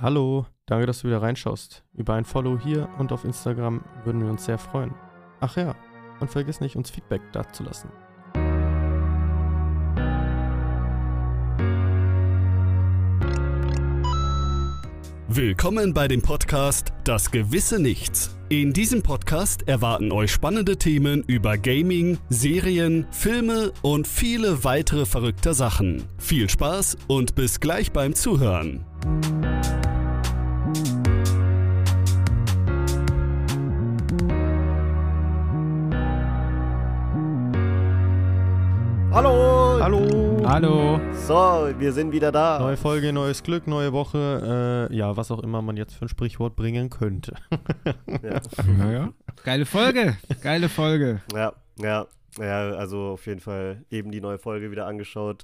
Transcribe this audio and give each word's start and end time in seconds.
Hallo, 0.00 0.46
danke, 0.66 0.86
dass 0.86 1.00
du 1.00 1.08
wieder 1.08 1.22
reinschaust. 1.22 1.82
Über 1.92 2.14
ein 2.14 2.24
Follow 2.24 2.56
hier 2.56 2.88
und 2.98 3.10
auf 3.10 3.24
Instagram 3.24 3.82
würden 4.04 4.22
wir 4.22 4.30
uns 4.30 4.44
sehr 4.44 4.56
freuen. 4.56 4.94
Ach 5.40 5.56
ja, 5.56 5.74
und 6.20 6.30
vergiss 6.30 6.60
nicht, 6.60 6.76
uns 6.76 6.88
Feedback 6.88 7.20
dazulassen. 7.32 7.90
Willkommen 15.26 15.92
bei 15.92 16.06
dem 16.06 16.22
Podcast 16.22 16.92
Das 17.02 17.32
gewisse 17.32 17.80
Nichts. 17.82 18.36
In 18.48 18.72
diesem 18.72 19.02
Podcast 19.02 19.66
erwarten 19.66 20.12
euch 20.12 20.30
spannende 20.30 20.76
Themen 20.76 21.24
über 21.26 21.58
Gaming, 21.58 22.18
Serien, 22.28 23.08
Filme 23.10 23.72
und 23.82 24.06
viele 24.06 24.62
weitere 24.62 25.06
verrückte 25.06 25.54
Sachen. 25.54 26.04
Viel 26.18 26.48
Spaß 26.48 26.98
und 27.08 27.34
bis 27.34 27.58
gleich 27.58 27.90
beim 27.90 28.14
Zuhören. 28.14 28.84
Hallo! 39.20 39.80
Hallo! 39.82 40.46
Hallo. 40.46 41.00
So, 41.12 41.74
wir 41.76 41.92
sind 41.92 42.12
wieder 42.12 42.30
da. 42.30 42.60
Neue 42.60 42.76
Folge, 42.76 43.12
neues 43.12 43.42
Glück, 43.42 43.66
neue 43.66 43.92
Woche. 43.92 44.88
Äh, 44.92 44.94
ja, 44.94 45.16
was 45.16 45.32
auch 45.32 45.42
immer 45.42 45.60
man 45.60 45.76
jetzt 45.76 45.94
für 45.96 46.04
ein 46.04 46.08
Sprichwort 46.08 46.54
bringen 46.54 46.88
könnte. 46.88 47.34
Ja, 48.22 48.40
Ja, 48.78 48.92
ja. 48.92 49.12
Geile 49.42 49.66
Folge. 49.66 50.16
Geile 50.40 50.68
Folge. 50.68 51.20
ja, 51.34 51.52
ja, 51.80 52.06
ja, 52.38 52.70
also 52.76 53.08
auf 53.14 53.26
jeden 53.26 53.40
Fall 53.40 53.84
eben 53.90 54.12
die 54.12 54.20
neue 54.20 54.38
Folge 54.38 54.70
wieder 54.70 54.86
angeschaut. 54.86 55.42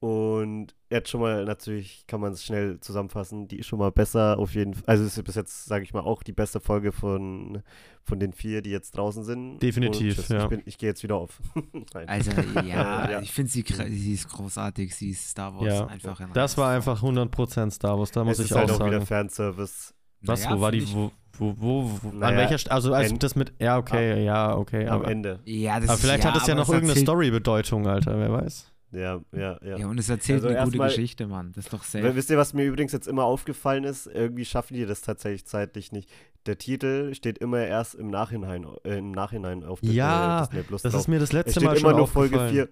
Und 0.00 0.74
jetzt 0.94 1.10
schon 1.10 1.20
mal, 1.20 1.44
natürlich 1.44 2.06
kann 2.06 2.20
man 2.20 2.32
es 2.32 2.42
schnell 2.44 2.80
zusammenfassen, 2.80 3.46
die 3.48 3.58
ist 3.58 3.66
schon 3.66 3.78
mal 3.78 3.90
besser 3.92 4.38
auf 4.38 4.54
jeden 4.54 4.74
Fall. 4.74 4.84
Also 4.86 5.04
es 5.04 5.16
ist 5.18 5.24
bis 5.24 5.34
jetzt, 5.34 5.66
sage 5.66 5.84
ich 5.84 5.92
mal, 5.92 6.00
auch 6.00 6.22
die 6.22 6.32
beste 6.32 6.60
Folge 6.60 6.92
von, 6.92 7.62
von 8.04 8.18
den 8.18 8.32
vier, 8.32 8.62
die 8.62 8.70
jetzt 8.70 8.96
draußen 8.96 9.24
sind. 9.24 9.58
Definitiv, 9.58 10.14
tschüss, 10.16 10.28
ja. 10.28 10.44
Ich, 10.44 10.48
bin- 10.48 10.62
ich 10.64 10.78
gehe 10.78 10.88
jetzt 10.88 11.02
wieder 11.02 11.16
auf. 11.16 11.40
Also, 12.06 12.30
ja, 12.66 13.10
Ja. 13.10 13.20
ich 13.20 13.30
finde 13.32 13.50
sie, 13.50 13.64
sie 13.68 14.14
ist 14.14 14.28
großartig. 14.28 14.94
Sie 14.94 15.10
ist 15.10 15.28
Star 15.30 15.54
Wars 15.54 15.66
Ja, 15.66 15.86
einfach 15.86 16.18
ein 16.20 16.30
Das 16.32 16.56
war 16.56 16.70
einfach 16.70 17.02
100% 17.02 17.70
Star 17.70 17.98
Wars, 17.98 18.10
da 18.10 18.24
muss 18.24 18.38
es 18.38 18.46
ich 18.46 18.50
ist 18.50 18.56
halt 18.56 18.70
auch 18.70 18.80
auch 18.80 18.86
wieder. 18.86 19.00
Fanservice. 19.02 19.92
Was, 20.22 20.42
Naja, 20.44 20.56
wo 20.56 20.60
war 20.62 20.72
die, 20.72 20.86
wo, 20.94 21.10
wo, 21.38 21.54
wo, 21.58 21.90
wo 22.02 22.08
an 22.10 22.18
Naja, 22.18 22.36
welcher, 22.38 22.58
St 22.58 22.70
also 22.70 22.94
als 22.94 23.12
das 23.18 23.34
mit, 23.36 23.52
ja, 23.58 23.76
okay, 23.76 24.24
ja, 24.24 24.56
okay, 24.56 24.86
Am 24.86 25.00
aber, 25.02 25.10
Ende. 25.10 25.40
Ja, 25.44 25.78
das 25.80 25.90
aber 25.90 25.98
vielleicht 25.98 26.24
ja, 26.24 26.32
hat 26.32 26.40
es 26.40 26.46
ja 26.46 26.54
noch 26.54 26.68
irgendeine 26.68 26.98
Story-Bedeutung, 27.00 27.86
Alter, 27.86 28.18
wer 28.18 28.32
weiß. 28.32 28.70
Ja, 28.94 29.20
ja, 29.32 29.58
ja. 29.62 29.76
Ja, 29.78 29.86
und 29.88 29.98
es 29.98 30.08
erzählt 30.08 30.36
Also 30.44 30.48
eine 30.48 30.56
gute 30.58 30.68
erstmal- 30.76 30.88
Geschichte, 30.88 31.26
Mann. 31.26 31.52
Das 31.54 31.64
ist 31.66 31.72
doch 31.72 31.82
safe. 31.84 32.14
Wisst 32.14 32.30
ihr, 32.30 32.38
was 32.38 32.54
mir 32.54 32.64
übrigens 32.64 32.92
jetzt 32.92 33.08
immer 33.08 33.24
aufgefallen 33.24 33.84
ist? 33.84 34.06
Irgendwie 34.06 34.44
schaffen 34.44 34.74
die 34.74 34.86
das 34.86 35.02
tatsächlich 35.02 35.44
zeitlich 35.46 35.92
nicht. 35.92 36.08
Der 36.46 36.58
Titel 36.58 37.14
steht 37.14 37.38
immer 37.38 37.60
erst 37.66 37.94
im 37.94 38.08
Nachhinein, 38.08 38.66
äh, 38.84 38.98
im 38.98 39.10
Nachhinein 39.12 39.64
auf 39.64 39.80
Dis- 39.80 39.92
Ja, 39.94 40.38
äh, 40.44 40.46
Disney 40.46 40.62
Plus 40.62 40.82
Das 40.82 40.92
drauf. 40.92 41.00
ist 41.02 41.08
mir 41.08 41.18
das 41.18 41.32
letzte 41.32 41.60
Mal 41.60 41.76
immer 41.76 41.88
schon 41.90 41.96
nur 41.96 42.06
Folge 42.08 42.36
aufgefallen. 42.36 42.52
4. 42.52 42.68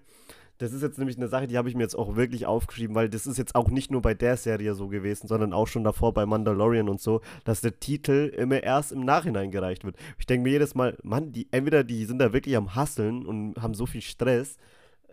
Das 0.58 0.72
ist 0.72 0.82
jetzt 0.82 0.98
nämlich 0.98 1.16
eine 1.16 1.26
Sache, 1.26 1.48
die 1.48 1.58
habe 1.58 1.68
ich 1.68 1.74
mir 1.74 1.82
jetzt 1.82 1.96
auch 1.96 2.14
wirklich 2.14 2.46
aufgeschrieben, 2.46 2.94
weil 2.94 3.08
das 3.08 3.26
ist 3.26 3.36
jetzt 3.36 3.56
auch 3.56 3.68
nicht 3.68 3.90
nur 3.90 4.00
bei 4.00 4.14
der 4.14 4.36
Serie 4.36 4.74
so 4.74 4.86
gewesen, 4.86 5.26
sondern 5.26 5.52
auch 5.52 5.66
schon 5.66 5.82
davor 5.82 6.14
bei 6.14 6.24
Mandalorian 6.24 6.88
und 6.88 7.00
so, 7.00 7.20
dass 7.42 7.62
der 7.62 7.80
Titel 7.80 8.32
immer 8.36 8.62
erst 8.62 8.92
im 8.92 9.00
Nachhinein 9.00 9.50
gereicht 9.50 9.84
wird. 9.84 9.96
Ich 10.18 10.26
denke 10.26 10.44
mir 10.44 10.50
jedes 10.50 10.76
Mal, 10.76 10.96
Mann, 11.02 11.32
die 11.32 11.48
entweder 11.50 11.82
die 11.82 12.04
sind 12.04 12.18
da 12.20 12.32
wirklich 12.32 12.56
am 12.56 12.76
Hasseln 12.76 13.26
und 13.26 13.60
haben 13.60 13.74
so 13.74 13.86
viel 13.86 14.02
Stress 14.02 14.56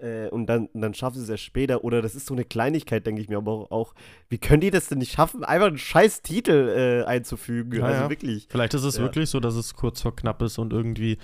äh, 0.02 0.30
und 0.30 0.48
dann, 0.48 0.70
dann 0.74 0.94
schaffen 0.94 1.18
sie 1.18 1.24
es 1.24 1.30
erst 1.30 1.44
später 1.44 1.84
oder 1.84 2.02
das 2.02 2.16
ist 2.16 2.26
so 2.28 2.34
eine 2.34 2.44
Kleinigkeit, 2.46 3.06
denke 3.06 3.22
ich 3.22 3.30
mir, 3.30 3.38
aber 3.38 3.72
auch, 3.72 3.94
wie 4.30 4.38
können 4.38 4.62
die 4.62 4.72
das 4.72 4.88
denn 4.88 4.98
nicht 5.00 5.12
schaffen, 5.14 5.44
einfach 5.44 5.68
einen 5.68 5.78
scheiß 5.78 6.22
Titel 6.22 7.04
äh, 7.04 7.06
einzufügen? 7.08 7.80
Ja, 7.80 7.86
also 7.86 8.04
ja. 8.04 8.10
wirklich. 8.10 8.48
Vielleicht 8.50 8.74
ist 8.74 8.84
es 8.84 8.98
Ja. 8.98 9.04
wirklich 9.04 9.30
so, 9.30 9.40
dass 9.40 9.56
es 9.56 9.74
kurz 9.76 10.02
vor 10.02 10.16
knapp 10.16 10.42
ist 10.42 10.58
und 10.58 10.74
irgendwie 10.74 11.18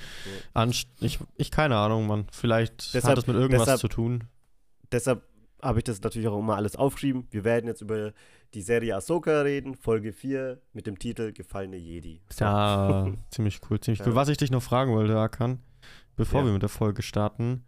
anst 0.54 0.88
ich, 1.00 1.20
ich 1.38 1.52
keine 1.52 1.78
Ahnung, 1.78 2.08
Mann. 2.08 2.28
Vielleicht 2.32 2.82
hat 2.84 2.94
Deshalb- 2.96 3.18
es 3.20 3.28
mit 3.28 3.36
irgendwas 3.36 3.64
deshalb- 3.66 3.80
zu 3.82 3.88
tun. 3.88 4.24
Deshalb 4.92 5.24
habe 5.62 5.80
ich 5.80 5.84
das 5.84 6.02
natürlich 6.02 6.28
auch 6.28 6.38
immer 6.40 6.56
alles 6.56 6.76
aufgeschrieben. 6.76 7.28
Wir 7.32 7.44
werden 7.44 7.68
jetzt 7.68 7.82
über 7.82 8.14
die 8.54 8.62
Serie 8.62 8.96
Ahsoka 8.96 9.42
reden, 9.42 9.76
Folge 9.76 10.14
4 10.14 10.62
mit 10.74 10.86
dem 10.88 11.00
Titel 11.00 11.34
Gefallene 11.34 11.78
Jedi. 11.78 12.22
So. 12.30 12.46
Ja, 12.46 13.08
ziemlich 13.32 13.60
cool, 13.70 13.80
ziemlich 13.80 14.02
cool. 14.02 14.10
Ja. 14.10 14.16
Was 14.16 14.30
ich 14.30 14.38
dich 14.38 14.52
noch 14.52 14.62
fragen 14.62 14.92
wollte, 14.94 15.18
Akan, 15.18 15.60
bevor 16.16 16.42
Ja. 16.42 16.46
wir 16.48 16.54
mit 16.54 16.62
der 16.62 16.70
Folge 16.70 17.02
starten, 17.02 17.66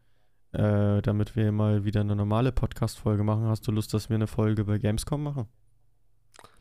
äh, 0.58 1.02
damit 1.02 1.36
wir 1.36 1.52
mal 1.52 1.84
wieder 1.86 2.02
eine 2.02 2.16
normale 2.16 2.52
Podcast-Folge 2.52 3.24
machen, 3.24 3.44
hast 3.48 3.68
du 3.68 3.72
Lust, 3.72 3.94
dass 3.94 4.10
wir 4.10 4.16
eine 4.16 4.28
Folge 4.28 4.66
bei 4.66 4.78
Gamescom 4.80 5.22
machen? 5.24 5.48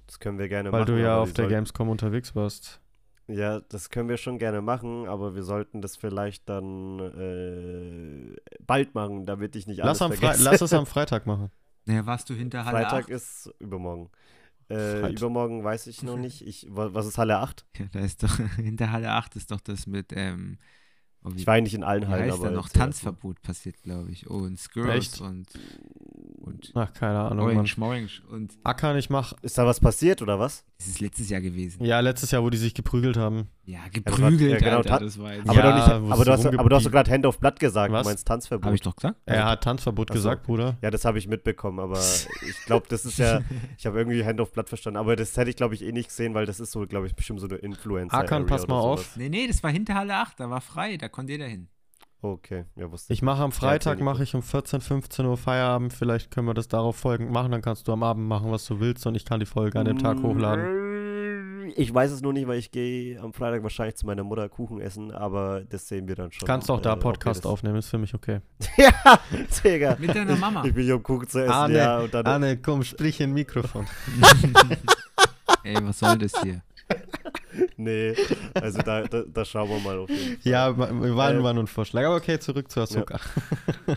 Das 0.07 0.21
können 0.21 0.39
wir 0.39 0.49
gerne 0.49 0.71
Weil 0.71 0.83
machen. 0.83 0.95
du 0.95 1.03
ja 1.03 1.19
auf 1.19 1.33
der 1.33 1.45
sollten- 1.45 1.51
Gamescom 1.55 1.89
unterwegs 1.89 2.35
warst. 2.37 2.81
Ja, 3.29 3.59
das 3.61 3.91
können 3.91 4.09
wir 4.09 4.19
schon 4.19 4.39
gerne 4.39 4.61
machen, 4.61 5.09
aber 5.09 5.35
wir 5.35 5.43
sollten 5.43 5.83
das 5.83 5.97
vielleicht 5.97 6.49
dann 6.49 7.01
äh, 7.01 8.37
bald 8.65 8.95
machen, 8.95 9.27
damit 9.27 9.57
ich 9.57 9.67
nicht 9.67 9.79
Lass, 9.79 10.01
alles 10.01 10.19
vergesse. 10.21 10.45
lass 10.45 10.61
es 10.61 10.73
am 10.73 10.87
Freitag 10.87 11.27
machen. 11.27 11.51
Naja, 11.87 12.07
warst 12.07 12.31
du 12.31 12.35
hinter 12.35 12.65
Halle 12.65 12.79
Freitag 12.83 13.05
8? 13.07 13.09
ist 13.11 13.51
übermorgen. 13.59 14.11
Äh, 14.71 15.13
übermorgen 15.13 15.65
weiß 15.65 15.89
ich 15.89 16.03
noch 16.05 16.17
nicht. 16.27 16.47
Ich, 16.47 16.69
wa- 16.71 16.91
was 16.93 17.07
ist 17.07 17.19
Halle 17.19 17.39
8? 17.39 17.65
Ja, 17.79 17.87
da 17.93 17.99
ist 18.01 18.23
doch, 18.23 18.37
hinter 18.57 18.93
Halle 18.93 19.11
8 19.11 19.35
ist 19.35 19.51
doch 19.51 19.61
das 19.61 19.89
mit, 19.89 20.13
ähm, 20.15 20.59
oh, 21.27 21.35
wie, 21.35 21.41
Ich 21.41 21.47
war 21.47 21.57
ja 21.57 21.63
nicht 21.63 21.75
in 21.75 21.85
allen 21.85 22.09
Hallen, 22.09 22.31
heißt 22.31 22.41
aber 22.41 22.51
noch? 22.51 22.69
Tanzverbot 22.69 23.43
passiert, 23.43 23.83
glaube 23.83 24.11
ich. 24.11 24.27
Und 24.29 24.59
Skirls 24.59 25.13
Echt? 25.13 25.21
und, 25.21 25.47
und 26.47 26.73
Ach, 26.75 26.93
keine 26.93 27.19
Ahnung, 27.21 27.55
Mann. 27.55 27.67
Orange. 27.81 28.23
Und 28.31 28.53
Akan, 28.63 28.97
ich 28.97 29.11
mach. 29.11 29.33
Ist 29.43 29.59
da 29.59 29.67
was 29.67 29.81
passiert 29.81 30.23
oder 30.23 30.39
was? 30.39 30.65
das 30.79 30.89
ist 30.89 31.01
letztes 31.01 31.31
Jahr 31.31 31.41
gewesen. 31.41 31.83
Ja, 31.85 32.01
letztes 32.01 32.31
Jahr, 32.31 32.43
wo 32.43 32.51
die 32.51 32.59
sich 32.59 32.75
geprügelt 32.75 33.17
haben. 33.17 33.49
Ja, 33.65 33.81
geprügelt, 33.91 34.53
ja, 34.53 34.59
genau, 34.59 34.77
Alter, 34.77 35.01
das 35.01 35.19
war 35.19 35.35
jetzt. 35.35 35.49
Aber, 35.49 35.59
Ja, 35.59 35.63
doch 35.63 35.75
nicht, 35.75 35.87
es 35.87 36.13
aber, 36.13 36.25
du 36.25 36.33
hast, 36.33 36.43
so 36.43 36.49
aber 36.51 36.69
du 36.69 36.77
hast 36.77 36.87
doch 36.87 36.91
gerade 36.91 37.11
Hand 37.11 37.25
auf 37.25 37.39
Blatt 37.39 37.59
gesagt. 37.59 37.93
Was? 37.93 38.03
Du 38.03 38.09
meinst 38.11 38.29
Tanzverbot. 38.29 38.67
Habe 38.67 38.75
ich 38.75 38.83
doch 38.83 38.95
gesagt? 38.95 39.19
Er 39.25 39.47
hat 39.47 39.65
Tanzverbot 39.65 40.11
so. 40.11 40.15
gesagt, 40.15 40.43
Bruder. 40.43 40.77
Ja, 40.83 40.91
das 40.91 41.07
habe 41.07 41.19
ich 41.19 41.29
mitbekommen, 41.29 41.81
aber 41.81 41.99
ich 41.99 42.65
glaube, 42.67 42.87
das 42.91 43.07
ist 43.07 43.19
ja, 43.19 43.41
ich 43.79 43.87
habe 43.87 43.99
irgendwie 43.99 44.23
Hand 44.25 44.41
auf 44.41 44.53
Blatt 44.53 44.69
verstanden, 44.69 44.99
aber 44.99 45.17
das 45.17 45.35
hätte 45.37 45.49
ich, 45.49 45.57
glaube 45.57 45.75
ich, 45.75 45.83
eh 45.83 45.93
nicht 45.93 46.09
gesehen, 46.09 46.35
weil 46.35 46.45
das 46.45 46.61
ist 46.61 46.73
so, 46.73 46.87
glaube 46.87 47.07
ich, 47.07 47.15
bestimmt 47.15 47.41
so 47.41 47.49
eine 47.49 47.57
influencer 47.57 48.17
Hakan, 48.17 48.45
pass 48.45 48.69
mal 48.69 48.79
auf. 48.79 49.17
Nee, 49.17 49.31
nee, 49.31 49.47
das 49.47 49.63
war 49.63 49.71
hinter 49.71 49.95
Halle 49.95 50.15
8, 50.15 50.39
da 50.39 50.51
war 50.51 50.61
frei, 50.61 50.99
da 50.99 51.09
konnte 51.09 51.33
jeder 51.33 51.47
hin. 51.47 51.69
Okay, 52.33 52.65
ja, 52.75 52.91
wusste 52.91 53.13
ich. 53.13 53.19
Ich 53.19 53.23
mache 53.23 53.43
am 53.43 53.53
Freitag, 53.53 54.01
mache 54.01 54.23
ich 54.25 54.35
um 54.35 54.43
14, 54.43 54.81
15 54.81 55.27
Uhr 55.27 55.37
Feierabend. 55.37 55.93
Vielleicht 55.93 56.31
können 56.31 56.47
wir 56.49 56.55
das 56.55 56.67
darauf 56.67 56.97
folgend 56.97 57.31
machen. 57.31 57.53
Dann 57.53 57.63
kannst 57.63 57.87
du 57.87 57.93
am 57.93 58.03
Abend 58.03 58.27
machen, 58.27 58.51
was 58.51 58.65
du 58.67 58.81
willst 58.81 59.07
und 59.07 59.15
ich 59.15 59.25
kann 59.25 59.39
die 59.41 59.47
Folge 59.47 59.79
an 59.79 59.85
dem 59.87 59.99
Tag 59.99 60.21
hochladen. 60.23 60.87
Ich 61.77 61.93
weiß 61.93 62.11
es 62.11 62.23
nur 62.23 62.33
nicht, 62.33 62.47
weil 62.47 62.59
ich 62.59 62.71
gehe 62.71 63.21
am 63.21 63.33
Freitag 63.33 63.63
wahrscheinlich 63.63 63.97
zu 63.97 64.07
meiner 64.07 64.25
Mutter 64.25 64.49
Kuchen 64.49 64.81
essen, 64.81 65.11
aber 65.13 65.63
das 65.69 65.87
sehen 65.89 66.09
wir 66.09 66.15
dann 66.15 66.33
schon. 66.33 66.47
Kannst 66.47 66.71
auch 66.71 66.81
da 66.81 66.95
äh, 66.95 66.97
Podcast 66.97 67.45
das- 67.45 67.51
aufnehmen, 67.51 67.77
ist 67.77 67.89
für 67.89 67.99
mich 67.99 68.15
okay. 68.15 68.41
ja, 68.77 68.93
Digga. 69.65 69.97
Mit 69.99 70.15
deiner 70.15 70.37
Mama. 70.37 70.65
Ich 70.65 70.75
bin 70.75 70.85
hier 70.85 70.97
um 70.97 71.03
Kuchen 71.03 71.29
zu 71.29 71.41
essen, 71.41 71.53
Arne, 71.53 71.77
ja, 71.77 71.99
und 71.99 72.15
dann. 72.15 72.27
Anne, 72.27 72.57
komm, 72.59 72.83
sprich 72.83 73.21
in 73.21 73.33
Mikrofon. 73.33 73.87
Ey, 75.65 75.77
was 75.83 75.99
soll 75.99 76.19
das 76.19 76.33
hier? 76.43 76.63
Nee, 77.79 78.15
also 78.55 78.83
da, 78.83 79.03
da, 79.05 79.23
da 79.23 79.45
schauen 79.45 79.69
wir 79.71 79.79
mal 79.81 79.99
auf 79.99 80.11
jeden 80.11 80.39
Fall. 80.41 80.53
Ja, 80.53 80.77
wa- 80.77 80.91
wir 80.93 81.17
waren, 81.17 81.41
Äh, 81.41 81.43
war 81.43 81.55
nur 81.55 81.65
ein 81.65 81.67
Vorschlag. 81.69 82.05
Aber 82.05 82.17
okay, 82.17 82.39
zurück 82.39 82.71
zu 82.71 82.81
Ahsoka. 82.81 83.19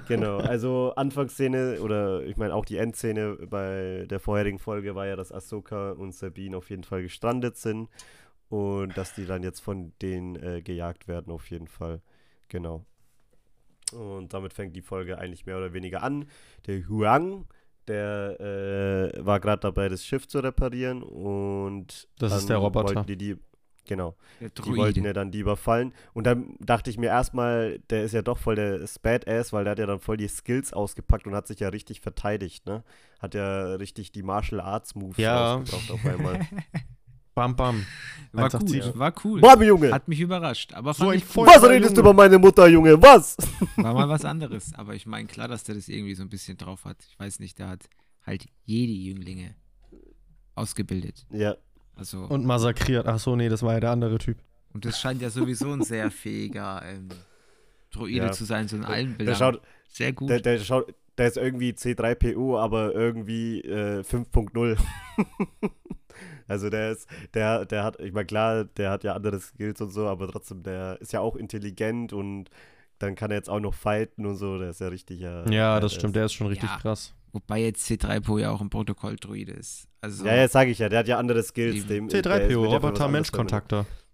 Genau, 0.07 0.37
also 0.37 0.93
Anfangsszene 0.95 1.81
oder 1.81 2.23
ich 2.23 2.37
meine 2.37 2.55
auch 2.55 2.63
die 2.63 2.77
Endszene 2.77 3.35
bei 3.49 4.05
der 4.09 4.19
vorherigen 4.21 4.59
Folge 4.59 4.95
war 4.95 5.07
ja, 5.07 5.15
dass 5.17 5.31
Ahsoka 5.33 5.91
und 5.91 6.13
Sabine 6.15 6.55
auf 6.55 6.69
jeden 6.69 6.83
Fall 6.85 7.01
gestrandet 7.01 7.57
sind 7.57 7.89
und 8.47 8.97
dass 8.97 9.13
die 9.13 9.25
dann 9.25 9.43
jetzt 9.43 9.59
von 9.59 9.91
denen 10.01 10.35
äh, 10.37 10.61
gejagt 10.61 11.07
werden 11.09 11.31
auf 11.33 11.49
jeden 11.51 11.67
Fall. 11.67 12.01
Genau. 12.47 12.85
Und 13.91 14.33
damit 14.33 14.53
fängt 14.53 14.75
die 14.75 14.81
Folge 14.81 15.17
eigentlich 15.17 15.45
mehr 15.45 15.57
oder 15.57 15.73
weniger 15.73 16.01
an. 16.03 16.25
Der 16.67 16.87
Huang, 16.87 17.45
der 17.89 18.39
äh, 19.15 19.25
war 19.25 19.39
gerade 19.41 19.59
dabei, 19.61 19.89
das 19.89 20.05
Schiff 20.05 20.27
zu 20.27 20.39
reparieren 20.39 21.03
und 21.03 22.07
Das 22.19 22.31
ist 22.33 22.41
dann 22.41 22.47
der 22.47 22.57
Roboter. 22.57 22.85
wollten 22.95 23.07
Die, 23.07 23.17
die, 23.17 23.35
genau. 23.85 24.15
Der 24.39 24.49
Die 24.49 24.75
wollten 24.77 25.03
ja 25.03 25.11
dann 25.13 25.31
die 25.31 25.39
überfallen. 25.39 25.93
Und 26.13 26.25
dann 26.25 26.55
dachte 26.59 26.89
ich 26.89 26.97
mir 26.97 27.07
erstmal, 27.07 27.79
der 27.89 28.03
ist 28.03 28.13
ja 28.13 28.21
doch 28.21 28.37
voll 28.37 28.55
der 28.55 28.79
Badass, 29.01 29.51
weil 29.51 29.63
der 29.65 29.71
hat 29.71 29.79
ja 29.79 29.85
dann 29.87 29.99
voll 29.99 30.15
die 30.17 30.27
Skills 30.27 30.71
ausgepackt 30.71 31.27
und 31.27 31.35
hat 31.35 31.47
sich 31.47 31.59
ja 31.59 31.69
richtig 31.69 31.99
verteidigt, 32.01 32.65
ne? 32.65 32.83
Hat 33.19 33.33
ja 33.35 33.73
richtig 33.75 34.11
die 34.11 34.23
Martial 34.23 34.61
Arts 34.61 34.95
Moves 34.95 35.17
Ja. 35.17 35.57
ausgebracht 35.57 35.91
auf 35.91 36.05
einmal. 36.05 36.39
Bam, 37.39 37.55
bam. 37.55 37.85
War 38.33 38.43
187. 38.51 38.93
cool, 38.93 38.99
war 38.99 39.13
cool. 39.23 39.39
Bam, 39.39 39.61
Junge! 39.63 39.91
Hat 39.93 40.07
mich 40.09 40.19
überrascht, 40.19 40.73
aber 40.73 40.93
So 40.93 41.13
ich 41.13 41.23
Voll- 41.23 41.47
cool. 41.47 41.53
Was 41.55 41.63
redest 41.69 41.95
du 41.95 42.01
über 42.01 42.11
meine 42.13 42.37
Mutter, 42.37 42.67
Junge? 42.67 43.01
Was? 43.01 43.37
War 43.77 43.93
mal 43.93 44.09
was 44.09 44.25
anderes. 44.25 44.73
Aber 44.75 44.93
ich 44.93 45.05
meine, 45.07 45.25
klar, 45.27 45.47
dass 45.47 45.63
der 45.63 45.75
das 45.75 45.87
irgendwie 45.87 46.15
so 46.15 46.23
ein 46.23 46.29
bisschen 46.29 46.57
drauf 46.57 46.83
hat. 46.83 46.97
Ich 47.09 47.17
weiß 47.17 47.39
nicht, 47.39 47.57
der 47.59 47.69
hat 47.69 47.89
halt 48.25 48.45
Jedi-Jünglinge 48.65 49.55
ausgebildet. 50.55 51.25
Ja, 51.31 51.55
Also, 51.95 52.19
und, 52.23 52.31
Und 52.31 52.45
massakriert. 52.45 53.07
Ach 53.07 53.19
so, 53.19 53.35
nee, 53.37 53.47
das 53.47 53.63
war 53.63 53.73
ja 53.75 53.79
der 53.79 53.91
andere 53.91 54.17
Typ. 54.17 54.37
das 54.73 54.99
scheint 54.99 55.21
ja 55.21 55.29
sowieso 55.29 55.71
ein 55.71 55.81
sehr 55.83 56.11
fähiger 56.11 56.81
ähm, 56.85 57.07
Droide 57.91 58.25
Ja. 58.27 58.31
zu 58.33 58.43
sein, 58.43 58.67
so 58.67 58.75
in 58.75 58.83
allen 58.83 59.11
der 59.11 59.15
Bildern. 59.17 59.35
schaut, 59.37 59.61
sehr 59.87 60.11
gut. 60.11 60.29
der, 60.29 60.41
der 60.41 60.59
schaut, 60.59 60.93
der 61.17 61.27
ist 61.27 61.37
irgendwie 61.37 61.71
C3PO, 61.71 62.59
aber 62.59 62.93
irgendwie 62.93 63.61
äh, 63.61 64.01
5.0. 64.01 64.77
Also 66.47 66.69
der 66.69 66.91
ist, 66.91 67.07
der, 67.33 67.65
der 67.65 67.83
hat, 67.83 67.99
ich 67.99 68.11
meine, 68.13 68.25
klar, 68.25 68.63
der 68.65 68.91
hat 68.91 69.03
ja 69.03 69.13
andere 69.13 69.39
Skills 69.39 69.81
und 69.81 69.91
so, 69.91 70.07
aber 70.07 70.27
trotzdem, 70.31 70.63
der 70.63 70.99
ist 71.01 71.13
ja 71.13 71.19
auch 71.19 71.35
intelligent 71.35 72.11
und 72.13 72.49
dann 72.97 73.15
kann 73.15 73.31
er 73.31 73.37
jetzt 73.37 73.49
auch 73.49 73.59
noch 73.59 73.73
fighten 73.73 74.25
und 74.25 74.35
so, 74.35 74.57
der 74.57 74.71
ist 74.71 74.81
ja 74.81 74.87
richtig. 74.89 75.19
Ja, 75.19 75.45
Ja, 75.49 75.79
das 75.79 75.93
stimmt, 75.93 76.11
ist- 76.11 76.15
der 76.15 76.25
ist 76.25 76.33
schon 76.33 76.47
richtig 76.47 76.69
Ja. 76.69 76.77
krass. 76.77 77.13
Wobei 77.31 77.59
jetzt 77.61 77.85
C3PO 77.89 78.39
ja 78.39 78.49
auch 78.49 78.59
ein 78.61 78.69
Protokolldruide 78.71 79.51
ist. 79.53 79.87
Also, 80.01 80.25
Ja, 80.25 80.35
jetzt 80.35 80.53
sage 80.53 80.71
ich 80.71 80.79
ja, 80.79 80.89
der 80.89 80.99
hat 80.99 81.07
ja 81.07 81.19
andere 81.19 81.43
Skills. 81.43 81.85
Dem, 81.85 82.07
der 82.07 82.19
ist- 82.19 82.25
wird 82.25 82.25
T3PO, 82.25 82.39
ja 82.41 82.47
für 82.47 82.55
was 82.61 82.65
anderes 82.65 82.83
Roboter-Mensch-Kontakter. 82.83 83.83
verwendet. 83.85 84.05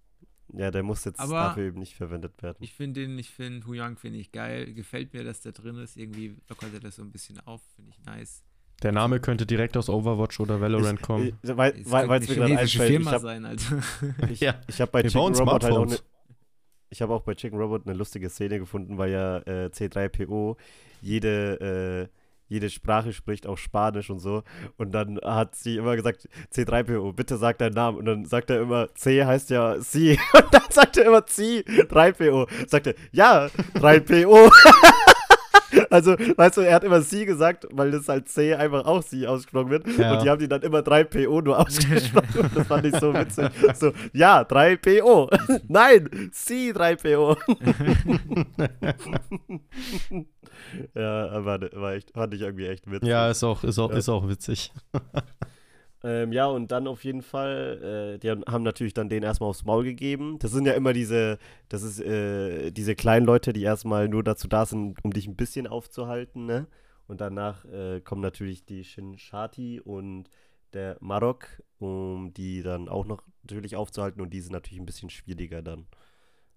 Ja, 0.53 0.71
der 0.71 0.83
muss 0.83 1.03
jetzt 1.05 1.19
Aber- 1.19 1.33
dafür 1.33 1.63
eben 1.65 1.79
nicht 1.79 1.95
verwendet 1.95 2.41
werden. 2.43 2.57
ich 2.59 2.73
finde 2.73 3.01
den, 3.01 3.17
ich 3.17 3.29
finde 3.29 3.65
Huyang 3.67 3.97
finde 3.97 4.19
ich 4.19 4.31
geil. 4.31 4.73
Gefällt 4.73 5.13
mir, 5.13 5.23
dass 5.23 5.41
der 5.41 5.51
drin 5.53 5.75
ist. 5.77 5.97
Irgendwie 5.97 6.35
lockert 6.49 6.73
er 6.73 6.79
das 6.81 6.97
so 6.97 7.01
ein 7.01 7.11
bisschen 7.11 7.39
auf. 7.45 7.61
Finde 7.75 7.91
ich 7.91 8.05
nice. 8.05 8.43
Der 8.83 8.91
Name 8.91 9.19
könnte 9.19 9.45
direkt 9.45 9.77
aus 9.77 9.89
Overwatch 9.89 10.39
oder 10.39 10.59
Valorant 10.61 10.99
Ich, 10.99 11.05
kommen. 11.05 11.39
ich, 11.41 11.57
weil 11.57 11.73
Es 11.79 11.91
weil 11.91 12.07
mir 12.07 12.13
eine 12.15 12.25
gerade 12.25 12.43
einfällt, 12.59 12.67
ich 12.67 12.77
Firma 12.81 13.11
habe 13.11 13.19
sein, 13.21 13.45
also. 13.45 13.75
ich, 14.29 14.39
Ja. 14.41 14.55
ich 14.67 14.81
hab 14.81 14.91
bei 14.91 15.01
Wir 15.03 15.09
Chicken 15.09 15.21
Robot 15.35 15.63
halt 15.63 15.73
auch 15.73 15.81
eine, 15.81 15.87
Smartphones. 15.87 16.03
ich 16.89 17.01
habe 17.01 17.13
auch 17.13 17.21
bei 17.23 17.33
Chicken 17.35 17.57
Robot 17.59 17.87
eine 17.87 17.95
lustige 17.95 18.29
Szene 18.29 18.59
gefunden, 18.59 18.97
weil 18.97 19.11
ja 19.11 19.37
äh, 19.39 19.69
C3PO 19.73 20.57
jede, 21.01 22.09
äh, 22.11 22.17
jede 22.47 22.69
Sprache 22.69 23.11
spricht, 23.13 23.47
auch 23.47 23.57
Spanisch 23.57 24.09
und 24.09 24.19
so. 24.19 24.43
Und 24.77 24.91
dann 24.91 25.19
hat 25.23 25.55
sie 25.55 25.77
immer 25.77 25.95
gesagt, 25.95 26.27
C3PO, 26.53 27.13
bitte 27.13 27.37
sag 27.37 27.57
deinen 27.57 27.73
Namen. 27.73 27.97
Und 27.97 28.05
dann 28.05 28.25
sagt 28.25 28.49
er 28.51 28.61
immer, 28.61 28.93
C 28.93 29.23
heißt 29.25 29.49
ja 29.49 29.79
Sie. 29.79 30.11
Und 30.33 30.53
dann 30.53 30.61
sagt 30.69 30.97
er 30.97 31.05
immer 31.05 31.25
C, 31.25 31.61
3PO. 31.67 32.47
Sagt 32.67 32.87
er, 32.87 32.93
ja, 33.11 33.47
3PO. 33.75 34.51
Also, 35.89 36.13
weißt 36.17 36.57
du, 36.57 36.61
er 36.61 36.75
hat 36.75 36.83
immer 36.83 37.01
sie 37.01 37.25
gesagt, 37.25 37.67
weil 37.71 37.91
das 37.91 38.07
halt 38.07 38.29
C 38.29 38.53
einfach 38.55 38.85
auch 38.85 39.03
sie 39.03 39.27
ausgesprochen 39.27 39.69
wird. 39.69 39.87
Ja. 39.97 40.13
Und 40.13 40.23
die 40.23 40.29
haben 40.29 40.39
die 40.39 40.47
dann 40.47 40.61
immer 40.61 40.79
3PO 40.79 41.43
nur 41.43 41.59
ausgesprochen. 41.65 42.39
Und 42.41 42.55
das 42.57 42.67
fand 42.67 42.85
ich 42.85 42.95
so 42.97 43.13
witzig. 43.13 43.49
So, 43.75 43.91
ja, 44.13 44.41
3PO. 44.41 45.61
Nein, 45.67 46.29
sie 46.31 46.73
3PO. 46.73 47.35
ja, 50.95 51.29
aber 51.29 51.59
war 51.73 51.93
echt, 51.93 52.11
fand 52.11 52.33
ich 52.33 52.41
irgendwie 52.41 52.67
echt 52.67 52.89
witzig. 52.89 53.09
Ja, 53.09 53.29
ist 53.29 53.43
auch, 53.43 53.63
ist 53.63 53.79
auch, 53.79 53.91
Ja. 53.91 53.97
ist 53.97 54.09
auch 54.09 54.27
witzig. 54.27 54.71
Ähm, 56.05 56.31
ja, 56.33 56.45
und 56.47 56.71
dann 56.71 56.87
auf 56.87 57.03
jeden 57.03 57.23
Fall, 57.23 58.15
äh, 58.15 58.19
die 58.19 58.29
haben- 58.29 58.63
natürlich 58.63 58.93
dann 58.93 59.09
den 59.09 59.23
erstmal 59.23 59.49
aufs 59.49 59.65
Maul 59.65 59.83
gegeben. 59.83 60.37
Das 60.39 60.51
sind 60.51 60.65
ja 60.67 60.73
immer 60.73 60.93
diese, 60.93 61.39
das 61.67 61.81
ist 61.81 61.99
äh, 61.99 62.69
diese 62.71 62.95
kleinen 62.95 63.25
Leute, 63.25 63.53
die 63.53 63.63
erstmal 63.63 64.07
nur 64.07 64.23
dazu 64.23 64.47
da 64.47 64.65
sind, 64.67 65.03
um 65.03 65.11
dich 65.11 65.27
ein 65.27 65.35
bisschen 65.35 65.65
aufzuhalten, 65.67 66.45
ne? 66.45 66.67
Und 67.07 67.21
danach 67.21 67.65
äh, 67.65 68.01
kommen 68.01 68.21
natürlich 68.21 68.65
die 68.65 68.83
Shinshati 68.83 69.79
und 69.81 70.29
der 70.73 70.97
Marok, 70.99 71.47
um 71.79 72.33
die 72.33 72.61
dann 72.61 72.87
auch 72.89 73.05
noch 73.05 73.23
natürlich 73.43 73.75
aufzuhalten 73.75 74.21
und 74.21 74.31
die 74.31 74.41
sind 74.41 74.51
natürlich 74.53 74.79
ein 74.79 74.85
bisschen 74.85 75.09
schwieriger 75.09 75.61
dann. 75.63 75.87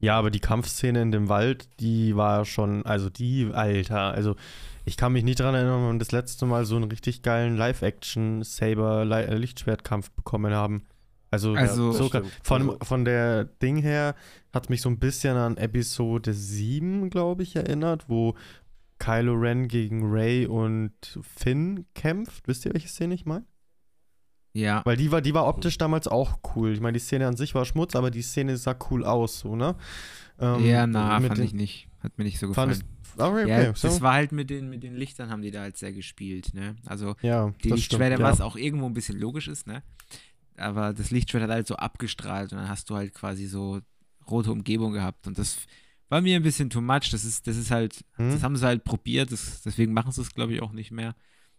Ja, 0.00 0.16
aber 0.16 0.30
die 0.30 0.38
Kampfszene 0.40 1.02
in 1.02 1.10
dem 1.10 1.28
Wald, 1.28 1.68
die 1.80 2.14
war 2.16 2.44
schon, 2.44 2.86
also 2.86 3.10
die, 3.10 3.50
Alter, 3.52 4.12
also 4.12 4.36
ich 4.84 4.96
kann 4.96 5.12
mich 5.12 5.24
nicht 5.24 5.40
dran 5.40 5.54
erinnern, 5.56 5.82
wann 5.84 5.96
wir 5.96 5.98
das 5.98 6.12
letzte 6.12 6.46
Mal 6.46 6.64
so 6.64 6.76
einen 6.76 6.88
richtig 6.90 7.22
geilen 7.22 7.56
Live-Action-Saber-Lichtschwertkampf 7.56 10.10
bekommen 10.12 10.54
haben. 10.54 10.84
Also, 11.30 11.52
Also- 11.54 11.92
so, 11.92 12.08
Das 12.08 12.08
stimmt. 12.08 12.26
von, 12.42 12.62
Also- 12.62 12.78
von 12.84 13.04
der 13.04 13.44
Ding 13.44 13.76
her 13.78 14.14
hat 14.52 14.70
mich 14.70 14.80
so 14.80 14.88
ein 14.88 14.98
bisschen 14.98 15.36
an 15.36 15.56
Episode 15.58 16.32
7, 16.32 17.10
glaube 17.10 17.42
ich, 17.42 17.54
erinnert, 17.56 18.08
wo 18.08 18.34
Kylo 18.98 19.34
Ren 19.34 19.68
gegen 19.68 20.10
Rey 20.10 20.46
und 20.46 20.92
Finn 21.22 21.84
kämpft. 21.94 22.48
Wisst 22.48 22.64
ihr, 22.64 22.72
welche 22.72 22.88
Szene 22.88 23.14
ich 23.14 23.26
meine? 23.26 23.44
Ja. 24.58 24.82
Weil 24.84 24.96
die 24.96 25.10
war, 25.10 25.20
die 25.20 25.34
war 25.34 25.46
optisch 25.46 25.78
damals 25.78 26.08
auch 26.08 26.38
cool. 26.54 26.72
Ich 26.72 26.80
meine, 26.80 26.94
die 26.94 27.04
Szene 27.04 27.26
an 27.26 27.36
sich 27.36 27.54
war 27.54 27.64
Schmutz, 27.64 27.94
aber 27.96 28.10
die 28.10 28.22
Szene 28.22 28.56
sah 28.56 28.76
cool 28.90 29.04
aus, 29.04 29.40
so, 29.40 29.56
ne? 29.56 29.76
Ähm, 30.40 30.64
ja, 30.64 30.86
na, 30.86 31.20
fand 31.20 31.38
den- 31.38 31.44
ich 31.44 31.52
nicht. 31.52 31.88
Hat 32.00 32.16
mir 32.16 32.24
nicht 32.24 32.38
so 32.38 32.48
gefallen. 32.48 32.70
Fandest, 32.70 32.84
okay, 33.16 33.42
okay, 33.44 33.64
ja, 33.64 33.74
so. 33.74 33.88
das 33.88 34.00
war 34.00 34.14
halt 34.14 34.30
mit 34.32 34.50
den, 34.50 34.70
mit 34.70 34.82
den 34.82 34.94
Lichtern 34.94 35.30
haben 35.30 35.42
die 35.42 35.50
da 35.50 35.62
halt 35.62 35.76
sehr 35.76 35.92
gespielt, 35.92 36.54
ne? 36.54 36.76
Also 36.86 37.16
ja, 37.22 37.52
die 37.64 37.70
Lichtschwerter, 37.70 38.16
stimmt, 38.16 38.28
was 38.30 38.38
ja. 38.38 38.44
auch 38.44 38.56
irgendwo 38.56 38.86
ein 38.86 38.94
bisschen 38.94 39.18
logisch 39.18 39.48
ist, 39.48 39.66
ne? 39.66 39.82
Aber 40.56 40.92
das 40.92 41.10
Lichtschwert 41.10 41.44
hat 41.44 41.50
halt 41.50 41.66
so 41.66 41.76
abgestrahlt 41.76 42.52
und 42.52 42.58
dann 42.58 42.68
hast 42.68 42.88
du 42.90 42.96
halt 42.96 43.14
quasi 43.14 43.46
so 43.46 43.80
rote 44.30 44.52
Umgebung 44.52 44.92
gehabt 44.92 45.26
und 45.26 45.38
das 45.38 45.56
war 46.08 46.20
mir 46.20 46.36
ein 46.36 46.42
bisschen 46.42 46.70
too 46.70 46.80
much. 46.80 47.10
Das 47.10 47.24
ist, 47.24 47.46
das 47.46 47.56
ist 47.56 47.70
halt, 47.70 48.04
Hm? 48.14 48.30
das 48.32 48.42
haben 48.42 48.56
sie 48.56 48.64
halt 48.66 48.84
probiert, 48.84 49.30
das, 49.32 49.62
deswegen 49.62 49.92
machen 49.92 50.12
sie 50.12 50.22
es, 50.22 50.34
glaube 50.34 50.54
ich, 50.54 50.62
auch 50.62 50.72
nicht 50.72 50.90
mehr. 50.90 51.14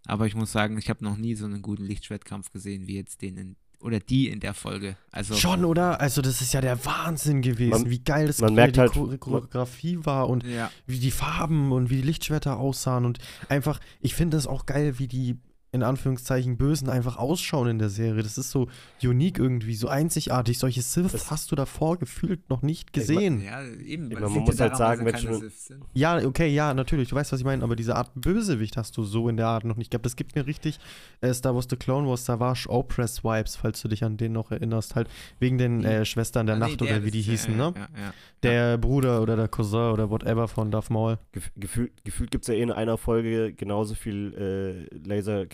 Aber 0.06 0.26
ich 0.28 0.36
muss 0.36 0.52
sagen, 0.52 0.78
ich 0.78 0.90
habe 0.90 1.04
noch 1.04 1.18
nie 1.18 1.36
so 1.36 1.46
einen 1.46 1.62
guten 1.62 1.86
Lichtschwertkampf 1.86 2.52
gesehen 2.52 2.88
wie 2.88 2.96
jetzt 2.96 3.22
den 3.22 3.38
in, 3.38 3.56
oder 3.80 4.00
die 4.00 4.30
in 4.30 4.40
der 4.40 4.54
Folge. 4.54 4.98
Also 5.12 5.36
Schon, 5.36 5.64
oder? 5.66 6.02
Also, 6.02 6.22
das 6.22 6.42
ist 6.42 6.54
ja 6.54 6.62
der 6.62 6.84
Wahnsinn 6.86 7.42
gewesen, 7.42 7.70
Man- 7.84 7.90
wie 7.90 8.00
geil 8.00 8.28
das 8.28 8.40
man 8.42 8.52
wie 8.52 8.56
merkt 8.56 8.76
die 8.76 8.80
halt- 8.82 8.92
Chore- 8.94 9.18
Choreografie 9.18 10.00
war 10.04 10.28
und 10.30 10.44
ja, 10.46 10.72
wie 10.88 11.00
die 11.00 11.12
Farben 11.12 11.72
und 11.72 11.90
wie 11.90 11.98
die 11.98 12.02
Lichtschwerter 12.08 12.58
aussahen 12.58 13.06
und 13.06 13.20
einfach, 13.50 13.80
ich 14.02 14.16
finde 14.16 14.38
es 14.38 14.48
auch 14.48 14.66
geil, 14.66 15.00
wie 15.00 15.08
die 15.08 15.38
in 15.72 15.84
Anführungszeichen 15.84 16.58
Bösen 16.58 16.90
einfach 16.90 17.18
ausschauen 17.18 17.68
in 17.68 17.80
der 17.80 17.90
Serie. 17.90 18.24
Das 18.24 18.38
ist 18.38 18.50
so 18.50 18.68
unique 19.04 19.38
irgendwie, 19.38 19.76
so 19.76 19.88
einzigartig. 19.88 20.58
Solche 20.58 20.82
Sith 20.82 21.12
Das- 21.12 21.30
hast 21.30 21.52
du 21.52 21.56
davor 21.56 21.98
gefühlt 22.00 22.50
noch 22.50 22.62
nicht 22.64 22.88
Ich 22.90 22.94
gesehen. 22.94 23.42
ja, 23.44 23.62
eben. 23.64 24.10
Man 24.10 24.34
liegt 24.34 24.48
muss 24.48 24.58
ja 24.58 24.66
halt 24.66 24.78
sagen, 24.78 25.06
wenn 25.06 25.18
schon- 25.18 25.40
Siths 25.42 25.66
sind. 25.68 25.84
Ja, 25.94 26.18
okay, 26.26 26.48
ja, 26.48 26.74
natürlich, 26.74 27.10
du 27.10 27.16
weißt, 27.16 27.32
was 27.32 27.40
ich 27.40 27.46
meine, 27.46 27.64
aber 27.64 27.76
diese 27.76 27.96
Art 27.96 28.10
Bösewicht 28.16 28.78
hast 28.78 28.98
du 28.98 29.04
so 29.04 29.30
in 29.30 29.38
der 29.38 29.48
Art 29.48 29.64
noch 29.64 29.76
nicht 29.78 29.92
gehabt. 29.92 30.06
Das 30.06 30.16
gibt 30.16 30.36
mir 30.36 30.48
richtig 30.48 30.80
äh, 31.22 31.34
Star 31.34 31.54
Wars 31.54 31.68
The 31.70 31.76
Clone 31.76 32.08
Wars 32.08 32.26
Savage 32.26 32.68
Opress 32.70 33.24
Vibes, 33.24 33.56
falls 33.56 33.82
du 33.82 33.88
dich 33.90 34.04
an 34.04 34.18
den 34.18 34.32
noch 34.32 34.52
erinnerst. 34.52 34.96
Halt 34.96 35.08
wegen 35.40 35.58
den 35.58 35.84
äh, 35.84 36.04
Schwestern 36.06 36.48
der 36.48 36.56
Ah, 36.56 36.60
nee, 36.60 36.66
Nacht 36.66 36.82
der 36.82 36.88
oder 36.88 37.06
wie 37.06 37.12
die 37.12 37.22
ja, 37.22 37.32
hießen, 37.32 37.58
ja, 37.58 37.70
ne? 37.70 37.74
Ja, 37.76 37.82
ja. 38.02 38.14
Der 38.42 38.78
Bruder 38.78 39.22
oder 39.22 39.36
der 39.36 39.48
Cousin 39.50 39.92
oder 39.92 40.10
whatever 40.10 40.48
von 40.48 40.72
Darth 40.72 40.90
Maul. 40.90 41.20
Gef 41.34 41.52
gefühlt 41.58 41.92
gefühlt 42.06 42.32
gibt 42.32 42.46
es 42.46 42.48
ja 42.48 42.54
eh 42.56 42.62
in 42.62 42.72
einer 42.72 42.98
Folge 42.98 43.54
genauso 43.54 43.94
viel 43.96 44.88
äh, 44.94 44.98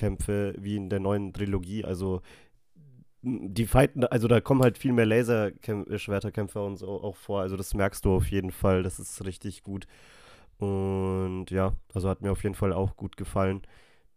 Laserkämpfe 0.06 0.54
wie 0.58 0.76
in 0.76 0.90
der 0.90 1.00
neuen 1.00 1.34
Trilogie. 1.34 1.84
Also 1.84 2.22
die 3.22 3.66
fighten, 3.66 4.04
also 4.06 4.28
da 4.28 4.40
kommen 4.40 4.62
halt 4.62 4.78
viel 4.78 4.94
mehr 4.94 5.06
Laserschwerterkämpfer 5.06 6.64
und 6.64 6.78
so 6.78 6.88
auch 6.88 7.16
vor. 7.16 7.42
Also 7.42 7.58
das 7.58 7.74
merkst 7.74 8.06
du 8.06 8.16
auf 8.16 8.28
jeden 8.28 8.52
Fall. 8.52 8.84
Das 8.84 9.00
ist 9.00 9.26
richtig 9.26 9.64
gut. 9.64 9.88
Und 10.58 11.48
ja, 11.50 11.74
also 11.94 12.08
hat 12.08 12.22
mir 12.22 12.32
auf 12.32 12.44
jeden 12.44 12.56
Fall 12.56 12.72
auch 12.72 12.96
gut 12.96 13.18
gefallen. 13.18 13.62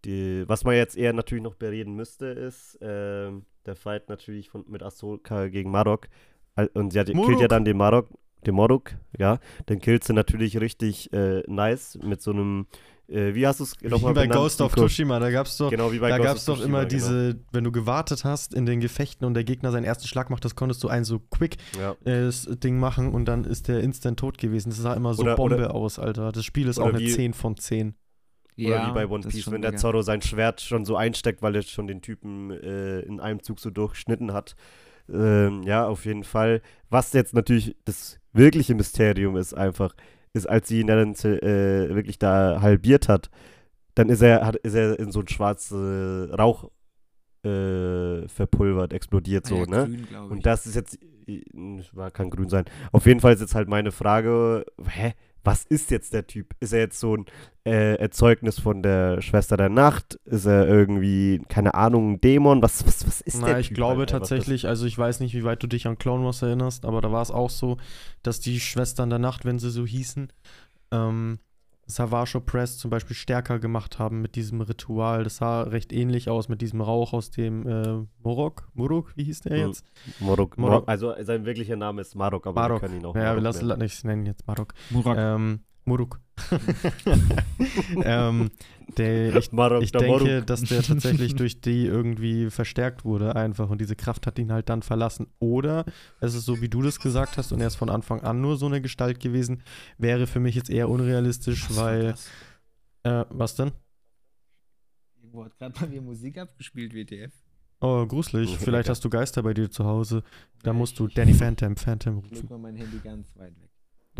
Die, 0.05 0.45
was 0.47 0.65
man 0.65 0.77
jetzt 0.77 0.97
eher 0.97 1.13
natürlich 1.13 1.43
noch 1.43 1.57
bereden 1.57 1.95
müsste, 1.95 2.27
ist 2.27 2.79
ähm, 2.81 3.47
der 3.67 3.75
Fight 3.75 4.09
natürlich 4.09 4.51
von, 4.51 4.65
mit 4.69 4.83
Ahsoka 4.83 5.49
gegen 5.49 5.71
Marok. 5.71 6.09
Und 6.75 6.93
sie 6.93 7.01
hat, 7.01 7.07
killt 7.07 7.41
ja 7.41 7.49
dann 7.49 7.65
den 7.65 7.77
Marok, 7.77 8.09
den 8.47 8.55
Morok, 8.55 8.93
ja. 9.19 9.39
Den 9.69 9.81
killt 9.81 10.05
sie 10.05 10.13
natürlich 10.13 10.61
richtig 10.61 11.13
äh, 11.13 11.43
nice 11.47 11.99
mit 12.03 12.21
so 12.21 12.33
einem, 12.33 12.67
äh, 13.09 13.35
wie 13.35 13.47
hast 13.47 13.61
du 13.61 13.65
es 13.65 13.75
Wie 13.81 13.89
nochmal 13.89 14.15
bei 14.15 14.23
benannt, 14.23 14.41
Ghost 14.41 14.61
of? 14.61 14.75
Tsushima, 14.75 15.19
da 15.19 15.31
gab's 15.31 15.57
doch, 15.57 15.71
Genau, 15.71 15.93
wie 15.93 15.99
bei 15.99 16.11
da 16.11 16.19
Ghost 16.19 16.27
gab's 16.29 16.49
of 16.49 16.59
doch 16.59 16.65
immer 16.65 16.81
genau. 16.81 16.89
diese, 16.91 17.41
wenn 17.53 17.65
du 17.65 17.73
gewartet 17.73 18.25
hast 18.25 18.55
in 18.55 18.67
den 18.67 18.81
Gefechten 18.81 19.25
und 19.27 19.35
der 19.35 19.45
Gegner 19.45 19.73
seinen 19.73 19.85
ersten 19.85 20.07
Schlag 20.07 20.31
macht, 20.31 20.45
das 20.45 20.55
konntest 20.55 20.83
du 20.85 20.89
einen 20.89 21.05
so 21.05 21.19
quick 21.19 21.57
Ja. 21.81 21.93
äh, 22.05 22.25
das 22.27 22.45
Ding 22.63 22.79
machen 22.79 23.13
und 23.13 23.25
dann 23.27 23.45
ist 23.45 23.69
der 23.69 23.81
instant 23.81 24.19
tot 24.21 24.39
gewesen. 24.39 24.71
Das 24.71 24.79
sah 24.79 24.95
immer 24.95 25.15
so 25.15 25.23
Oder- 25.23 25.37
Bombe 25.37 25.55
oder- 25.57 25.75
aus, 25.75 25.99
Alter. 25.99 26.33
Das 26.33 26.45
Spiel 26.45 26.69
ist 26.69 26.79
auch 26.79 26.87
eine 26.89 26.99
wie- 26.99 27.09
10 27.11 27.33
von 27.35 27.57
10. 27.57 27.95
Oder 28.59 28.69
Ja, 28.69 28.89
wie 28.89 28.93
bei 28.95 29.07
One 29.07 29.23
Piece, 29.27 29.51
wenn 29.53 29.63
der 29.63 29.71
mega. 29.71 29.81
Zorro 29.81 30.03
sein 30.03 30.21
Schwert 30.21 30.61
schon 30.61 30.85
so 30.85 30.97
einsteckt, 30.97 31.43
weil 31.43 31.55
er 31.55 31.63
schon 31.63 31.87
den 31.87 32.03
Typen 32.03 32.51
äh, 32.51 33.01
in 33.01 33.21
einem 33.21 33.41
Zug 33.43 33.61
so 33.61 33.71
durchschnitten 33.71 34.33
hat. 34.33 34.57
Ähm, 35.11 35.63
ja, 35.63 35.87
auf 35.87 36.05
jeden 36.05 36.25
Fall. 36.25 36.61
Was 36.91 37.13
jetzt 37.13 37.33
natürlich 37.35 37.77
das 37.85 38.19
wirkliche 38.33 38.75
Mysterium 38.75 39.37
ist 39.37 39.55
einfach, 39.55 39.95
ist, 40.39 40.47
als 40.47 40.69
sie 40.69 40.81
ihn 40.81 40.87
dann 40.87 41.15
äh, 41.15 41.95
wirklich 41.95 42.19
da 42.19 42.61
halbiert 42.63 43.09
hat, 43.09 43.31
dann 43.95 44.09
ist 44.09 44.23
er, 44.23 44.47
hat, 44.47 44.57
ist 44.57 44.75
er 44.75 44.99
in 44.99 45.13
so 45.13 45.21
ein 45.21 45.29
schwarzen 45.29 46.31
Rauch 46.33 46.71
äh, 47.45 48.27
verpulvert, 48.29 48.93
explodiert 48.93 49.47
so, 49.47 49.57
Ah 49.57 49.59
ja, 49.59 49.67
ne? 49.67 49.97
grün. 50.11 50.31
Und 50.31 50.47
das 50.47 50.67
ist 50.67 50.75
jetzt, 50.75 50.99
war, 51.93 52.11
kann 52.11 52.31
grün 52.31 52.49
sein. 52.49 52.65
Auf 52.93 53.07
jeden 53.07 53.21
Fall 53.21 53.35
ist 53.35 53.41
jetzt 53.41 53.55
halt 53.55 53.69
meine 53.69 53.93
Frage, 53.93 54.65
hä, 54.89 55.15
was 55.49 55.65
ist 55.65 55.91
jetzt 55.91 56.13
der 56.13 56.27
Typ? 56.27 56.55
Ist 56.61 56.75
er 56.75 56.81
jetzt 56.81 57.01
so 57.01 57.17
ein 57.17 57.25
äh, 57.65 57.95
Erzeugnis 57.95 58.61
von 58.61 58.83
der 58.83 59.23
Schwester 59.23 59.57
der 59.57 59.71
Nacht? 59.71 60.21
Ist 60.27 60.45
er 60.45 60.69
irgendwie, 60.69 61.41
keine 61.49 61.73
Ahnung, 61.73 62.13
ein 62.13 62.21
Dämon? 62.21 62.61
Was, 62.61 62.87
was, 62.87 63.07
was 63.07 63.23
ist 63.23 63.41
der 63.41 63.55
Na, 63.55 63.59
ich 63.59 63.69
Typ 63.69 63.79
glaube 63.79 64.03
einfach? 64.03 64.19
tatsächlich, 64.19 64.69
also 64.69 64.85
ich 64.85 64.99
weiß 64.99 65.21
nicht, 65.21 65.33
wie 65.33 65.45
weit 65.45 65.63
du 65.63 65.67
dich 65.67 65.87
an 65.87 65.97
Clone 65.97 66.23
Wars 66.23 66.43
erinnerst, 66.43 66.85
aber 66.85 67.01
da 67.01 67.13
war 67.13 67.23
es 67.23 67.31
auch 67.31 67.49
so, 67.49 67.79
dass 68.23 68.41
die 68.41 68.61
Schwestern 68.61 69.09
der 69.09 69.21
Nacht, 69.21 69.47
wenn 69.47 69.59
sie 69.59 69.71
so 69.71 69.87
hießen, 69.87 70.31
ähm, 70.93 71.39
Savage 71.91 72.41
Press 72.41 72.77
zum 72.79 72.91
Beispiel 72.91 73.17
stärker 73.17 73.59
gemacht 73.59 73.99
haben 73.99 74.21
mit 74.21 74.37
diesem 74.37 74.61
Ritual. 74.61 75.25
Das 75.25 75.37
sah 75.39 75.63
recht 75.63 75.93
ähnlich 75.93 76.29
aus 76.29 76.49
mit 76.49 76.61
diesem 76.61 76.81
Rauch 76.83 77.13
aus 77.15 77.31
dem 77.31 77.67
äh, 77.67 78.05
Morok. 78.23 78.69
Morok, 78.75 79.13
wie 79.17 79.25
hieß 79.25 79.41
der 79.41 79.57
jetzt? 79.59 79.85
Morok, 80.21 80.59
Morok. 80.59 80.81
Mor- 80.83 80.89
also 80.89 81.15
sein 81.21 81.45
wirklicher 81.47 81.77
Name 81.77 82.03
ist 82.03 82.15
Marok, 82.15 82.47
aber 82.47 82.61
Marok. 82.61 82.83
wir 82.83 82.89
können 82.89 83.01
ihn 83.01 83.07
auch 83.07 83.17
Ja, 83.17 83.35
wir 83.35 83.41
lassen, 83.41 83.67
nennen. 83.67 83.81
la- 83.81 83.87
ich 83.87 84.05
nenne 84.05 84.23
ihn 84.23 84.27
jetzt 84.27 84.47
Marok. 84.47 84.75
Murak. 84.91 85.17
Ähm, 85.19 85.61
Muruk. 85.89 86.21
ähm, 88.05 88.51
der, 88.97 89.37
ich, 89.37 89.53
Marok, 89.53 89.83
ich 89.83 89.93
denke, 89.93 90.25
Marok. 90.25 90.47
dass 90.47 90.63
der 90.63 90.83
tatsächlich 90.83 91.35
durch 91.35 91.61
die 91.61 91.85
irgendwie 91.87 92.51
verstärkt 92.51 93.05
wurde 93.05 93.37
einfach 93.37 93.69
und 93.71 93.81
diese 93.81 93.97
Kraft 93.97 94.27
hat 94.27 94.39
ihn 94.39 94.53
halt 94.53 94.69
dann 94.69 94.83
verlassen. 94.83 95.27
Oder 95.39 95.85
es 96.21 96.35
ist 96.35 96.45
so, 96.45 96.61
wie 96.61 96.69
du 96.69 96.83
das 96.83 97.01
gesagt 97.01 97.37
hast 97.37 97.53
und 97.53 97.61
er 97.61 97.67
ist 97.67 97.77
von 97.77 97.91
Anfang 97.91 98.21
an 98.21 98.41
nur 98.41 98.57
so 98.57 98.67
eine 98.67 98.81
Gestalt 98.81 99.21
gewesen, 99.21 99.63
wäre 99.99 100.27
für 100.27 100.41
mich 100.41 100.55
jetzt 100.55 100.71
eher 100.71 100.89
unrealistisch, 100.89 101.69
Was 101.71 101.77
weil, 101.77 102.15
äh, 103.03 103.25
was 103.31 103.57
denn? 103.57 103.73
Irgendwo 105.21 105.45
hat 105.45 105.57
gerade 105.59 105.75
bei 105.79 105.87
mir 105.87 106.01
Musik 106.01 106.39
abgespielt, 106.39 106.95
WTF. 106.95 107.33
Oh, 107.81 108.07
gruselig. 108.07 108.57
Vielleicht 108.59 108.89
hast 108.89 109.05
du 109.05 109.11
Geister 109.11 109.43
bei 109.43 109.55
dir 109.55 109.71
zu 109.71 109.85
Hause. 109.85 110.23
Da 110.63 110.73
musst 110.73 110.93
ich- 110.95 110.99
du 110.99 111.09
Danny 111.09 111.35
Phantom, 111.35 111.77
Phantom 111.77 112.23
Ich 112.25 112.33
rufen. 112.33 112.49
mal 112.49 112.59
mein 112.59 112.77
Handy 112.77 112.99
ganz 112.99 113.37
weit 113.37 113.55
weg. 113.61 113.68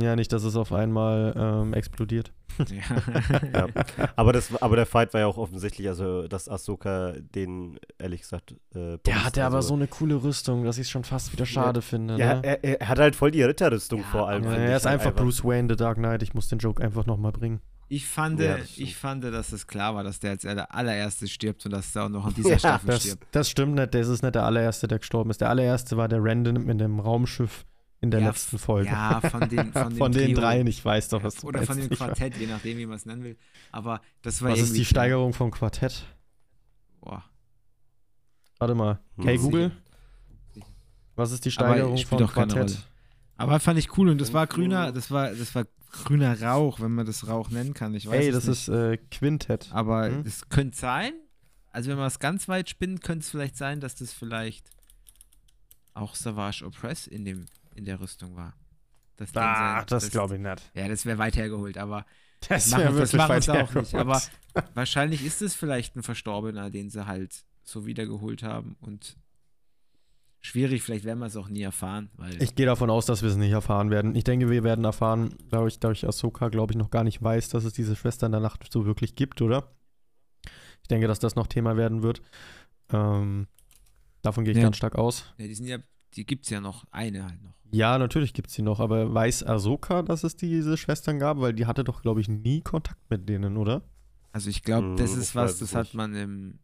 Ja, 0.01 0.17
nicht, 0.17 0.33
dass 0.33 0.45
es 0.45 0.57
auf 0.57 0.73
einmal 0.73 1.35
ähm, 1.37 1.75
explodiert. 1.75 2.33
Ja. 2.59 2.67
Ja. 3.53 3.67
Aber, 4.17 4.33
das, 4.33 4.55
aber 4.61 4.75
der 4.77 4.87
Fight 4.87 5.13
war 5.15 5.21
ja 5.21 5.27
auch 5.27 5.39
offensichtlich, 5.39 5.87
also 5.89 6.27
dass 6.27 6.49
Ahsoka 6.49 7.13
den, 7.35 7.79
ehrlich 7.99 8.23
gesagt, 8.23 8.53
äh, 8.75 8.99
Der 9.07 9.25
hatte 9.25 9.45
aber 9.45 9.57
also, 9.57 9.69
so 9.69 9.75
eine 9.75 9.87
coole 9.87 10.23
Rüstung, 10.23 10.65
dass 10.65 10.77
ich 10.79 10.83
es 10.83 10.91
schon 10.91 11.05
fast 11.05 11.33
wieder 11.33 11.47
schade 11.47 11.83
finde. 11.83 12.17
Ja, 12.19 12.35
ne? 12.37 12.43
er, 12.45 12.81
er 12.81 12.89
hat 12.89 12.99
halt 12.99 13.15
voll 13.17 13.31
die 13.31 13.43
Ritterrüstung 13.43 14.01
Ja, 14.01 14.07
vor 14.07 14.29
allem. 14.29 14.45
Ja, 14.45 14.53
er 14.55 14.77
ist 14.77 14.87
halt 14.87 15.01
einfach 15.01 15.15
Bruce 15.15 15.45
Wayne, 15.45 15.69
The 15.71 15.77
Dark 15.77 15.99
Knight. 15.99 16.23
Ich 16.23 16.35
muss 16.35 16.49
den 16.49 16.59
Joke 16.59 16.83
einfach 16.83 17.07
nochmal 17.07 17.33
bringen. 17.33 17.61
Ich 17.91 18.07
fand, 18.07 18.39
Ja, 18.41 18.55
stimmt. 18.59 18.79
ich 18.79 18.97
fand, 18.97 19.25
dass 19.25 19.53
es 19.53 19.67
klar 19.67 19.95
war, 19.95 20.05
dass 20.05 20.21
der 20.21 20.33
als 20.33 20.45
aller- 20.45 20.75
allererstes 20.75 21.31
stirbt 21.31 21.65
und 21.65 21.73
dass 21.73 21.95
er 21.97 22.05
auch 22.05 22.09
noch 22.09 22.29
in 22.29 22.35
dieser 22.35 22.51
Ja, 22.51 22.59
Staffel 22.59 22.87
Das, 22.89 23.03
stirbt. 23.03 23.27
das 23.33 23.49
stimmt 23.51 23.75
nicht. 23.77 23.95
Das 23.95 24.09
ist 24.09 24.23
nicht 24.23 24.35
der 24.35 24.43
allererste, 24.45 24.89
der 24.89 24.99
gestorben 24.99 25.31
ist. 25.31 25.41
Der 25.41 25.49
allererste 25.49 25.97
war 25.97 26.09
der 26.09 26.19
Random 26.23 26.65
mit 26.65 26.81
dem 26.81 26.99
Raumschiff 27.01 27.65
in 28.01 28.11
der 28.11 28.21
Ja, 28.21 28.29
letzten 28.29 28.59
Folge. 28.59 28.89
Ja, 28.91 29.21
von 29.21 29.49
den, 29.49 29.73
von 29.73 29.93
Von 29.97 30.13
den 30.13 30.35
dreien, 30.35 30.67
ich 30.67 30.85
weiß 30.85 31.09
doch, 31.09 31.23
was 31.23 31.37
du 31.37 31.49
Oder 31.49 31.63
von 31.65 31.77
dem 31.77 31.91
Quartett, 31.91 32.37
je 32.37 32.47
nachdem, 32.47 32.79
wie 32.79 32.87
man 32.87 32.97
es 32.97 33.07
nennen 33.07 33.25
will. 33.25 33.37
Aber 33.73 34.01
das 34.23 34.41
war 34.43 34.51
Was 34.53 34.61
ist 34.61 34.77
die. 34.77 34.85
Steigerung 34.85 35.33
vom 35.33 35.51
Quartett? 35.51 36.05
Boah. 37.01 37.25
Warte 38.59 38.75
mal. 38.75 39.01
Hm. 39.17 39.25
Hey. 39.25 39.37
Google, 39.39 39.73
was 41.17 41.33
ist 41.33 41.45
die 41.45 41.51
Steigerung 41.51 41.97
vom 41.99 42.27
Quartett? 42.27 42.79
Aber 43.37 43.61
fand 43.61 43.79
ich 43.79 43.97
cool 43.97 44.09
und 44.09 44.21
das 44.21 44.33
war 44.33 44.47
grüner, 44.47 44.91
das 44.93 45.11
war, 45.11 45.31
das 45.33 45.55
war 45.55 45.65
grüner 46.05 46.41
Rauch, 46.43 46.81
wenn 46.81 46.93
man 46.93 47.07
das 47.07 47.27
Rauch 47.29 47.51
nennen 47.51 47.73
kann. 47.75 47.95
Ich 47.95 48.07
weiß 48.07 48.15
Hey, 48.15 48.29
es 48.29 48.35
das 48.35 48.47
nicht. 48.47 48.59
ist 48.59 48.69
äh, 48.69 48.97
Quintett. 49.11 49.69
Aber 49.73 50.07
Hm? 50.07 50.23
es 50.27 50.49
könnte 50.49 50.77
sein, 50.77 51.13
also 51.71 51.91
wenn 51.91 51.99
man 51.99 52.07
es 52.09 52.19
ganz 52.19 52.49
weit 52.49 52.69
spinnt, 52.69 53.03
könnte 53.03 53.25
es 53.25 53.31
vielleicht 53.31 53.57
sein, 53.57 53.81
dass 53.81 53.95
das 53.95 54.13
vielleicht 54.13 54.71
auch 55.95 56.15
Savage 56.15 56.65
Opress 56.65 57.07
in, 57.07 57.25
dem, 57.25 57.47
in 57.79 57.85
der 57.87 58.01
Rüstung 58.01 58.37
war. 58.37 58.55
Das, 59.17 59.31
Ah, 59.35 59.79
sein- 59.79 59.85
das 59.89 60.11
glaube 60.11 60.35
ich 60.37 60.41
nicht. 60.41 60.71
Ja, 60.75 60.87
das 60.89 61.07
wäre 61.07 61.19
weit 61.19 61.37
hergeholt, 61.37 61.79
aber 61.79 62.05
Das 62.49 62.71
machen, 62.71 62.83
wäre 62.83 62.93
das 63.01 63.13
wirklich 63.13 63.19
machen 63.19 63.29
weit 63.31 63.43
sie 63.45 63.51
auch 63.53 63.75
nicht. 63.75 63.93
hergeholt. 63.93 63.95
Aber 63.95 64.23
wahrscheinlich 64.75 65.25
ist 65.25 65.43
es 65.43 65.55
vielleicht 65.55 65.97
ein 65.97 66.03
Verstorbener, 66.03 66.71
den 66.71 66.91
sie 66.91 67.07
halt 67.07 67.45
so 67.65 67.85
wiedergeholt 67.87 68.43
haben 68.43 68.77
und 68.81 69.17
schwierig, 70.41 70.83
vielleicht 70.83 71.05
werden 71.05 71.19
wir 71.19 71.27
es 71.27 71.37
auch 71.37 71.49
nie 71.49 71.63
erfahren, 71.63 72.11
weil 72.17 72.41
Ich 72.43 72.55
gehe 72.55 72.65
davon 72.67 72.91
aus, 72.91 73.07
dass 73.07 73.23
wir 73.23 73.29
es 73.29 73.37
nicht 73.37 73.51
erfahren 73.51 73.91
werden. 73.91 74.15
Ich 74.15 74.25
denke, 74.25 74.49
wir 74.49 74.63
werden 74.63 74.85
erfahren, 74.85 75.35
dadurch, 75.51 75.81
dadurch 75.81 76.07
Ahsoka, 76.07 76.49
glaube 76.49 76.73
ich, 76.73 76.77
noch 76.79 76.91
gar 76.91 77.05
nicht 77.05 77.21
weiß, 77.23 77.49
dass 77.49 77.65
es 77.65 77.73
diese 77.73 77.97
Schwester 77.97 78.27
in 78.27 78.33
der 78.33 78.41
Nacht 78.41 78.67
so 78.73 78.87
wirklich 78.87 79.17
gibt, 79.17 79.43
oder? 79.43 79.73
Ich 80.83 80.89
denke, 80.89 81.09
dass 81.09 81.19
das 81.19 81.35
noch 81.35 81.49
Thema 81.49 81.77
werden 81.77 82.03
wird. 82.03 82.23
Ähm, 82.93 83.49
davon 84.23 84.45
gehe 84.45 84.53
ich 84.53 84.59
Ja. 84.59 84.63
ganz 84.65 84.77
stark 84.77 84.95
aus. 84.95 85.35
ja, 85.39 85.47
die 85.47 85.55
sind 85.55 85.67
ja, 85.67 85.79
die 86.15 86.25
gibt 86.27 86.45
es 86.45 86.51
ja 86.51 86.61
noch, 86.61 86.85
eine 86.91 87.25
halt 87.25 87.43
noch. 87.43 87.55
Ja, 87.71 87.99
natürlich 87.99 88.33
gibt 88.33 88.49
es 88.49 88.55
die 88.55 88.63
noch, 88.63 88.81
aber 88.81 89.13
weiß 89.13 89.45
Ahsoka, 89.45 90.03
dass 90.03 90.25
es 90.25 90.37
diese 90.37 90.77
Schwestern 90.77 91.19
gab? 91.19 91.39
Weil 91.41 91.53
die 91.53 91.67
hatte 91.67 91.85
doch, 91.85 92.01
glaube 92.03 92.21
ich, 92.21 92.29
nie 92.29 92.63
Kontakt 92.63 92.99
mit 93.11 93.29
denen, 93.29 93.57
oder? 93.57 93.83
Also 94.33 94.49
ich 94.49 94.63
glaube, 94.63 94.89
Hm, 94.89 94.97
das 94.97 95.13
ich 95.13 95.19
ist 95.19 95.35
was, 95.35 95.59
das 95.59 95.75
hat 95.75 95.93
man 95.95 96.15
im, 96.15 96.59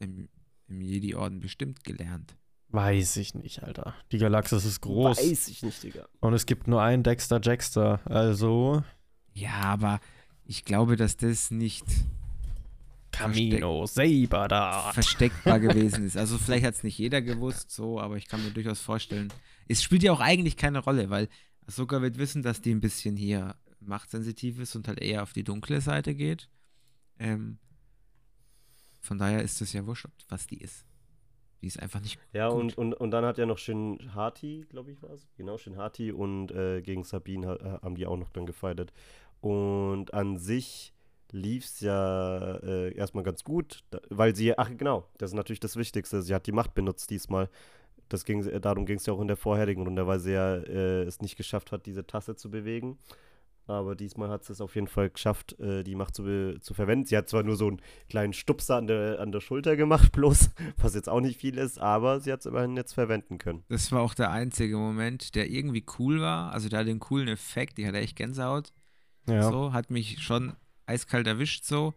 im, 0.00 0.28
im 0.66 0.80
Jedi-Orden 0.80 1.40
bestimmt 1.40 1.84
gelernt. 1.84 2.36
Weiß 2.70 3.16
ich 3.16 3.34
nicht, 3.34 3.62
Alter. 3.62 3.94
Die 4.12 4.18
Galaxis 4.18 4.64
ist 4.64 4.80
groß. 4.82 5.16
Weiß 5.18 5.48
ich 5.48 5.62
nicht, 5.62 5.82
Digga. 5.82 6.06
Und 6.20 6.34
es 6.34 6.44
gibt 6.44 6.68
nur 6.68 6.82
einen 6.82 7.02
Dexter 7.02 7.40
Jackster. 7.42 8.00
Also. 8.04 8.82
Ja, 9.32 9.62
aber 9.62 10.00
ich 10.44 10.64
glaube, 10.64 10.96
dass 10.96 11.16
das 11.16 11.50
nicht 11.50 11.86
Camino 13.18 13.86
Saber 13.86 14.48
da. 14.48 14.92
versteckbar 14.92 15.60
gewesen 15.60 16.04
ist. 16.06 16.16
Also 16.16 16.38
vielleicht 16.38 16.64
hat 16.64 16.74
es 16.74 16.82
nicht 16.84 16.98
jeder 16.98 17.20
gewusst, 17.22 17.70
so, 17.70 18.00
aber 18.00 18.16
ich 18.16 18.26
kann 18.28 18.42
mir 18.44 18.50
durchaus 18.50 18.80
vorstellen. 18.80 19.32
Es 19.68 19.82
spielt 19.82 20.02
ja 20.02 20.12
auch 20.12 20.20
eigentlich 20.20 20.56
keine 20.56 20.78
Rolle, 20.78 21.10
weil 21.10 21.28
Ahsoka 21.66 22.00
wird 22.00 22.18
wissen, 22.18 22.42
dass 22.42 22.60
die 22.62 22.74
ein 22.74 22.80
bisschen 22.80 23.16
hier 23.16 23.54
machtsensitiv 23.80 24.58
ist 24.58 24.74
und 24.76 24.88
halt 24.88 25.00
eher 25.00 25.22
auf 25.22 25.32
die 25.32 25.44
dunkle 25.44 25.80
Seite 25.80 26.14
geht. 26.14 26.48
Ähm, 27.18 27.58
von 29.00 29.18
daher 29.18 29.42
ist 29.42 29.60
es 29.60 29.72
ja 29.72 29.86
wurscht, 29.86 30.06
was 30.28 30.46
die 30.46 30.58
ist. 30.58 30.84
Die 31.62 31.66
ist 31.66 31.80
einfach 31.80 32.00
nicht 32.00 32.18
Ja, 32.32 32.48
gut. 32.50 32.60
und, 32.60 32.78
und, 32.78 32.94
und 32.94 33.10
dann 33.10 33.24
hat 33.24 33.38
ja 33.38 33.46
noch 33.46 33.58
Shin 33.58 33.98
Hati, 34.14 34.64
glaube 34.68 34.92
ich, 34.92 35.02
war 35.02 35.10
es. 35.10 35.26
Genau, 35.36 35.58
Shin 35.58 35.76
Hati 35.76 36.12
und 36.12 36.50
äh, 36.52 36.82
gegen 36.82 37.04
Sabine 37.04 37.48
ha- 37.48 37.80
haben 37.82 37.94
die 37.96 38.06
auch 38.06 38.16
noch 38.16 38.30
dann 38.30 38.46
gefightet. 38.46 38.92
Und 39.40 40.14
an 40.14 40.38
sich 40.38 40.92
lief 41.32 41.64
es 41.64 41.80
ja 41.80 42.56
äh, 42.56 42.94
erstmal 42.94 43.24
ganz 43.24 43.44
gut, 43.44 43.84
da, 43.90 44.00
weil 44.10 44.34
sie, 44.34 44.56
ach 44.56 44.70
genau, 44.76 45.06
das 45.18 45.30
ist 45.30 45.36
natürlich 45.36 45.60
das 45.60 45.76
Wichtigste, 45.76 46.22
sie 46.22 46.34
hat 46.34 46.46
die 46.46 46.52
Macht 46.52 46.74
benutzt 46.74 47.10
diesmal. 47.10 47.48
Das 48.08 48.24
ging, 48.24 48.42
darum 48.60 48.86
ging 48.86 48.96
es 48.96 49.06
ja 49.06 49.12
auch 49.12 49.20
in 49.20 49.28
der 49.28 49.36
vorherigen 49.36 49.82
Runde, 49.82 50.06
weil 50.06 50.18
sie 50.18 50.32
ja 50.32 50.56
äh, 50.56 51.02
es 51.02 51.20
nicht 51.20 51.36
geschafft 51.36 51.72
hat, 51.72 51.84
diese 51.84 52.06
Tasse 52.06 52.36
zu 52.36 52.50
bewegen. 52.50 52.98
Aber 53.66 53.94
diesmal 53.94 54.30
hat 54.30 54.44
sie 54.44 54.54
es 54.54 54.62
auf 54.62 54.74
jeden 54.76 54.86
Fall 54.86 55.10
geschafft, 55.10 55.60
äh, 55.60 55.84
die 55.84 55.94
Macht 55.94 56.14
zu, 56.14 56.58
zu 56.58 56.72
verwenden. 56.72 57.04
Sie 57.04 57.18
hat 57.18 57.28
zwar 57.28 57.42
nur 57.42 57.56
so 57.56 57.66
einen 57.66 57.82
kleinen 58.08 58.32
Stupser 58.32 58.76
an 58.76 58.86
der, 58.86 59.20
an 59.20 59.30
der 59.30 59.40
Schulter 59.40 59.76
gemacht, 59.76 60.10
bloß, 60.12 60.50
was 60.78 60.94
jetzt 60.94 61.10
auch 61.10 61.20
nicht 61.20 61.38
viel 61.38 61.58
ist, 61.58 61.78
aber 61.78 62.20
sie 62.20 62.32
hat 62.32 62.40
es 62.40 62.46
immerhin 62.46 62.76
jetzt 62.76 62.94
verwenden 62.94 63.36
können. 63.36 63.64
Das 63.68 63.92
war 63.92 64.00
auch 64.00 64.14
der 64.14 64.30
einzige 64.30 64.78
Moment, 64.78 65.34
der 65.34 65.50
irgendwie 65.50 65.84
cool 65.98 66.22
war. 66.22 66.50
Also 66.52 66.70
der 66.70 66.78
hat 66.78 66.86
den 66.86 66.98
coolen 66.98 67.28
Effekt, 67.28 67.76
die 67.76 67.86
hatte 67.86 67.98
echt 67.98 68.16
Gänsehaut. 68.16 68.72
Ja. 69.26 69.42
So, 69.42 69.74
hat 69.74 69.90
mich 69.90 70.22
schon 70.22 70.54
eiskalt 70.88 71.26
erwischt 71.26 71.64
so, 71.64 71.94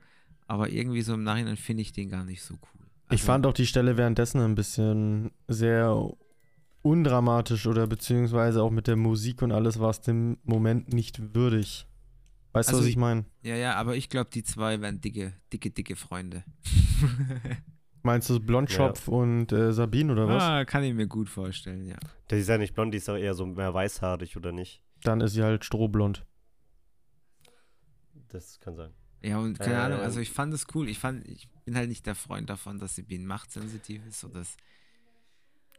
aber 0.47 0.69
irgendwie 0.69 1.01
so 1.01 1.13
im 1.13 1.23
Nachhinein 1.23 1.57
finde 1.57 1.81
ich 1.81 1.91
den 1.93 2.09
gar 2.09 2.23
nicht 2.25 2.41
so 2.43 2.55
cool. 2.55 2.85
Ich 3.07 3.11
Also, 3.21 3.25
fand 3.25 3.45
auch 3.45 3.53
die 3.53 3.65
Stelle 3.65 3.97
währenddessen 3.97 4.41
ein 4.41 4.55
bisschen 4.55 5.31
sehr 5.47 6.09
undramatisch 6.81 7.67
oder 7.67 7.87
beziehungsweise 7.87 8.61
auch 8.63 8.71
mit 8.71 8.87
der 8.87 8.95
Musik 8.95 9.41
und 9.41 9.51
alles 9.51 9.79
war 9.79 9.89
es 9.91 10.01
dem 10.01 10.37
Moment 10.43 10.93
nicht 10.93 11.35
würdig. 11.35 11.85
Weißt 12.53 12.69
du, 12.69 12.73
Also 12.75 12.83
was 12.83 12.89
ich 12.89 12.97
meine? 12.97 13.25
Ja, 13.43 13.55
ja, 13.55 13.75
aber 13.75 13.95
ich 13.95 14.09
glaube, 14.09 14.29
die 14.33 14.43
zwei 14.43 14.81
wären 14.81 14.99
dicke, 14.99 15.33
dicke, 15.53 15.69
dicke 15.71 15.95
Freunde. 15.95 16.43
Meinst 18.03 18.29
du 18.29 18.39
Blondschopf 18.39 19.07
und 19.07 19.51
äh, 19.51 19.71
Sabine 19.71 20.11
oder 20.13 20.27
was? 20.27 20.41
ah, 20.41 20.65
kann 20.65 20.83
ich 20.83 20.93
mir 20.93 21.05
gut 21.07 21.29
vorstellen, 21.29 21.85
ja. 21.85 21.97
Die 22.31 22.35
ist 22.35 22.49
ja 22.49 22.57
nicht 22.57 22.73
blond, 22.73 22.93
die 22.93 22.97
ist 22.97 23.09
auch 23.09 23.15
eher 23.15 23.35
so 23.35 23.45
mehr 23.45 23.73
weißhaarig, 23.73 24.35
oder 24.37 24.51
nicht? 24.51 24.81
Dann 25.03 25.21
ist 25.21 25.33
sie 25.33 25.43
halt 25.43 25.63
strohblond. 25.63 26.25
Das 28.31 28.59
kann 28.59 28.75
sein. 28.75 28.91
Ja, 29.21 29.37
und 29.37 29.59
keine 29.59 29.79
Ahnung, 29.79 29.99
Ähm. 29.99 30.03
also 30.05 30.19
ich 30.19 30.31
fand 30.31 30.53
es 30.53 30.65
cool. 30.73 30.89
Ich 30.89 30.97
fand, 30.99 31.27
ich 31.27 31.47
bin 31.65 31.75
halt 31.75 31.89
nicht 31.89 32.05
der 32.05 32.15
Freund 32.15 32.49
davon, 32.49 32.79
dass 32.79 32.95
sie 32.95 33.03
bien 33.03 33.25
machtsensitiv 33.25 34.01
ist 34.07 34.23
oder 34.23 34.39
das. 34.39 34.57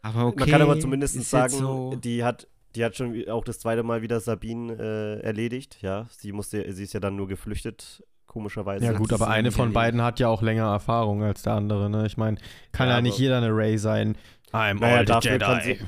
Aber 0.02 0.26
okay. 0.26 0.40
Man 0.40 0.48
kann 0.50 0.62
aber 0.62 0.78
zumindest 0.80 1.20
sagen, 1.28 1.52
so, 1.52 1.94
die 1.96 2.24
hat 2.24 2.48
die 2.74 2.84
hat 2.84 2.96
schon 2.96 3.28
auch 3.28 3.44
das 3.44 3.58
zweite 3.58 3.82
Mal 3.82 4.00
wieder 4.00 4.18
Sabine 4.20 4.72
äh, 4.74 5.20
erledigt, 5.26 5.82
ja. 5.82 6.06
Sie 6.10 6.32
musste, 6.32 6.72
sie 6.72 6.84
ist 6.84 6.94
ja 6.94 7.00
dann 7.00 7.16
nur 7.16 7.28
geflüchtet, 7.28 8.02
komischerweise. 8.26 8.84
Ja 8.86 8.92
gut, 8.92 9.12
aber 9.12 9.28
eine 9.28 9.50
von 9.52 9.60
erledigt. 9.60 9.76
nicht 9.76 10.02
hat 10.02 10.20
ja 10.20 10.28
auch 10.28 10.40
länger 10.40 10.64
Erfahrung 10.70 11.22
als 11.22 11.42
der 11.42 11.52
andere, 11.52 11.90
ne? 11.90 12.06
Ich 12.06 12.16
meine, 12.16 12.38
kann 12.72 12.88
ja, 12.88 12.94
Ja, 12.96 13.02
nicht 13.02 13.18
jeder 13.18 13.36
eine 13.38 13.50
Ray 13.54 13.76
sein. 13.76 14.16
I'm 14.52 14.80
Naja, 14.80 14.98
all 14.98 15.06
the 15.06 15.28
kann 15.38 15.60
Jedi. 15.60 15.78
sie- 15.78 15.84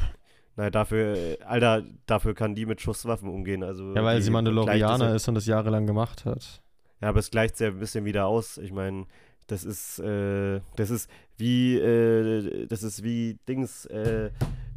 Naja, 0.56 0.70
dafür, 0.70 1.16
äh, 1.16 1.38
Alter, 1.44 1.82
dafür 2.06 2.34
kann 2.34 2.54
die 2.54 2.66
mit 2.66 2.80
Schusswaffen 2.80 3.28
umgehen. 3.28 3.62
Also 3.62 3.92
Ja, 3.94 4.04
weil 4.04 4.22
sie 4.22 4.30
Mandalorianer 4.30 5.14
ist 5.14 5.28
und 5.28 5.34
das 5.34 5.46
jahrelang 5.46 5.86
gemacht 5.86 6.24
hat. 6.24 6.62
Ja, 7.00 7.08
aber 7.08 7.18
es 7.18 7.30
gleicht 7.30 7.58
ja 7.60 7.68
ein 7.68 7.78
bisschen 7.78 8.04
wieder 8.04 8.26
aus. 8.26 8.58
Ich 8.58 8.72
meine, 8.72 9.06
das 9.46 9.64
ist, 9.64 9.98
äh, 9.98 10.60
das 10.76 10.90
ist 10.90 11.10
wie, 11.36 11.76
äh, 11.76 12.66
das 12.66 12.82
ist 12.82 13.02
wie 13.02 13.38
Dings, 13.48 13.84
äh, 13.86 14.30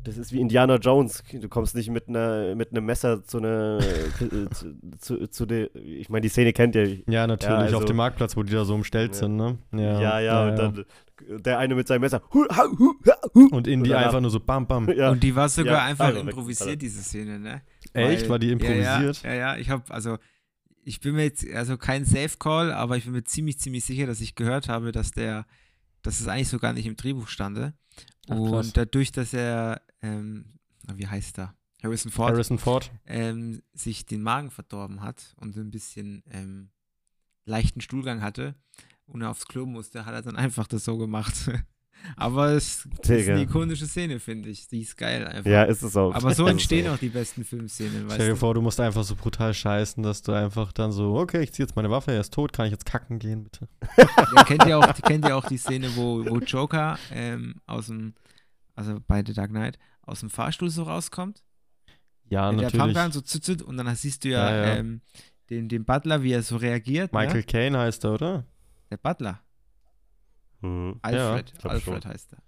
das 0.08 0.18
ist 0.18 0.32
wie 0.32 0.40
Indiana 0.40 0.76
Jones. 0.78 1.24
Du 1.32 1.50
kommst 1.50 1.76
nicht 1.76 1.90
mit 1.92 2.08
einer, 2.08 2.56
mit 2.56 2.72
einem 2.72 2.86
Messer 2.86 3.24
zu 3.24 3.38
einer, 3.40 3.80
äh, 4.22 4.50
zu, 4.52 4.76
zu, 5.00 5.28
zu 5.30 5.46
der, 5.46 5.76
ich 5.76 6.10
meine, 6.10 6.22
die 6.22 6.30
Szene 6.30 6.54
kennt 6.54 6.76
ihr. 6.76 7.02
Ja, 7.08 7.28
natürlich, 7.28 7.52
Ja, 7.54 7.58
also- 7.58 7.78
auf 7.78 7.86
dem 7.86 7.98
Marktplatz, 7.98 8.36
wo 8.38 8.44
die 8.44 8.54
da 8.54 8.66
so 8.66 8.74
umstellt 8.74 9.12
Ja. 9.14 9.20
sind, 9.20 9.36
ne? 9.36 9.58
Ja, 9.74 10.20
ja, 10.20 10.48
und 10.48 10.56
dann 10.56 10.86
der 11.44 11.58
eine 11.60 11.76
mit 11.76 11.88
seinem 11.88 12.02
Messer. 12.02 12.22
Und 12.32 13.68
danach- 13.68 14.06
einfach 14.06 14.22
nur 14.22 14.30
so 14.32 14.40
bam, 14.40 14.68
bam. 14.68 14.88
Ja. 14.96 15.12
Und 15.12 15.22
die 15.24 15.36
war 15.36 15.50
sogar 15.50 15.74
Ja, 15.80 15.84
einfach 15.86 16.06
also, 16.06 16.20
improvisiert, 16.22 16.68
also- 16.70 16.80
diese 16.80 17.02
Szene, 17.02 17.40
ne? 17.40 17.62
Echt? 17.94 18.24
Weil- 18.24 18.30
War 18.30 18.40
die 18.40 18.52
improvisiert? 18.52 19.24
Ja, 19.24 19.30
ja, 19.30 19.36
ja, 19.36 19.58
ich 19.58 19.70
habe, 19.70 19.84
also, 19.90 20.18
ich 20.84 21.00
bin 21.02 21.16
mir 21.16 21.24
jetzt, 21.24 21.46
also 21.54 21.76
kein 21.78 22.06
Safe-Call, 22.06 22.72
aber 22.72 22.98
ich 22.98 23.04
bin 23.06 23.14
mir 23.14 23.24
ziemlich, 23.24 23.60
ziemlich 23.60 23.84
sicher, 23.84 24.06
dass 24.08 24.22
ich 24.22 24.36
gehört 24.36 24.70
habe, 24.70 24.92
dass 24.92 25.12
der, 25.12 25.46
dass 26.02 26.20
es 26.20 26.28
eigentlich 26.28 26.50
so 26.50 26.60
gar 26.60 26.74
nicht 26.74 26.86
im 26.86 26.96
Drehbuch 26.96 27.28
stande. 27.28 27.74
Ach. 28.30 28.36
Und 28.36 28.78
dadurch, 28.78 29.12
dass 29.12 29.34
er, 29.34 29.82
ähm, 30.02 30.60
wie 30.94 31.08
heißt 31.08 31.40
er? 31.40 31.56
Harrison 31.84 32.12
Ford, 32.12 32.32
Harrison 32.32 32.58
Ford. 32.58 32.92
ähm, 33.06 33.62
sich 33.74 34.06
den 34.06 34.24
Magen 34.24 34.50
verdorben 34.50 35.02
hat 35.02 35.36
und 35.38 35.56
ein 35.56 35.70
bisschen 35.70 36.24
ähm, 36.32 36.72
leichten 37.46 37.82
Stuhlgang 37.82 38.22
hatte 38.22 38.56
und 39.06 39.22
er 39.22 39.30
aufs 39.30 39.48
Klo 39.48 39.66
musste, 39.66 40.06
hat 40.06 40.14
er 40.14 40.22
dann 40.22 40.36
einfach 40.38 40.68
das 40.68 40.86
so 40.86 40.98
gemacht. 40.98 41.36
Aber 42.16 42.52
es 42.52 42.86
ist 42.86 42.88
Digga. 43.10 43.34
eine 43.34 43.42
ikonische 43.44 43.86
Szene, 43.86 44.20
finde 44.20 44.50
ich. 44.50 44.68
Die 44.70 44.82
ist 44.82 44.96
geil 44.98 45.28
einfach. 45.28 45.50
Ja, 45.52 45.64
ist 45.64 45.82
es 45.84 45.96
auch. 45.98 46.14
Aber 46.14 46.34
so 46.34 46.46
Ist 46.46 46.52
entstehen 46.54 46.88
auch. 46.88 46.94
auch 46.94 46.98
die 46.98 47.10
besten 47.10 47.44
Filmszenen, 47.44 48.06
Stell 48.10 48.28
dir 48.28 48.34
du? 48.34 48.38
vor, 48.38 48.54
du 48.54 48.62
musst 48.62 48.80
einfach 48.80 49.04
so 49.04 49.16
brutal 49.16 49.54
scheißen, 49.54 50.02
dass 50.04 50.22
du 50.22 50.32
einfach 50.32 50.72
dann 50.72 50.92
so, 50.92 51.16
okay, 51.16 51.42
ich 51.44 51.52
zieh 51.54 51.64
jetzt 51.64 51.76
meine 51.76 51.90
Waffe, 51.92 52.14
er 52.14 52.22
ist 52.22 52.34
tot, 52.34 52.54
kann 52.54 52.66
ich 52.66 52.72
jetzt 52.72 52.86
kacken 52.86 53.20
gehen, 53.20 53.44
bitte? 53.44 53.68
Ja, 54.36 54.44
kennt, 54.46 54.66
ihr 54.66 54.78
auch, 54.80 54.94
kennt 55.02 55.26
ihr 55.26 55.36
auch 55.36 55.46
die 55.48 55.58
Szene, 55.58 55.90
wo, 55.96 56.24
wo 56.26 56.40
Joker 56.40 56.98
ähm, 57.12 57.56
aus 57.66 57.88
dem, 57.88 58.14
also 58.76 59.00
bei 59.08 59.24
The 59.26 59.34
Dark 59.34 59.50
Knight, 59.50 59.78
aus 60.02 60.22
dem 60.22 60.30
Fahrstuhl 60.30 60.70
so 60.70 60.84
rauskommt? 60.84 61.44
Ja, 62.30 62.52
der 62.52 62.62
natürlich. 62.64 62.94
Pumpgun 62.94 63.12
so 63.12 63.22
zützelt 63.22 63.62
und 63.62 63.78
dann 63.78 63.94
siehst 63.96 64.24
du 64.24 64.30
ja, 64.30 64.50
Ja, 64.50 64.66
ja. 64.66 64.76
Ähm, 64.78 65.02
den, 65.50 65.70
den 65.70 65.86
Butler, 65.86 66.24
wie 66.24 66.32
er 66.34 66.44
so 66.44 66.58
reagiert. 66.58 67.14
Michael 67.14 67.38
Ne? 67.38 67.44
Caine 67.44 67.78
heißt 67.80 68.04
er, 68.04 68.14
oder? 68.14 68.46
Der 68.92 68.98
Butler. 68.98 69.42
Mhm. 70.62 71.00
Alfred. 71.02 71.54
glaub 71.60 71.74
Alfred 71.74 72.04
schon. 72.04 72.12
heißt 72.12 72.34
er. 72.34 72.40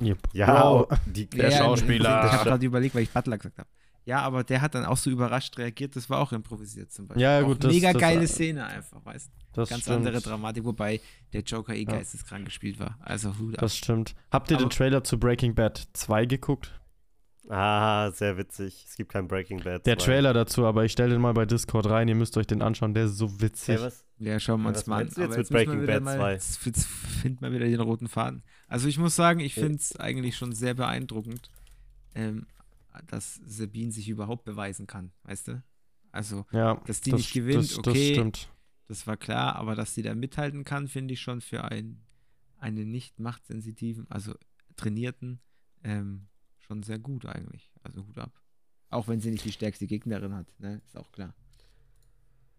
Ja, 0.00 0.14
Ja, 0.32 0.62
wow. 0.64 0.88
oh, 0.90 0.94
die 1.06 1.28
Der 1.30 1.50
Schauspieler. 1.52 2.24
Ich 2.26 2.32
habe 2.32 2.44
gerade 2.44 2.66
überlegt, 2.66 2.94
weil 2.94 3.02
ich 3.02 3.10
Butler 3.10 3.36
gesagt 3.38 3.58
habe. 3.58 3.68
Ja, 4.06 4.20
aber 4.22 4.42
der 4.42 4.62
hat 4.62 4.74
dann 4.74 4.86
auch 4.86 4.96
so 4.96 5.10
überrascht 5.10 5.58
reagiert, 5.58 5.94
das 5.94 6.08
war 6.08 6.18
auch 6.20 6.32
improvisiert 6.32 6.90
zum 6.90 7.06
Beispiel. 7.08 7.22
Ja, 7.22 7.42
gut, 7.42 7.62
das- 7.62 7.72
Mega 7.72 7.92
das- 7.92 8.00
geile 8.00 8.26
Szene 8.26 8.64
einfach, 8.66 9.04
weißt 9.04 9.26
du? 9.28 9.38
Das 9.52 9.68
Ganz 9.68 9.82
stimmt. 9.82 9.98
andere 9.98 10.20
Dramatik, 10.22 10.64
wobei 10.64 11.00
der 11.32 11.42
Joker 11.42 11.74
eh 11.74 11.80
Ja. 11.82 11.90
geisteskrank 11.92 12.46
gespielt 12.46 12.80
war. 12.80 12.96
Also 13.00 13.36
Hut 13.38 13.54
ab. 13.56 13.60
Das 13.60 13.76
stimmt. 13.76 14.14
Habt 14.30 14.50
ihr 14.50 14.56
den 14.56 14.64
Aber- 14.66 14.74
Trailer 14.74 15.04
zu 15.04 15.18
Breaking 15.18 15.54
Bad 15.54 15.88
2 15.92 16.24
geguckt? 16.24 16.72
Ah, 17.50 18.10
sehr 18.12 18.36
witzig. 18.36 18.84
Es 18.86 18.96
gibt 18.96 19.10
kein 19.12 19.26
Breaking 19.26 19.62
Bad. 19.62 19.86
Der 19.86 19.96
2. 19.98 20.04
Trailer 20.04 20.32
dazu, 20.34 20.66
aber 20.66 20.84
ich 20.84 20.92
stelle 20.92 21.12
den 21.12 21.20
mal 21.22 21.32
bei 21.32 21.46
Discord 21.46 21.86
rein, 21.88 22.06
ihr 22.08 22.14
müsst 22.14 22.36
euch 22.36 22.46
den 22.46 22.60
anschauen, 22.60 22.92
der 22.94 23.06
ist 23.06 23.16
so 23.16 23.40
witzig. 23.40 23.76
Hey, 23.76 23.84
was? 23.86 24.04
Ja, 24.18 24.38
schauen 24.40 24.60
wir 24.60 24.64
Ja, 24.64 24.68
uns 24.70 24.78
was 24.80 24.86
mal 24.86 24.96
an. 25.00 25.06
jetzt 25.06 25.18
Aber 25.18 25.36
mit 25.36 25.48
Breaking 25.48 25.82
wieder 25.82 25.94
Bad 25.94 26.02
mal, 26.02 26.16
2? 26.18 26.32
Jetzt, 26.32 26.66
jetzt 26.66 26.86
finden 26.86 27.40
wir 27.40 27.52
wieder 27.52 27.64
den 27.66 27.80
roten 27.80 28.08
Faden. 28.08 28.42
Also 28.66 28.88
ich 28.88 28.98
muss 28.98 29.16
sagen, 29.16 29.40
ich 29.40 29.56
Ja. 29.56 29.62
finde 29.62 29.78
es 29.78 29.96
eigentlich 29.96 30.36
schon 30.36 30.52
sehr 30.52 30.74
beeindruckend, 30.74 31.50
ähm, 32.14 32.46
dass 33.06 33.40
Sabine 33.46 33.92
sich 33.92 34.08
überhaupt 34.08 34.44
beweisen 34.44 34.86
kann, 34.86 35.12
weißt 35.22 35.48
du? 35.48 35.62
Also, 36.10 36.44
Ja, 36.52 36.74
dass 36.86 37.00
die 37.00 37.10
das, 37.12 37.18
nicht 37.20 37.32
gewinnt, 37.32 37.70
das, 37.70 37.78
okay, 37.78 37.92
Das 37.92 38.16
stimmt. 38.16 38.48
das 38.88 39.06
war 39.06 39.16
klar, 39.16 39.56
aber 39.56 39.74
dass 39.74 39.94
sie 39.94 40.02
da 40.02 40.14
mithalten 40.14 40.64
kann, 40.64 40.88
finde 40.88 41.14
ich 41.14 41.20
schon 41.20 41.40
für 41.40 41.64
einen, 41.64 42.02
einen 42.58 42.90
nicht 42.90 43.18
machtsensitiven, 43.20 44.06
also 44.10 44.34
trainierten, 44.76 45.40
ähm, 45.84 46.26
schon 46.68 46.82
sehr 46.82 46.98
gut 46.98 47.26
eigentlich. 47.26 47.72
Also 47.82 48.06
Hut 48.06 48.18
ab. 48.18 48.30
Auch 48.90 49.08
wenn 49.08 49.20
sie 49.20 49.30
nicht 49.30 49.44
die 49.44 49.52
stärkste 49.52 49.86
Gegnerin 49.86 50.34
hat, 50.34 50.46
ne? 50.58 50.80
Ist 50.86 50.96
auch 50.96 51.10
klar. 51.10 51.34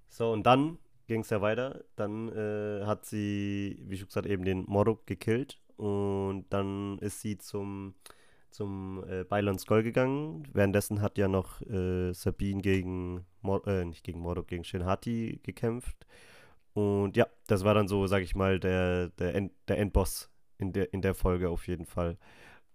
So, 0.09 0.31
und 0.31 0.45
dann 0.45 0.77
ging 1.07 1.21
es 1.21 1.29
ja 1.29 1.41
weiter. 1.41 1.83
Dann 1.95 2.29
äh, 2.29 2.85
hat 2.85 3.05
sie, 3.05 3.81
wie 3.87 3.97
schon 3.97 4.07
gesagt, 4.07 4.27
eben 4.27 4.43
den 4.43 4.65
Morok 4.65 5.07
gekillt. 5.07 5.59
Und 5.77 6.45
dann 6.49 6.99
ist 6.99 7.21
sie 7.21 7.37
zum, 7.37 7.95
zum 8.51 9.03
äh, 9.07 9.23
Bylon 9.23 9.57
Skull 9.57 9.83
gegangen. 9.83 10.47
Währenddessen 10.53 11.01
hat 11.01 11.17
ja 11.17 11.27
noch 11.27 11.61
äh, 11.61 12.13
Sabine 12.13 12.61
gegen, 12.61 13.25
Mor 13.41 13.65
äh, 13.65 13.85
nicht 13.85 14.03
gegen 14.03 14.19
Morok, 14.19 14.47
gegen 14.47 14.63
Shinhati 14.63 15.39
gekämpft. 15.43 16.05
Und 16.73 17.17
ja, 17.17 17.27
das 17.47 17.63
war 17.63 17.73
dann 17.73 17.87
so, 17.87 18.07
sag 18.07 18.21
ich 18.21 18.35
mal, 18.35 18.59
der, 18.59 19.09
der, 19.09 19.35
End, 19.35 19.51
der 19.67 19.79
Endboss 19.79 20.29
in 20.57 20.73
der, 20.73 20.93
in 20.93 21.01
der 21.01 21.15
Folge 21.15 21.49
auf 21.49 21.67
jeden 21.67 21.85
Fall. 21.85 22.17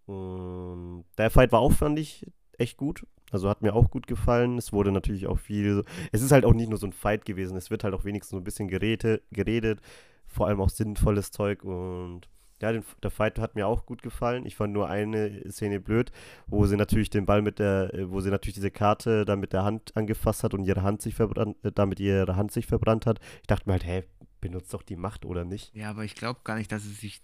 Und 0.06 1.04
der 1.18 1.30
Fight 1.30 1.52
war 1.52 1.60
auch, 1.60 1.72
fand 1.72 1.98
ich, 1.98 2.26
echt 2.58 2.76
gut. 2.76 3.06
Also 3.30 3.48
hat 3.48 3.62
mir 3.62 3.74
auch 3.74 3.90
gut 3.90 4.06
gefallen. 4.06 4.58
Es 4.58 4.72
wurde 4.72 4.92
natürlich 4.92 5.26
auch 5.26 5.38
viel. 5.38 5.84
Es 6.12 6.22
ist 6.22 6.32
halt 6.32 6.44
auch 6.44 6.54
nicht 6.54 6.68
nur 6.68 6.78
so 6.78 6.86
ein 6.86 6.92
Fight 6.92 7.24
gewesen. 7.24 7.56
Es 7.56 7.70
wird 7.70 7.84
halt 7.84 7.94
auch 7.94 8.04
wenigstens 8.04 8.30
so 8.30 8.36
ein 8.36 8.44
bisschen 8.44 8.68
gerede, 8.68 9.22
geredet. 9.32 9.80
Vor 10.26 10.46
allem 10.46 10.60
auch 10.60 10.68
sinnvolles 10.68 11.30
Zeug. 11.30 11.64
Und 11.64 12.28
ja, 12.62 12.72
den, 12.72 12.84
der 13.02 13.10
Fight 13.10 13.38
hat 13.38 13.56
mir 13.56 13.66
auch 13.66 13.86
gut 13.86 14.02
gefallen. 14.02 14.46
Ich 14.46 14.56
fand 14.56 14.72
nur 14.72 14.88
eine 14.88 15.50
Szene 15.50 15.80
blöd, 15.80 16.12
wo 16.46 16.66
sie 16.66 16.76
natürlich 16.76 17.10
den 17.10 17.26
Ball 17.26 17.42
mit 17.42 17.58
der, 17.58 17.92
äh, 17.92 18.10
wo 18.10 18.20
sie 18.20 18.30
natürlich 18.30 18.54
diese 18.54 18.70
Karte 18.70 19.24
da 19.24 19.36
mit 19.36 19.52
der 19.52 19.64
Hand 19.64 19.96
angefasst 19.96 20.44
hat 20.44 20.54
und 20.54 20.64
ihre 20.64 20.82
Hand 20.82 21.02
sich 21.02 21.14
verbrannt, 21.14 21.56
äh, 21.64 21.72
damit 21.72 22.00
ihre 22.00 22.36
Hand 22.36 22.52
sich 22.52 22.66
verbrannt 22.66 23.06
hat. 23.06 23.18
Ich 23.40 23.48
dachte 23.48 23.68
mir 23.68 23.72
halt, 23.72 23.86
hä, 23.86 24.04
benutzt 24.40 24.72
doch 24.72 24.82
die 24.82 24.96
Macht 24.96 25.24
oder 25.24 25.44
nicht? 25.44 25.74
Ja, 25.74 25.90
aber 25.90 26.04
ich 26.04 26.14
glaube 26.14 26.40
gar 26.44 26.56
nicht, 26.56 26.70
dass 26.70 26.84
es 26.84 27.00
sich 27.00 27.22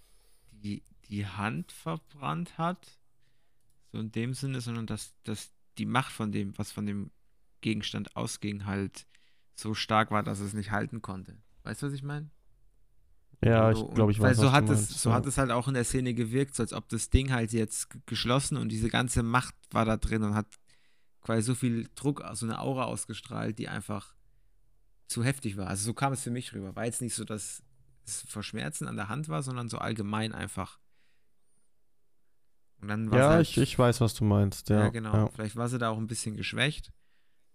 die, 0.51 0.83
die 1.11 1.27
Hand 1.27 1.73
verbrannt 1.73 2.59
hat. 2.59 2.99
So 3.93 3.99
in 3.99 4.13
dem 4.13 4.35
Sinne, 4.35 4.61
sondern 4.61 4.87
dass, 4.87 5.15
dass 5.25 5.53
die 5.79 5.87
Macht 5.87 6.13
von 6.13 6.33
dem, 6.33 6.57
was 6.57 6.73
von 6.73 6.87
dem 6.87 7.11
Gegenstand 7.61 8.17
ausging, 8.17 8.65
halt 8.65 9.07
so 9.55 9.75
stark 9.75 10.11
war, 10.11 10.23
dass 10.23 10.41
es 10.41 10.55
nicht 10.55 10.71
halten 10.71 11.03
konnte. 11.03 11.37
Weißt 11.65 11.83
du, 11.83 11.87
was 11.87 11.93
ich 11.93 12.03
meine? 12.03 12.31
Ja, 13.45 13.75
So, 13.75 13.89
ich 13.89 13.95
glaube, 13.95 14.13
ich 14.13 14.21
Weil 14.21 14.31
weiß, 14.31 14.37
so 14.39 14.47
was 14.47 14.53
hat 14.53 14.69
es, 14.69 15.03
so 15.03 15.11
ja. 15.11 15.17
hat 15.17 15.27
es 15.27 15.39
halt 15.39 15.51
auch 15.51 15.67
in 15.67 15.75
der 15.75 15.85
Szene 15.85 16.15
gewirkt, 16.15 16.55
so 16.55 16.63
als 16.63 16.73
ob 16.73 16.89
das 16.89 17.11
Ding 17.11 17.33
halt 17.33 17.53
jetzt 17.53 17.89
geschlossen 18.07 18.57
und 18.57 18.71
diese 18.71 18.89
ganze 18.89 19.23
Macht 19.23 19.55
war 19.71 19.85
da 19.85 19.97
drin 19.97 20.23
und 20.23 20.35
hat 20.35 20.47
quasi 21.23 21.43
so 21.43 21.55
viel 21.55 21.89
Druck, 21.95 22.23
so 22.35 22.47
eine 22.47 22.61
Aura 22.61 22.85
ausgestrahlt, 22.85 23.59
die 23.59 23.69
einfach 23.69 24.15
zu 25.07 25.25
heftig 25.25 25.57
war. 25.57 25.67
Also 25.67 25.85
so 25.85 25.95
kam 25.95 26.13
es 26.13 26.23
für 26.23 26.31
mich 26.31 26.53
rüber. 26.55 26.77
War 26.77 26.85
jetzt 26.85 27.03
nicht 27.03 27.15
so, 27.15 27.25
dass 27.25 27.63
es 28.07 28.23
vor 28.29 28.43
Schmerzen 28.43 28.87
an 28.87 28.97
der 28.97 29.09
Hand 29.09 29.29
war, 29.29 29.43
sondern 29.43 29.69
so 29.69 29.79
allgemein 29.79 30.33
einfach. 30.33 30.79
Und 32.81 32.89
dann 32.89 33.11
war 33.11 33.19
Ja, 33.19 33.29
halt, 33.31 33.49
ich, 33.49 33.59
ich 33.59 33.79
weiß, 33.79 34.01
was 34.01 34.15
du 34.15 34.25
meinst. 34.25 34.69
Ja, 34.71 34.81
ja, 34.85 34.89
genau. 34.89 35.13
Ja. 35.15 35.29
Vielleicht 35.29 35.57
war 35.57 35.69
sie 35.69 35.79
da 35.79 35.91
auch 35.91 35.99
ein 35.99 36.07
bisschen 36.07 36.37
geschwächt. 36.37 36.93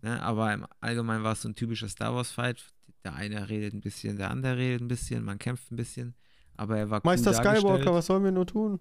Ne? 0.01 0.21
Aber 0.21 0.53
im 0.53 0.65
Allgemeinen 0.81 1.23
war 1.23 1.33
es 1.33 1.41
so 1.41 1.49
ein 1.49 1.55
typischer 1.55 1.89
Star 1.89 2.13
Wars-Fight. 2.13 2.63
Der 3.03 3.15
eine 3.15 3.49
redet 3.49 3.73
ein 3.73 3.81
bisschen, 3.81 4.17
der 4.17 4.31
andere 4.31 4.57
redet 4.57 4.81
ein 4.81 4.87
bisschen, 4.87 5.23
man 5.23 5.37
kämpft 5.39 5.71
ein 5.71 5.75
bisschen. 5.75 6.15
Aber 6.57 6.77
er 6.77 6.89
war 6.89 6.99
cool 6.99 7.11
Meister 7.11 7.31
dargestellt. 7.31 7.59
Skywalker, 7.59 7.93
was 7.93 8.05
sollen 8.05 8.23
wir 8.23 8.31
nur 8.31 8.47
tun? 8.47 8.79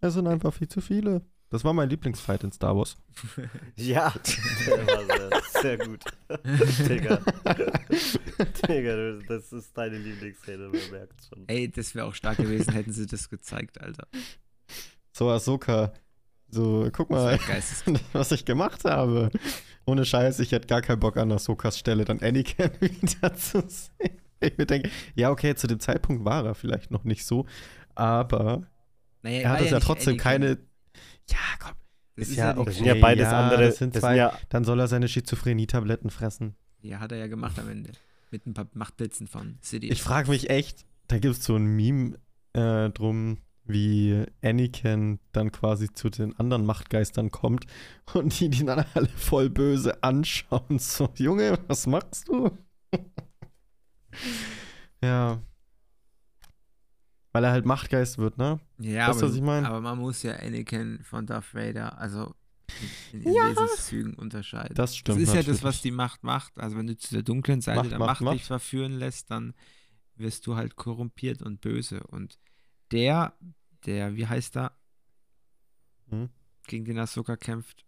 Es 0.00 0.14
sind 0.14 0.26
einfach 0.26 0.52
viel 0.52 0.68
zu 0.68 0.80
viele. 0.80 1.22
Das 1.50 1.64
war 1.64 1.72
mein 1.72 1.88
Lieblingsfight 1.88 2.44
in 2.44 2.52
Star 2.52 2.76
Wars. 2.76 2.96
Ja, 3.76 4.12
der 4.66 4.86
war 4.86 5.42
sehr, 5.52 5.62
sehr 5.62 5.78
gut. 5.78 6.04
Digga. 6.88 7.22
Digga, 8.68 9.18
das 9.26 9.52
ist 9.52 9.76
deine 9.76 9.98
Lieblingsszene, 9.98 10.68
man 10.68 10.90
merkt 10.90 11.24
schon. 11.24 11.48
Ey, 11.48 11.70
das 11.70 11.94
wäre 11.94 12.06
auch 12.06 12.14
stark 12.14 12.36
gewesen, 12.36 12.72
hätten 12.74 12.92
sie 12.92 13.06
das 13.06 13.28
gezeigt, 13.28 13.80
Alter. 13.80 14.06
So, 15.18 15.30
Ahsoka. 15.30 15.92
So, 16.50 16.88
guck 16.92 17.10
mal, 17.10 17.38
was 18.12 18.30
ich 18.32 18.44
gemacht 18.44 18.84
habe. 18.84 19.30
Ohne 19.84 20.04
Scheiß, 20.04 20.38
ich 20.38 20.52
hätte 20.52 20.66
gar 20.68 20.80
keinen 20.80 21.00
Bock 21.00 21.16
an 21.16 21.32
Ahsokas 21.32 21.76
Stelle, 21.78 22.04
dann 22.04 22.20
Anakin 22.20 22.70
wieder 22.80 23.34
zu 23.34 23.62
sehen. 23.68 24.18
Ich 24.40 24.56
mir 24.56 24.66
denke, 24.66 24.90
ja, 25.16 25.30
okay, 25.30 25.56
zu 25.56 25.66
dem 25.66 25.80
Zeitpunkt 25.80 26.24
war 26.24 26.44
er 26.46 26.54
vielleicht 26.54 26.92
noch 26.92 27.02
nicht 27.02 27.26
so, 27.26 27.46
aber 27.96 28.68
naja, 29.22 29.40
er 29.40 29.50
hat 29.50 29.60
es 29.62 29.70
ja 29.70 29.76
nicht 29.78 29.86
trotzdem 29.86 30.12
Anakin. 30.14 30.22
keine. 30.22 30.58
Ja, 31.28 31.36
komm, 31.58 31.72
Das 32.14 32.26
ist 32.28 32.30
ist 32.32 32.36
ja 32.38 32.44
ja, 32.44 32.52
nicht- 32.54 32.58
Das 32.68 32.74
okay. 32.76 32.84
sind 32.84 32.86
ja 32.86 32.94
beides 33.02 33.24
ja, 33.24 33.40
andere. 33.44 33.62
das 33.66 33.76
sind 33.78 33.94
das 33.96 34.00
zwei- 34.02 34.08
sind 34.10 34.18
ja, 34.18 34.38
dann 34.50 34.64
soll 34.64 34.78
er 34.78 34.86
seine 34.88 35.08
Schizophrenie-Tabletten 35.08 36.10
fressen. 36.10 36.54
Ja, 36.80 37.00
hat 37.00 37.10
er 37.10 37.18
ja 37.18 37.26
gemacht 37.26 37.58
am 37.58 37.68
Ende. 37.68 37.90
Mit 38.30 38.46
ein 38.46 38.54
paar 38.54 38.68
Machtblitzen 38.72 39.26
von 39.26 39.58
City. 39.62 39.88
Ich 39.88 40.00
frage 40.02 40.30
mich 40.30 40.48
echt, 40.48 40.86
da 41.08 41.18
gibt 41.18 41.34
es 41.36 41.44
so 41.44 41.56
ein 41.56 41.66
Meme 41.66 42.18
äh, 42.52 42.90
drum, 42.90 43.38
wie 43.68 44.24
Anakin 44.42 45.18
dann 45.32 45.52
quasi 45.52 45.92
zu 45.92 46.08
den 46.10 46.34
anderen 46.38 46.64
Machtgeistern 46.66 47.30
kommt 47.30 47.66
und 48.14 48.38
die 48.40 48.48
die 48.48 48.64
dann 48.64 48.84
alle 48.94 49.08
voll 49.08 49.50
böse 49.50 50.02
anschauen. 50.02 50.62
So, 50.78 51.10
Junge, 51.16 51.58
was 51.68 51.86
machst 51.86 52.28
du? 52.28 52.50
ja. 55.02 55.40
Weil 57.32 57.44
er 57.44 57.50
halt 57.52 57.66
Machtgeist 57.66 58.18
wird, 58.18 58.38
ne? 58.38 58.58
Ja, 58.78 59.08
Weißt 59.08 59.20
du, 59.20 59.26
aber, 59.26 59.30
was 59.30 59.36
ich 59.36 59.42
mein? 59.42 59.64
aber 59.66 59.80
man 59.80 59.98
muss 59.98 60.22
ja 60.22 60.34
Anakin 60.36 61.00
von 61.04 61.26
Darth 61.26 61.54
Vader, 61.54 61.98
also 61.98 62.34
in, 63.12 63.22
in 63.22 63.34
Ja. 63.34 63.50
Wesenszügen 63.50 64.14
unterscheiden. 64.14 64.74
Das 64.74 64.90
Das 64.90 64.96
stimmt. 64.96 65.20
ist 65.20 65.28
ja 65.28 65.34
das, 65.36 65.46
natürlich. 65.46 65.62
was 65.64 65.82
die 65.82 65.90
Macht 65.90 66.24
macht. 66.24 66.58
Also 66.58 66.76
wenn 66.76 66.86
du 66.86 66.96
zu 66.96 67.14
der 67.14 67.22
dunklen 67.22 67.60
Seite 67.60 67.78
Macht, 67.80 67.90
der 67.92 67.98
Macht, 67.98 68.20
Macht, 68.22 68.34
dich 68.34 68.44
verführen 68.44 68.92
lässt, 68.92 69.30
dann 69.30 69.54
wirst 70.16 70.46
du 70.46 70.56
halt 70.56 70.76
korrumpiert 70.76 71.42
und 71.42 71.60
böse. 71.60 72.02
Und 72.08 72.38
der, 72.92 73.32
der, 73.86 74.16
wie 74.16 74.26
heißt 74.26 74.56
er, 74.56 74.72
Hm? 76.10 76.30
gegen 76.66 76.84
den 76.84 76.98
Ahsoka 76.98 77.36
kämpft? 77.36 77.84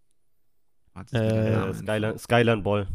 Warte, 0.93 1.17
Äh, 1.17 1.75
Skyline, 1.75 2.19
Skyline 2.19 2.63
Ball. 2.63 2.89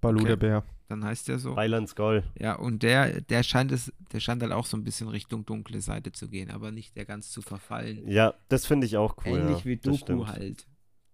Balu 0.00 0.20
okay. 0.20 0.28
der 0.28 0.36
Bär. 0.36 0.64
Dann 0.88 1.04
heißt 1.04 1.28
der 1.28 1.38
so. 1.38 1.52
Skyline 1.52 1.86
Skull. 1.86 2.24
Ja, 2.38 2.54
und 2.56 2.82
der, 2.82 3.20
der 3.20 3.42
scheint 3.42 3.70
es, 3.70 3.92
der 4.12 4.18
scheint 4.18 4.42
halt 4.42 4.52
auch 4.52 4.66
so 4.66 4.76
ein 4.76 4.82
bisschen 4.82 5.08
Richtung 5.08 5.46
dunkle 5.46 5.80
Seite 5.80 6.10
zu 6.10 6.28
gehen, 6.28 6.50
aber 6.50 6.72
nicht 6.72 6.96
der 6.96 7.04
ganz 7.04 7.30
zu 7.30 7.42
verfallen. 7.42 8.08
Ja, 8.08 8.34
das 8.48 8.66
finde 8.66 8.86
ich 8.86 8.96
auch 8.96 9.16
cool. 9.24 9.38
Ähnlich 9.38 9.58
ja. 9.58 9.64
wie 9.66 9.76
Doku 9.76 10.26
halt. 10.26 10.66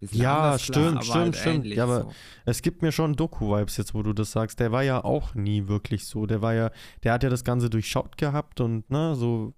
Bisschen 0.07 0.23
Ja, 0.23 0.59
stimmt, 0.59 0.87
aber 0.97 1.03
stimmt, 1.03 1.17
halt 1.17 1.37
stimmt. 1.37 1.67
Ja, 1.67 1.85
aber- 1.85 2.03
so. 2.03 2.13
Es 2.45 2.63
gibt 2.63 2.83
mir 2.83 2.93
schon 2.93 3.15
Doku-Vibes 3.17 3.77
jetzt, 3.77 3.95
wo 3.95 4.03
du 4.03 4.13
das 4.13 4.31
sagst. 4.33 4.61
Der 4.61 4.73
war 4.73 4.83
ja 4.83 5.03
auch 5.05 5.35
nie 5.35 5.67
wirklich 5.69 6.07
so. 6.07 6.27
Der 6.27 6.43
war 6.43 6.55
ja, 6.55 6.71
der 7.03 7.13
hat 7.13 7.23
ja 7.23 7.29
das 7.31 7.45
Ganze 7.45 7.71
durchschaut 7.71 8.17
gehabt 8.19 8.61
und, 8.61 8.89
ne, 8.91 9.15
so. 9.17 9.55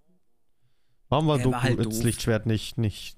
Warum 1.11 1.27
war 1.27 1.37
Der 1.37 1.45
Doku 1.45 1.57
war 1.57 1.63
halt 1.63 1.81
ins. 1.81 2.03
Lichtschwert 2.03 2.47
nicht, 2.47 2.79
nicht 2.79 3.18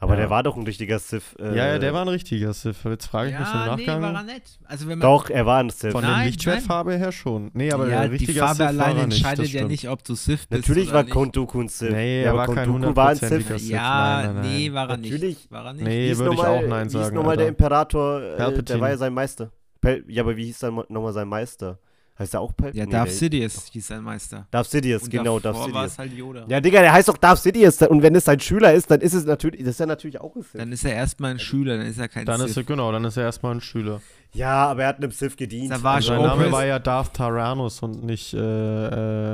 Aber 0.00 0.14
Ja. 0.14 0.20
der 0.20 0.30
war 0.30 0.44
doch 0.44 0.56
ein 0.56 0.62
richtiger 0.62 1.00
Sith. 1.00 1.34
Äh, 1.40 1.56
ja, 1.56 1.66
ja, 1.72 1.78
der 1.80 1.92
war 1.92 2.02
ein 2.02 2.08
richtiger 2.08 2.52
Sith. 2.52 2.76
Jetzt 2.84 3.06
frage 3.06 3.30
ich 3.30 3.38
mich 3.38 3.48
im 3.48 3.54
Ja, 3.54 3.74
nee, 3.76 3.84
Nachgang. 3.86 4.02
war 4.02 4.14
er 4.14 4.22
nett. 4.22 4.42
Also 4.64 4.86
wenn 4.86 4.98
man 5.00 5.08
Doch, 5.08 5.28
er 5.28 5.44
war 5.44 5.58
ein 5.58 5.70
Sith. 5.70 5.90
von 5.90 6.02
Nein, 6.02 6.18
der. 6.18 6.26
Lichtschwertfarbe 6.26 6.94
her 6.96 7.10
schon. 7.10 7.50
Nee, 7.52 7.72
aber 7.72 7.88
ja, 7.88 8.00
ein 8.02 8.10
die 8.10 8.16
richtiger 8.16 8.46
Farbe 8.46 8.68
Sith 8.72 8.80
er 8.80 8.94
nicht, 8.94 9.02
entscheidet 9.02 9.48
ja 9.48 9.64
nicht, 9.66 9.88
ob 9.88 10.04
du 10.04 10.14
Sith 10.14 10.46
bist 10.46 10.50
Natürlich 10.52 10.88
oder 10.90 10.94
war 10.98 11.02
nicht. 11.02 11.12
Count 11.12 11.36
Dooku 11.36 11.60
ein 11.62 11.68
Sith. 11.68 11.90
Nee, 11.90 12.20
ja, 12.20 12.26
er 12.26 12.30
aber 12.30 12.38
war 12.38 12.44
Count 12.46 12.58
kein 12.58 12.80
Dooku 12.80 12.96
war 12.96 13.08
ein 13.08 13.16
Sith. 13.16 13.46
Sith. 13.48 13.68
Ja, 13.68 13.80
Nein, 14.22 14.26
nein, 14.26 14.34
nein. 14.42 14.56
nee, 14.56 14.72
war 14.72 14.88
er 14.88 14.96
Natürlich. 14.98 15.22
nicht. 15.22 15.50
War 15.50 15.64
er 15.66 15.72
nicht. 15.72 15.84
Nee, 15.84 16.08
Hieß 16.10 16.18
würde 16.18 16.34
ich 16.34 16.40
auch 16.40 16.62
Nein 16.62 16.82
Hieß 16.84 16.92
sagen, 16.92 17.16
nochmal 17.16 17.36
der. 17.36 17.48
Imperator, 17.48 18.22
äh, 18.22 18.62
der 18.62 18.80
war 18.80 18.90
ja 18.90 18.96
sein 18.96 19.12
Meister. 19.12 19.50
Pal 19.80 20.04
ja, 20.06 20.22
aber 20.22 20.36
wie 20.36 20.44
hieß 20.44 20.60
dann 20.60 20.74
nochmal 20.88 21.12
sein 21.12 21.26
Meister? 21.28 21.78
Heißt 22.18 22.32
der 22.34 22.40
auch 22.40 22.52
Palpatine? 22.56 22.80
Ja, 22.80 22.86
Nee, 22.86 22.90
Darth 22.92 23.10
Sidious 23.12 23.66
hieß 23.70 23.86
sein 23.86 24.02
Meister. 24.02 24.46
Darth 24.50 24.68
Sidious, 24.68 25.04
Und 25.04 25.10
genau, 25.10 25.38
Darth 25.38 25.54
davor 25.54 25.72
war 25.72 25.88
Sidious. 25.88 25.92
es 25.92 25.98
halt 25.98 26.12
Yoda. 26.14 26.44
Ja, 26.48 26.60
Digga, 26.60 26.80
der 26.80 26.92
heißt 26.92 27.08
doch 27.08 27.16
Darth 27.16 27.38
Sidious. 27.38 27.80
Und 27.82 28.02
wenn 28.02 28.14
es 28.16 28.24
sein 28.24 28.40
Schüler 28.40 28.74
ist, 28.74 28.90
dann 28.90 29.00
ist 29.00 29.14
es 29.14 29.24
natürlich, 29.24 29.60
das 29.60 29.70
ist 29.70 29.78
ja 29.80 29.86
natürlich 29.86 30.20
auch 30.20 30.34
ein 30.34 30.42
Sith. 30.42 30.52
Dann 30.60 30.72
ist 30.72 30.84
er 30.84 30.94
erstmal 30.94 31.30
ein 31.30 31.38
Schüler, 31.38 31.76
dann 31.76 31.86
ist 31.86 31.98
er 31.98 32.08
kein 32.08 32.26
Dann 32.26 32.40
Sith. 32.40 32.50
ist 32.50 32.56
er, 32.56 32.64
genau, 32.64 32.90
dann 32.90 33.04
ist 33.04 33.16
er 33.16 33.22
erstmal 33.22 33.54
ein 33.54 33.60
Schüler. 33.60 34.00
Ja, 34.34 34.66
aber 34.66 34.82
er 34.82 34.88
hat 34.88 34.96
einem 34.96 35.12
Sith 35.12 35.36
gedient. 35.36 35.70
Da 35.70 35.80
war 35.82 35.94
Also 35.94 36.08
Sein 36.08 36.22
Name 36.22 36.50
war 36.50 36.66
ja 36.66 36.78
Darth 36.80 37.14
Tyrannus 37.14 37.80
und 37.82 38.02
nicht 38.04 38.34
äh, 38.34 38.38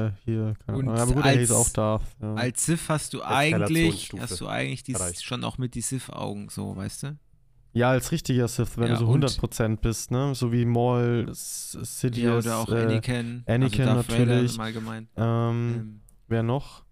äh, 0.06 0.10
hier. 0.26 0.54
Keine 0.66 0.78
Und 0.78 0.88
Ahnung. 0.88 1.00
Aber 1.00 1.12
gut, 1.14 1.24
er 1.24 1.30
als- 1.30 1.38
hieß 1.40 1.50
auch 1.52 1.68
Darth. 1.70 2.02
Ja. 2.20 2.34
Als 2.34 2.66
Sith 2.66 2.80
hast 2.88 3.14
du 3.14 3.22
eigentlich, 3.22 4.10
hast 4.20 4.40
du 4.40 4.46
eigentlich 4.46 4.82
die, 4.84 4.94
schon 5.22 5.42
auch 5.42 5.56
mit 5.58 5.74
die 5.74 5.80
Sith-Augen, 5.80 6.48
so, 6.50 6.76
weißt 6.76 7.02
du? 7.04 7.16
Ja, 7.74 7.90
als 7.90 8.12
richtiger 8.12 8.46
Sith, 8.48 8.78
wenn 8.78 8.86
Ja, 8.88 8.94
du 8.94 9.00
so 9.00 9.06
und- 9.08 9.24
100% 9.24 9.80
bist, 9.82 10.10
ne? 10.12 10.34
So 10.34 10.52
wie 10.52 10.64
Maul, 10.64 11.26
S- 11.30 11.74
Ja, 11.78 11.84
Sidious, 11.84 12.46
oder 12.46 12.56
auch 12.58 12.68
äh, 12.70 12.84
Anakin. 12.84 13.42
Anakin 13.46 13.88
also 13.88 13.94
Darth 13.94 14.08
Vader 14.10 14.26
natürlich. 14.42 14.58
Ähm, 14.58 15.10
Ähm, 15.16 16.00
wer 16.28 16.42
noch? 16.44 16.84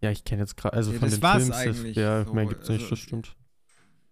Ja, 0.00 0.10
ich 0.10 0.24
kenne 0.24 0.40
jetzt 0.42 0.56
gerade, 0.56 0.74
also 0.76 0.92
Ja, 0.92 0.98
von 0.98 1.10
den 1.10 1.20
Filmen 1.20 1.52
eigentlich 1.52 1.96
Ja, 1.96 2.24
so, 2.24 2.32
mehr 2.32 2.46
gibt's 2.46 2.68
nicht, 2.68 2.80
also- 2.80 2.90
das 2.90 2.98
stimmt. 2.98 3.36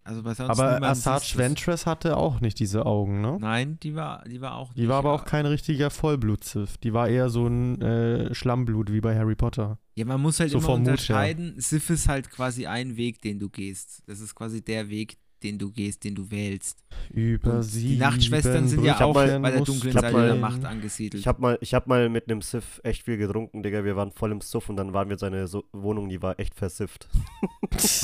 also 0.05 0.23
bei 0.23 0.35
sonst 0.35 0.51
Aber 0.51 0.83
Asajj. 0.83 1.39
Ventress 1.39 1.87
hatte 1.87 2.17
auch 2.19 2.41
nicht 2.41 2.59
diese 2.61 2.85
Augen, 2.85 3.23
ne? 3.23 3.39
Nein, 3.41 3.79
die 3.83 3.95
war, 3.95 4.23
die 4.25 4.43
war 4.43 4.57
auch 4.57 4.75
Die 4.75 4.89
war 4.89 4.99
aber 4.99 5.15
auch 5.15 5.25
kein 5.25 5.47
richtiger 5.47 5.89
Vollblut-Sith. 5.89 6.81
Die 6.83 6.93
war 6.93 7.09
eher 7.09 7.31
so 7.31 7.47
ein 7.47 7.81
äh, 7.81 8.35
Schlammblut 8.35 8.93
wie 8.93 9.01
bei 9.01 9.17
Harry 9.19 9.35
Potter. 9.37 9.79
Ja, 9.99 10.05
man 10.05 10.21
muss 10.23 10.39
halt 10.39 10.51
So 10.53 10.59
immer 10.59 10.69
Mut 10.69 10.79
unterscheiden. 10.79 11.55
Sith 11.59 11.91
ist 11.91 12.09
halt 12.09 12.31
quasi 12.31 12.67
ein 12.67 12.97
Weg, 12.97 13.21
den 13.21 13.41
du 13.41 13.49
gehst. 13.49 14.03
Das 14.07 14.21
ist 14.21 14.33
quasi 14.33 14.63
der 14.63 14.89
Weg, 14.91 15.17
den 15.43 15.59
du 15.59 15.73
gehst, 15.73 16.05
den 16.05 16.15
du 16.15 16.31
wählst. 16.31 16.79
Über 17.11 17.65
sie. 17.65 17.89
die 17.89 17.97
Nachtschwestern 17.97 18.69
sind 18.69 18.85
ja 18.85 19.01
auch 19.01 19.13
bei 19.13 19.27
der 19.27 19.61
dunklen 19.61 19.93
Seite 19.93 20.13
mal- 20.13 20.27
der 20.27 20.37
Macht 20.37 20.65
angesiedelt. 20.65 21.21
Ich 21.21 21.27
hab 21.27 21.41
mal, 21.41 21.59
ich 21.61 21.75
hab 21.75 21.89
mal 21.89 22.09
mit 22.09 22.31
einem 22.31 22.43
Sith 22.43 22.81
echt 22.85 23.03
viel 23.03 23.17
getrunken, 23.17 23.65
Digga. 23.65 23.83
Wir 23.85 23.97
waren 23.97 24.13
voll 24.13 24.31
im 24.31 24.41
Suff 24.41 24.69
und 24.69 24.77
dann 24.77 24.93
waren 24.93 25.09
wir 25.09 25.19
seine 25.19 25.49
so 25.49 25.65
Wohnung, 25.73 26.09
die 26.09 26.23
war 26.23 26.39
echt 26.39 26.55
versifft. 26.55 27.09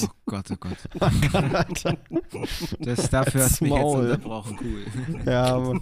oh 0.03 0.09
Gott, 0.27 0.51
oh 0.51 0.57
Gott. 0.59 0.79
Alter. 1.55 1.97
Das, 2.81 3.09
dafür 3.09 3.43
hast 3.45 3.61
du 3.61 3.65
mich 3.67 3.73
jetzt 3.75 3.85
unterbrochen. 3.85 4.59
Cool. 4.61 5.21
ja, 5.27 5.73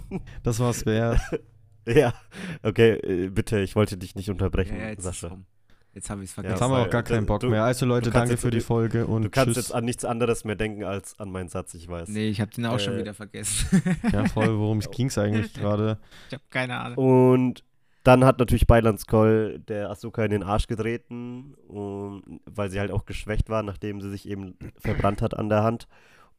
das 0.43 0.59
war's 0.59 0.85
wert. 0.85 1.19
ja, 1.87 2.13
okay, 2.61 2.91
äh, 3.03 3.29
bitte, 3.29 3.59
ich 3.61 3.75
wollte 3.75 3.97
dich 3.97 4.13
nicht 4.15 4.29
unterbrechen, 4.29 4.77
Ja, 4.77 4.89
ja, 4.89 4.99
Sascha. 5.01 5.29
rum. 5.29 5.45
Jetzt 5.93 6.09
habe 6.09 6.23
ich 6.23 6.29
es 6.31 6.35
Ja, 6.35 6.41
Jetzt 6.43 6.49
vergessen. 6.57 6.63
haben 6.63 6.71
wir 6.71 6.87
auch 6.87 6.89
gar 6.89 7.03
keinen 7.03 7.23
äh, 7.23 7.27
Bock 7.27 7.39
du- 7.41 7.49
mehr. 7.49 7.63
Also 7.63 7.85
Leute, 7.85 8.09
danke 8.09 8.37
für 8.37 8.49
die 8.49 8.61
Folge 8.61 9.05
und 9.05 9.21
Du 9.23 9.29
kannst 9.29 9.49
tschüss. 9.55 9.67
jetzt 9.67 9.73
an 9.75 9.85
nichts 9.85 10.03
anderes 10.05 10.43
mehr 10.43 10.55
denken 10.55 10.83
als 10.83 11.19
an 11.19 11.31
meinen 11.31 11.49
Satz, 11.49 11.73
ich 11.75 11.87
weiß. 11.87 12.09
Nee, 12.09 12.29
ich 12.29 12.41
habe 12.41 12.51
den 12.51 12.65
auch 12.65 12.79
schon 12.79 12.95
Äh, 12.95 12.99
wieder 12.99 13.13
vergessen. 13.13 13.81
Ja, 14.11 14.25
voll, 14.25 14.57
worum 14.57 14.79
ging's 14.91 15.17
eigentlich 15.17 15.53
gerade? 15.53 15.99
ich 16.29 16.33
habe 16.33 16.43
keine 16.49 16.79
Ahnung. 16.79 16.97
Und 17.37 17.63
dann 18.03 18.25
hat 18.25 18.39
natürlich 18.39 18.67
Beiland 18.67 18.99
Skoll 18.99 19.59
der 19.67 19.89
Asuka 19.91 20.25
in 20.25 20.31
den 20.31 20.43
Arsch 20.43 20.67
getreten, 20.67 21.53
um, 21.67 22.41
weil 22.45 22.69
sie 22.69 22.79
halt 22.79 22.91
auch 22.91 23.05
geschwächt 23.05 23.49
war, 23.49 23.63
nachdem 23.63 24.01
sie 24.01 24.09
sich 24.09 24.27
eben 24.27 24.55
verbrannt 24.79 25.21
hat 25.21 25.37
an 25.37 25.47
der 25.47 25.63
Hand. 25.63 25.87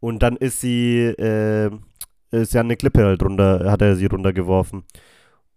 Und 0.00 0.22
dann 0.22 0.36
ist 0.36 0.60
sie, 0.60 0.98
äh, 0.98 1.70
ist 2.32 2.52
ja 2.52 2.60
eine 2.60 2.76
Klippe 2.76 3.04
halt 3.04 3.22
runter, 3.22 3.70
hat 3.70 3.80
er 3.80 3.96
sie 3.96 4.06
runtergeworfen. 4.06 4.82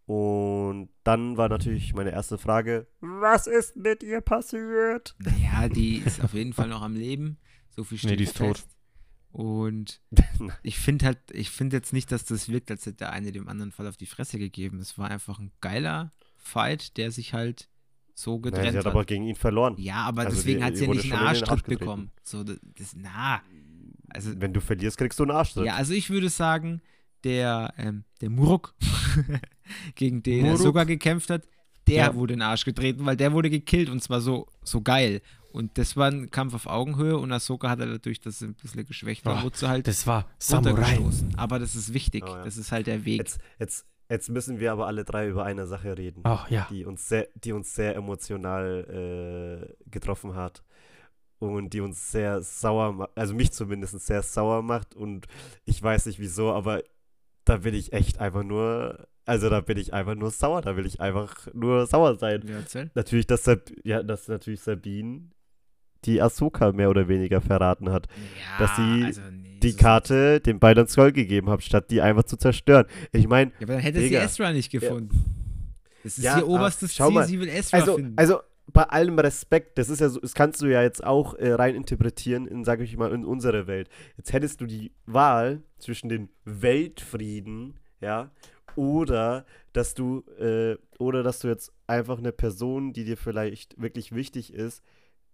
Und 0.08 0.88
dann 1.04 1.36
war 1.36 1.50
natürlich 1.50 1.93
meine 1.93 2.12
erste 2.12 2.38
Frage, 2.38 2.88
was 3.02 3.46
ist 3.46 3.76
mit 3.76 4.04
ihr 4.04 4.22
passiert? 4.22 5.15
Ja, 5.41 5.67
die 5.67 5.98
ist 5.98 6.24
auf 6.24 6.34
jeden 6.34 6.54
Fall 6.54 6.70
noch 6.70 6.82
am 6.82 6.96
Leben. 6.96 7.38
So 7.76 7.84
viel 7.84 7.98
steht 7.98 8.12
Nee, 8.12 8.15
die 8.15 8.24
ist 8.24 8.38
tot. 8.38 8.58
fest. 8.60 8.70
Und 9.34 10.02
ich 10.63 10.80
finde 10.80 11.06
halt, 11.08 11.20
ich 11.34 11.50
finde 11.52 11.76
jetzt 11.76 11.91
nicht, 11.91 12.10
dass 12.12 12.24
das 12.24 12.48
wirkt, 12.48 12.72
als 12.72 12.86
hätte 12.86 12.98
der 13.00 13.12
eine 13.12 13.34
dem 13.34 13.50
anderen 13.50 13.72
Fall 13.74 13.86
auf 13.86 13.98
die 13.98 14.06
Fresse 14.06 14.39
gegeben. 14.39 14.80
Es 14.80 14.98
war 14.98 15.12
einfach 15.12 15.39
ein 15.39 15.52
geiler 15.60 16.13
Fight, 16.38 16.96
der 16.96 17.12
sich 17.12 17.34
halt 17.34 17.70
so 18.13 18.32
Naja, 18.38 18.41
getrennt 18.43 18.72
sie 18.72 18.78
hat 18.78 18.86
hat. 18.86 18.93
aber 18.93 19.04
gegen 19.04 19.26
ihn 19.26 19.36
verloren. 19.36 19.76
ja, 19.78 19.96
aber 20.06 20.22
also 20.22 20.38
deswegen 20.38 20.60
die- 20.60 20.63
hat 20.65 20.78
sie 20.78 20.86
ja 20.86 20.91
nicht 20.93 21.12
einen 21.13 21.22
Arschtritt 21.28 21.65
bekommen. 21.65 22.12
So, 22.24 22.46
das, 22.46 22.58
das 22.78 22.96
na. 22.96 23.41
Also, 24.10 24.32
Wenn 24.39 24.54
du 24.54 24.62
verlierst, 24.62 24.98
kriegst 24.98 25.20
du 25.20 25.24
einen 25.24 25.32
Arschtritt. 25.32 25.65
ja, 25.65 25.76
also 25.76 25.91
ich 25.91 26.10
würde 26.10 26.30
sagen, 26.30 26.82
der, 27.28 27.74
ähm, 27.78 28.04
der 28.22 28.30
Muruk, 28.30 28.74
gegen 29.96 30.24
den 30.24 30.40
er 30.46 30.52
Muruk? 30.52 30.62
sogar 30.62 30.86
gekämpft 30.86 31.30
hat, 31.30 31.48
der 31.88 31.96
Ja. 32.08 32.16
wurde 32.16 32.34
in 32.34 32.40
den 32.40 32.48
Arsch 32.48 32.66
getreten, 32.66 33.06
weil 33.06 33.18
der 33.18 33.34
wurde 33.34 33.50
gekillt 33.50 33.90
und 33.90 34.02
zwar 34.02 34.22
so, 34.22 34.48
so 34.63 34.82
geil. 34.82 35.22
Und 35.52 35.78
das 35.78 35.96
war 35.98 36.10
ein 36.12 36.30
Kampf 36.30 36.54
auf 36.54 36.68
Augenhöhe 36.68 37.18
und 37.18 37.32
Ahsoka 37.32 37.70
hat 37.70 37.80
er 37.80 37.88
dadurch, 37.88 38.20
dass 38.20 38.40
sie 38.40 38.46
ein 38.46 38.54
bisschen 38.56 38.86
geschwächt 38.86 39.26
war, 39.26 39.40
Oh, 39.40 39.44
wurde 39.46 39.58
sie 39.58 39.68
halt 39.68 39.88
Das 39.88 40.06
war 40.06 40.28
Samurai. 40.38 40.72
runtergestoßen. 40.96 41.36
Aber 41.38 41.58
das 41.60 41.74
ist 41.76 41.94
wichtig. 41.94 42.24
Oh 42.28 42.30
ja. 42.36 42.44
Das 42.44 42.58
ist 42.58 42.72
halt 42.72 42.86
der 42.88 43.06
Weg. 43.06 43.18
Jetzt, 43.20 43.40
jetzt, 43.58 43.86
jetzt 44.10 44.30
müssen 44.30 44.60
wir 44.60 44.72
aber 44.72 44.86
alle 44.88 45.04
drei 45.04 45.28
über 45.30 45.46
eine 45.46 45.66
Sache 45.66 45.98
reden. 45.98 46.22
Oh 46.26 46.40
ja. 46.50 46.68
die 46.70 46.86
uns 46.86 47.08
sehr, 47.08 47.28
die 47.36 47.54
uns 47.54 47.74
sehr 47.74 47.96
emotional 47.96 49.74
äh, 49.86 49.90
getroffen 49.90 50.36
hat 50.36 50.63
und 51.40 51.74
die 51.74 51.82
uns 51.82 52.12
sehr 52.12 52.42
sauer 52.42 52.94
macht, 52.94 53.12
also 53.16 53.34
mich 53.34 53.52
zumindest 53.52 54.00
sehr 54.06 54.22
sauer 54.24 54.62
macht 54.62 54.96
und 54.96 55.28
ich 55.66 55.82
weiß 55.82 56.06
nicht 56.08 56.20
wieso, 56.20 56.52
aber 56.52 56.84
da 57.50 57.58
bin 57.58 57.74
ich 57.74 57.94
echt 57.94 58.20
einfach 58.20 58.44
nur, 58.44 59.08
also 59.26 59.50
da 59.50 59.62
bin 59.62 59.78
ich 59.78 59.94
einfach 59.94 60.16
nur 60.16 60.32
sauer, 60.32 60.62
da 60.62 60.76
will 60.78 60.86
ich 60.86 61.00
einfach 61.02 61.48
nur 61.54 61.86
sauer 61.88 62.18
sein. 62.18 62.44
Ja, 62.48 62.58
erzähl. 62.58 62.92
Natürlich, 62.96 63.28
dass, 63.28 63.44
Sab 63.44 63.62
ja, 63.84 64.04
dass 64.04 64.28
natürlich 64.28 64.62
Sabine 64.62 65.30
die 66.06 66.22
Ahsoka 66.22 66.72
mehr 66.72 66.90
oder 66.90 67.08
weniger 67.08 67.42
verraten 67.42 67.90
hat, 67.92 68.08
Ja, 68.08 68.66
Dass 68.66 68.76
sie 68.76 69.04
also 69.06 69.22
nee, 69.32 69.60
die 69.62 69.72
so- 69.72 69.78
Karte 69.80 70.40
dem 70.40 70.60
beiden 70.60 70.88
Skull 70.88 71.12
gegeben 71.12 71.50
hat, 71.50 71.64
statt 71.64 71.90
die 71.90 72.02
einfach 72.02 72.24
zu 72.24 72.38
zerstören. 72.38 72.86
Ich 73.12 73.28
meine, 73.28 73.52
Ja, 73.60 73.64
aber 73.64 73.74
dann 73.74 73.82
hätte 73.82 74.00
sie 74.00 74.10
Digga. 74.10 74.24
Ezra 74.24 74.54
nicht 74.54 74.72
gefunden. 74.72 75.10
Das 76.04 76.18
ist 76.18 76.24
Ja, 76.24 76.38
ihr 76.38 76.48
oberstes 76.48 76.94
Ziel, 76.94 77.10
mal, 77.10 77.26
sie 77.28 77.40
will 77.40 77.50
Ezra 77.50 77.80
Also, 77.80 77.96
finden. 77.96 78.14
also 78.16 78.40
bei 78.74 78.84
allem 78.84 79.18
Respekt, 79.18 79.78
das 79.78 79.90
ist 79.90 80.02
ja 80.02 80.10
so, 80.10 80.20
das 80.20 80.34
kannst 80.34 80.62
du 80.62 80.68
ja 80.68 80.82
jetzt 80.82 81.04
auch 81.04 81.34
äh, 81.36 81.54
rein 81.54 81.76
interpretieren 81.76 82.48
in, 82.48 82.64
sag 82.64 82.82
ich 82.82 82.98
mal, 82.98 83.12
in 83.14 83.26
unsere 83.26 83.68
Welt. 83.68 83.90
Jetzt 84.18 84.34
hättest 84.34 84.62
du 84.62 84.66
die 84.66 84.92
Wahl 85.06 85.64
zwischen 85.80 86.10
dem 86.10 86.30
Weltfrieden, 86.44 87.80
ja, 88.02 88.30
oder 88.76 89.46
dass 89.74 89.94
du, 89.94 90.24
äh, 90.40 90.78
oder 91.00 91.24
dass 91.24 91.40
du 91.40 91.48
jetzt 91.48 91.72
einfach 91.88 92.18
eine 92.18 92.32
Person, 92.32 92.94
die 92.94 93.06
dir 93.06 93.18
vielleicht 93.18 93.82
wirklich 93.82 94.14
wichtig 94.14 94.54
ist, 94.54 94.84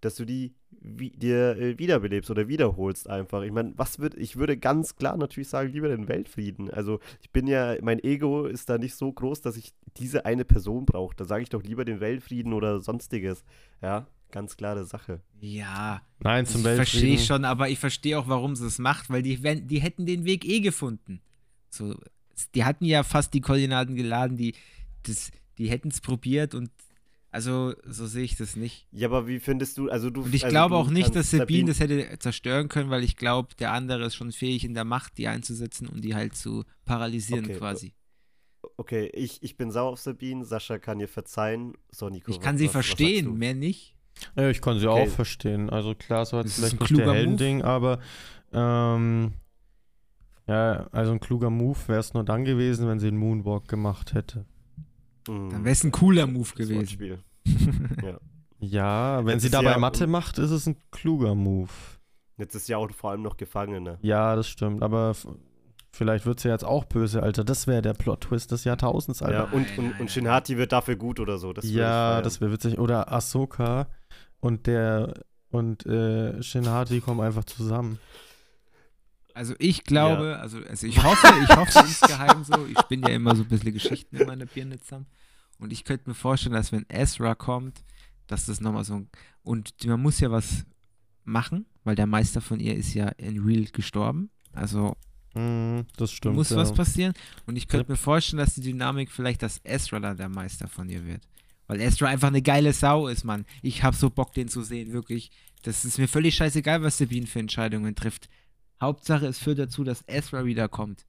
dass 0.03 0.15
du 0.15 0.25
die 0.25 0.53
wie, 0.81 1.11
dir 1.11 1.57
äh, 1.57 1.79
wiederbelebst 1.79 2.29
oder 2.29 2.47
wiederholst 2.47 3.09
einfach. 3.09 3.43
Ich 3.43 3.51
meine, 3.51 3.73
was 3.77 3.99
wird, 3.99 4.15
ich 4.15 4.35
würde 4.35 4.57
ganz 4.57 4.95
klar 4.95 5.15
natürlich 5.17 5.47
sagen, 5.47 5.71
lieber 5.71 5.87
den 5.87 6.07
Weltfrieden. 6.07 6.69
Also 6.69 6.99
ich 7.21 7.29
bin 7.31 7.47
ja, 7.47 7.75
mein 7.81 8.03
Ego 8.03 8.45
ist 8.45 8.69
da 8.69 8.77
nicht 8.77 8.95
so 8.95 9.11
groß, 9.11 9.41
dass 9.41 9.55
ich 9.55 9.73
diese 9.97 10.25
eine 10.25 10.43
Person 10.45 10.85
brauche. 10.85 11.15
Da 11.15 11.25
sage 11.25 11.43
ich 11.43 11.49
doch 11.49 11.63
lieber 11.63 11.85
den 11.85 11.99
Weltfrieden 11.99 12.53
oder 12.53 12.79
sonstiges. 12.81 13.43
Ja, 13.81 14.07
ganz 14.31 14.57
klare 14.57 14.83
Sache. 14.85 15.21
ja, 15.39 16.01
Nein, 16.19 16.43
das 16.45 16.53
zum 16.53 16.63
verstehe 16.63 16.77
Weltfrieden. 16.77 17.09
ich 17.15 17.25
schon, 17.25 17.45
aber 17.45 17.69
ich 17.69 17.79
verstehe 17.79 18.19
auch, 18.19 18.27
warum 18.27 18.55
sie 18.55 18.65
es 18.65 18.79
macht, 18.79 19.09
weil 19.09 19.21
die, 19.21 19.43
wenn, 19.43 19.67
die 19.67 19.79
hätten 19.79 20.05
den 20.05 20.25
Weg 20.25 20.43
eh 20.45 20.59
gefunden. 20.59 21.21
So, 21.69 21.95
die 22.55 22.65
hatten 22.65 22.85
ja 22.85 23.03
fast 23.03 23.33
die 23.33 23.41
Koordinaten 23.41 23.95
geladen, 23.95 24.35
die, 24.37 24.53
das, 25.03 25.31
die 25.57 25.69
hätten 25.69 25.89
es 25.89 26.01
probiert 26.01 26.55
und 26.55 26.71
also 27.33 27.73
so 27.85 28.05
sehe 28.07 28.23
ich 28.23 28.35
das 28.37 28.55
nicht. 28.55 28.87
Ja, 28.91 29.07
aber 29.07 29.27
wie 29.27 29.39
findest 29.39 29.77
du, 29.77 29.89
also 29.89 30.09
du 30.09 30.21
Und 30.21 30.33
ich 30.33 30.43
also 30.45 30.53
glaube 30.53 30.75
auch 30.75 30.89
nicht, 30.89 31.07
dass 31.09 31.31
kannst 31.31 31.31
Sabine 31.31 31.67
das 31.71 31.79
hätte 31.79 32.19
zerstören 32.19 32.69
können, 32.69 32.89
weil 32.89 33.03
ich 33.03 33.15
glaube, 33.17 33.55
der 33.59 33.71
andere 33.73 34.05
ist 34.05 34.15
schon 34.15 34.31
fähig 34.31 34.63
in 34.63 34.73
der 34.73 34.85
Macht, 34.85 35.17
die 35.17 35.27
einzusetzen 35.27 35.87
und 35.87 36.01
die 36.03 36.15
halt 36.15 36.35
zu 36.35 36.63
paralysieren 36.85 37.45
Okay, 37.45 37.57
quasi. 37.57 37.93
Okay, 38.77 39.09
ich, 39.13 39.43
ich 39.43 39.57
bin 39.57 39.71
sauer 39.71 39.91
auf 39.91 39.99
Sabine, 39.99 40.45
Sascha 40.45 40.77
kann 40.79 40.99
ihr 40.99 41.09
verzeihen. 41.09 41.73
So, 41.91 42.09
Nico, 42.09 42.31
Ich 42.31 42.39
kann 42.39 42.55
was- 42.55 42.59
sie 42.59 42.65
was- 42.67 42.71
verstehen, 42.71 43.37
mehr 43.37 43.53
nicht. 43.53 43.95
Ja, 44.37 44.49
ich 44.49 44.61
kann 44.61 44.79
sie 44.79 44.87
Okay. 44.87 45.03
auch 45.03 45.09
verstehen. 45.09 45.69
Also 45.69 45.95
klar, 45.95 46.25
so 46.25 46.37
hat 46.37 46.45
Das 46.45 46.51
ist 46.51 46.57
vielleicht 46.59 46.73
ein 46.75 46.79
nicht 46.79 46.91
der 46.91 46.97
kluger 47.05 47.13
Heldending, 47.13 47.61
aber 47.63 47.99
ähm, 48.53 49.33
ja, 50.47 50.87
also 50.91 51.11
ein 51.13 51.19
kluger 51.19 51.49
Move 51.49 51.79
wäre 51.87 51.99
es 51.99 52.13
nur 52.13 52.23
dann 52.23 52.45
gewesen, 52.45 52.87
wenn 52.87 52.99
sie 52.99 53.07
den 53.07 53.17
Moonwalk 53.17 53.67
gemacht 53.67 54.13
hätte. 54.13 54.45
Mhm. 55.27 55.49
Dann 55.49 55.63
wäre 55.63 55.73
es 55.73 55.83
ein 55.83 55.91
cooler 55.91 56.27
Move 56.27 56.49
gewesen. 56.55 57.19
Ja. 58.03 58.17
Ja, 58.59 59.25
wenn 59.25 59.33
Jetzt 59.33 59.41
sie 59.43 59.49
dabei 59.49 59.71
ja- 59.71 59.77
Mathe 59.77 60.07
macht, 60.07 60.37
ist 60.39 60.51
es 60.51 60.65
ein 60.67 60.77
kluger 60.91 61.35
Move. 61.35 61.69
Jetzt 62.37 62.55
ist 62.55 62.69
ja 62.69 62.77
auch 62.77 62.89
vor 62.91 63.11
allem 63.11 63.21
noch 63.21 63.35
Gefangene. 63.35 63.97
Ja, 64.01 64.35
das 64.37 64.47
stimmt, 64.47 64.81
aber 64.81 65.13
vielleicht 65.91 66.25
wird 66.25 66.39
sie 66.39 66.47
jetzt 66.47 66.63
auch 66.63 66.85
böse, 66.85 67.21
Alter. 67.21 67.43
Das 67.43 67.67
wäre 67.67 67.81
der 67.81 67.93
Plot-Twist 67.93 68.51
des 68.51 68.63
Jahrtausends, 68.63 69.19
Ja, 69.19 69.27
Alter. 69.27 69.53
und, 69.53 69.67
Nein, 69.67 69.77
und, 69.79 69.85
nein, 69.91 70.01
und 70.01 70.11
Shinhati 70.11 70.57
wird 70.57 70.71
dafür 70.71 70.95
gut 70.95 71.19
oder 71.19 71.37
so. 71.37 71.51
Das 71.51 71.69
Ja, 71.69 72.21
das 72.21 72.39
wäre 72.39 72.51
witzig. 72.53 72.79
Oder 72.79 73.11
Ahsoka 73.11 73.87
und 74.39 74.65
der 74.67 75.13
und 75.51 75.85
äh, 75.85 76.41
Shin 76.41 76.67
Hati 76.67 76.99
kommen 77.01 77.19
einfach 77.21 77.43
zusammen. 77.43 77.99
Also 79.33 79.55
ich 79.59 79.83
glaube, 79.83 80.37
also, 80.39 80.59
also 80.69 80.85
ich 80.87 81.03
hoffe, 81.03 81.27
ich 81.43 81.55
hoffe 81.55 81.79
insgeheim 81.87 82.43
so, 82.43 82.65
ich 82.67 82.81
bin 82.83 83.01
ja 83.01 83.09
immer 83.09 83.35
so 83.35 83.43
ein 83.43 83.49
bisschen 83.49 83.73
Geschichten 83.73 84.15
in 84.17 84.27
meiner 84.27 84.45
Birne 84.45 84.79
zusammen. 84.79 85.07
Und 85.59 85.71
ich 85.71 85.83
könnte 85.85 86.09
mir 86.09 86.15
vorstellen, 86.15 86.53
dass 86.53 86.71
wenn 86.71 86.85
Ezra 86.89 87.35
kommt, 87.35 87.83
dass 88.27 88.45
das 88.45 88.61
nochmal 88.61 88.83
so 88.83 88.95
ein. 88.95 89.09
Und 89.43 89.73
man 89.85 90.01
muss 90.01 90.19
ja 90.19 90.31
was 90.31 90.65
machen, 91.23 91.65
weil 91.83 91.95
der 91.95 92.07
Meister 92.07 92.41
von 92.41 92.59
ihr 92.59 92.75
ist 92.75 92.93
ja 92.93 93.07
in 93.09 93.43
Real 93.43 93.65
gestorben. 93.65 94.29
Also 94.53 94.95
Mhm, 95.35 95.85
das 95.97 96.11
stimmt. 96.11 96.35
muss 96.35 96.51
ja. 96.51 96.57
was 96.57 96.73
passieren. 96.73 97.13
Und 97.47 97.55
ich 97.55 97.67
könnte 97.67 97.85
Yep. 97.85 97.89
mir 97.89 97.95
vorstellen, 97.97 98.37
dass 98.37 98.53
die 98.55 98.61
Dynamik 98.61 99.11
vielleicht, 99.11 99.41
dass 99.41 99.61
Ezra 99.63 99.99
dann 99.99 100.17
der 100.17 100.29
Meister 100.29 100.67
von 100.67 100.87
ihr 100.89 101.05
wird. 101.05 101.27
Weil 101.65 101.81
Ezra 101.81 102.07
einfach 102.07 102.27
eine 102.27 102.41
geile 102.43 102.71
Sau 102.73 103.07
ist, 103.07 103.23
Mann. 103.23 103.45
Ich 103.63 103.83
hab 103.83 103.95
so 103.95 104.09
Bock, 104.11 104.33
den 104.33 104.47
zu 104.47 104.61
sehen, 104.61 104.93
wirklich. 104.93 105.31
Das 105.63 105.85
ist 105.85 105.97
mir 105.97 106.07
völlig 106.07 106.35
scheißegal, 106.35 106.83
was 106.83 106.97
Sabine 106.97 107.25
für 107.25 107.39
Entscheidungen 107.39 107.95
trifft. 107.95 108.29
Hauptsache, 108.81 109.25
es 109.27 109.37
führt 109.39 109.59
dazu, 109.59 109.83
dass 109.83 110.03
Ezra 110.07 110.45
wiederkommt. 110.45 111.05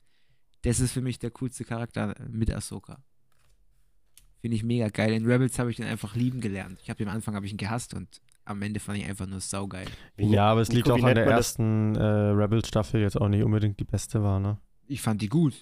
Das 0.62 0.80
ist 0.80 0.92
für 0.92 1.00
mich 1.02 1.18
der 1.18 1.30
coolste 1.30 1.64
Charakter 1.64 2.14
mit 2.30 2.50
Ahsoka. 2.52 2.98
Finde 4.40 4.56
ich 4.56 4.62
mega 4.62 4.88
geil. 4.88 5.12
In 5.12 5.26
Rebels 5.26 5.58
habe 5.58 5.70
ich 5.70 5.76
den 5.76 5.86
einfach 5.86 6.14
lieben 6.14 6.40
gelernt. 6.40 6.78
Ich 6.82 6.90
habe 6.90 7.02
am 7.04 7.10
Anfang 7.10 7.34
habe 7.34 7.46
ich 7.46 7.52
ihn 7.52 7.58
gehasst 7.58 7.94
und 7.94 8.20
am 8.44 8.60
Ende 8.62 8.78
fand 8.78 8.98
ich 8.98 9.06
einfach 9.06 9.26
nur 9.26 9.40
saugeil. 9.40 9.86
Wie- 10.16 10.26
Ja, 10.30 10.50
aber 10.50 10.60
es 10.60 10.68
liegt 10.68 10.86
Nico, 10.86 10.96
auch 10.96 10.98
wie 11.00 11.08
an 11.08 11.14
der 11.14 11.26
ersten 11.26 11.94
äh, 11.96 12.02
Rebel-Staffel 12.02 13.00
jetzt 13.00 13.18
auch 13.20 13.28
nicht 13.28 13.42
unbedingt 13.42 13.80
die 13.80 13.84
beste 13.84 14.22
war, 14.22 14.38
ne? 14.40 14.58
Ich 14.86 15.00
fand 15.00 15.22
die 15.22 15.28
gut. 15.28 15.54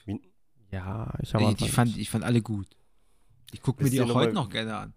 Ja, 0.73 1.13
ich 1.23 1.33
habe 1.35 1.45
Ich, 1.53 1.63
ich, 1.63 1.71
fand, 1.71 1.97
ich 1.97 2.11
fand 2.11 2.25
alle 2.25 2.43
gut. 2.43 2.67
Ich 3.53 3.63
gucke 3.63 3.85
mir 3.85 3.91
die 3.91 4.01
auch 4.01 4.09
noch 4.09 4.15
heute 4.17 4.33
mal- 4.35 4.43
noch 4.43 4.51
gerne 4.51 4.77
an. 4.77 4.95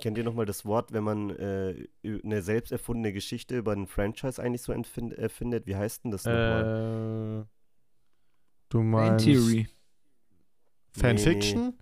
Kennt 0.00 0.18
ihr 0.18 0.24
nochmal 0.24 0.46
das 0.46 0.64
Wort, 0.64 0.92
wenn 0.92 1.04
man 1.04 1.30
äh, 1.30 1.86
eine 2.04 2.42
selbst 2.42 2.72
erfundene 2.72 3.12
Geschichte 3.12 3.56
über 3.56 3.72
ein 3.72 3.86
Franchise 3.86 4.42
eigentlich 4.42 4.62
so 4.62 4.72
entfind, 4.72 5.14
erfindet? 5.14 5.66
Wie 5.66 5.76
heißt 5.76 6.04
denn 6.04 6.10
das 6.10 6.24
nochmal? 6.24 7.44
Äh, 7.44 7.46
du 8.68 8.78
Fan 8.78 8.90
meinst 8.90 9.24
Theory. 9.24 9.68
Fanfiction? 10.92 11.74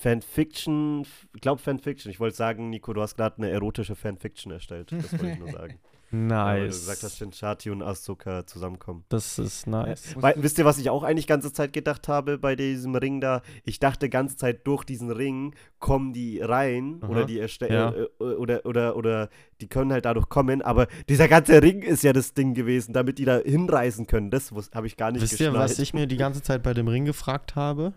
Fanfiction, 0.00 1.06
ich 1.34 1.40
glaube 1.40 1.60
Fanfiction. 1.60 2.10
Ich 2.10 2.20
wollte 2.20 2.36
sagen, 2.36 2.70
Nico, 2.70 2.92
du 2.92 3.02
hast 3.02 3.16
gerade 3.16 3.38
eine 3.38 3.50
erotische 3.50 3.96
Fanfiction 3.96 4.52
erstellt. 4.52 4.92
Das 4.92 5.12
wollte 5.12 5.30
ich 5.32 5.38
nur 5.38 5.50
sagen. 5.52 5.80
Weil 6.10 6.60
du 6.62 6.66
gesagt 6.68 7.02
hast, 7.02 7.02
Nice. 7.02 7.18
Shinchati 7.18 7.70
und 7.70 7.82
Ahsoka 7.82 8.46
zusammenkommen. 8.46 9.04
Das 9.10 9.38
ist 9.38 9.66
nice. 9.66 10.14
Weil, 10.16 10.34
wisst 10.38 10.58
ihr, 10.58 10.64
was 10.64 10.78
ich 10.78 10.88
auch 10.88 11.02
eigentlich 11.02 11.26
ganze 11.26 11.52
Zeit 11.52 11.72
gedacht 11.72 12.08
habe 12.08 12.38
bei 12.38 12.56
diesem 12.56 12.94
Ring 12.94 13.20
da? 13.20 13.42
Ich 13.64 13.78
dachte 13.78 14.08
ganze 14.08 14.36
Zeit, 14.36 14.66
durch 14.66 14.84
diesen 14.84 15.10
Ring 15.10 15.54
kommen 15.78 16.14
die 16.14 16.40
rein 16.40 17.00
Aha, 17.02 17.10
oder 17.10 17.24
die 17.26 17.38
erste 17.38 17.68
ja. 17.68 17.90
äh, 17.90 18.02
äh, 18.20 18.36
oder, 18.36 18.64
oder, 18.64 18.96
oder 18.96 19.28
die 19.60 19.68
können 19.68 19.92
halt 19.92 20.06
dadurch 20.06 20.28
kommen, 20.28 20.62
aber 20.62 20.86
dieser 21.08 21.28
ganze 21.28 21.62
Ring 21.62 21.82
ist 21.82 22.02
ja 22.02 22.12
das 22.12 22.32
Ding 22.32 22.54
gewesen, 22.54 22.94
damit 22.94 23.18
die 23.18 23.24
da 23.26 23.38
hinreisen 23.38 24.06
können. 24.06 24.30
Das 24.30 24.50
habe 24.74 24.86
ich 24.86 24.96
gar 24.96 25.12
nicht 25.12 25.22
Wisst 25.22 25.40
ihr, 25.40 25.48
geschnallt. 25.48 25.70
was 25.70 25.78
ich 25.78 25.92
mir 25.92 26.06
die 26.06 26.16
ganze 26.16 26.42
Zeit 26.42 26.62
bei 26.62 26.72
dem 26.72 26.88
Ring 26.88 27.04
gefragt 27.04 27.54
habe? 27.54 27.94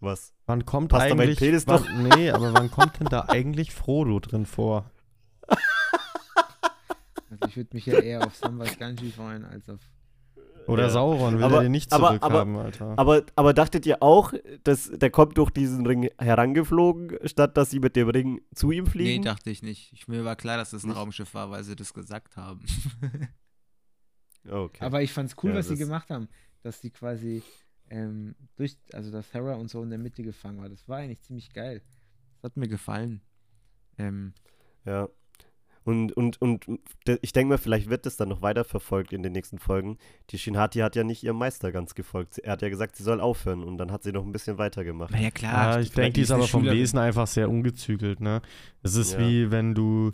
Was? 0.00 0.34
Wann 0.46 0.64
kommt 0.66 0.90
Passt 0.90 1.10
da 1.10 1.14
mein 1.14 1.20
eigentlich. 1.28 1.38
Penis 1.38 1.66
wann, 1.66 2.08
nee, 2.16 2.30
aber 2.30 2.52
wann 2.54 2.70
kommt 2.70 3.00
denn 3.00 3.08
da 3.08 3.26
eigentlich 3.28 3.72
Frodo 3.72 4.18
drin 4.18 4.46
vor? 4.46 4.90
Also 7.30 7.46
ich 7.48 7.56
würde 7.56 7.70
mich 7.74 7.86
ja 7.86 7.98
eher 8.00 8.26
auf 8.26 8.34
Samwise 8.36 8.76
Ganji 8.76 9.10
freuen, 9.10 9.44
als 9.44 9.68
auf. 9.68 9.80
Oder 10.66 10.84
Ja. 10.84 10.90
Sauron 10.90 11.38
will 11.38 11.44
Aber- 11.44 11.56
er 11.56 11.62
den 11.62 11.72
nicht 11.72 11.92
aber- 11.92 12.08
zurückhaben, 12.08 12.56
Alter. 12.56 12.98
Aber, 12.98 13.22
aber 13.34 13.54
dachtet 13.54 13.86
ihr 13.86 14.02
auch, 14.02 14.34
dass 14.62 14.90
der 14.90 15.10
kommt 15.10 15.38
durch 15.38 15.50
diesen 15.50 15.86
Ring 15.86 16.10
herangeflogen, 16.18 17.16
statt 17.26 17.56
dass 17.56 17.70
sie 17.70 17.80
mit 17.80 17.96
dem 17.96 18.08
Ring 18.10 18.40
zu 18.54 18.70
ihm 18.70 18.84
Nee, 18.84 18.90
fliegen? 18.90 19.24
dachte 19.24 19.50
ich 19.50 19.62
nicht. 19.62 19.92
Ich, 19.92 20.06
mir 20.06 20.24
war 20.24 20.36
klar, 20.36 20.58
dass 20.58 20.70
das 20.70 20.84
ein 20.84 20.88
Nicht? 20.88 20.98
Raumschiff 20.98 21.32
war, 21.34 21.50
weil 21.50 21.64
sie 21.64 21.74
das 21.76 21.94
gesagt 21.94 22.36
haben. 22.36 22.60
okay. 24.48 24.84
Aber 24.84 25.02
ich 25.02 25.12
fand's 25.12 25.34
cool, 25.42 25.50
Ja, 25.50 25.56
was 25.56 25.68
sie 25.68 25.76
gemacht 25.76 26.10
haben. 26.10 26.28
Dass 26.62 26.80
sie 26.80 26.90
quasi 26.90 27.42
ähm, 27.88 28.34
durch, 28.56 28.76
also 28.92 29.10
dass 29.10 29.32
Hera 29.32 29.54
und 29.54 29.70
so 29.70 29.82
in 29.82 29.90
der 29.90 29.98
Mitte 29.98 30.22
gefangen 30.22 30.60
war. 30.60 30.68
Das 30.68 30.86
war 30.88 30.98
eigentlich 30.98 31.22
ziemlich 31.22 31.52
geil. 31.52 31.82
Das 32.34 32.50
hat 32.50 32.56
mir 32.56 32.68
gefallen. 32.68 33.22
Ähm, 33.98 34.32
Ja. 34.84 35.08
Und, 35.82 36.12
und, 36.12 36.40
und 36.42 36.66
ich 37.22 37.32
denke 37.32 37.48
mal, 37.54 37.58
vielleicht 37.58 37.88
wird 37.88 38.04
das 38.04 38.16
dann 38.18 38.28
noch 38.28 38.42
weiter 38.42 38.64
verfolgt 38.64 39.12
in 39.14 39.22
den 39.22 39.32
nächsten 39.32 39.58
Folgen. 39.58 39.96
Die 40.30 40.38
Shinhati 40.38 40.80
hat 40.80 40.94
ja 40.94 41.04
nicht 41.04 41.22
ihrem 41.24 41.38
Meister 41.38 41.72
ganz 41.72 41.94
gefolgt. 41.94 42.34
Sie- 42.34 42.42
Er 42.44 42.52
hat 42.52 42.62
ja 42.62 42.68
gesagt, 42.68 42.96
sie 42.96 43.02
soll 43.02 43.18
aufhören 43.20 43.64
und 43.64 43.78
dann 43.78 43.90
hat 43.90 44.02
sie 44.02 44.12
noch 44.12 44.24
ein 44.24 44.32
bisschen 44.32 44.58
weitergemacht. 44.58 45.10
naja, 45.12 45.24
ja, 45.24 45.30
klar. 45.30 45.80
ich 45.80 45.92
denke, 45.92 46.12
die 46.12 46.20
ist 46.20 46.30
aber 46.30 46.46
vom 46.46 46.60
Schülerin. 46.62 46.78
Wesen 46.80 46.98
einfach 46.98 47.26
sehr 47.26 47.48
ungezügelt, 47.48 48.20
ne? 48.20 48.42
Es 48.82 48.94
ist 48.94 49.14
Ja. 49.14 49.20
wie 49.20 49.50
wenn 49.50 49.74
du. 49.74 50.10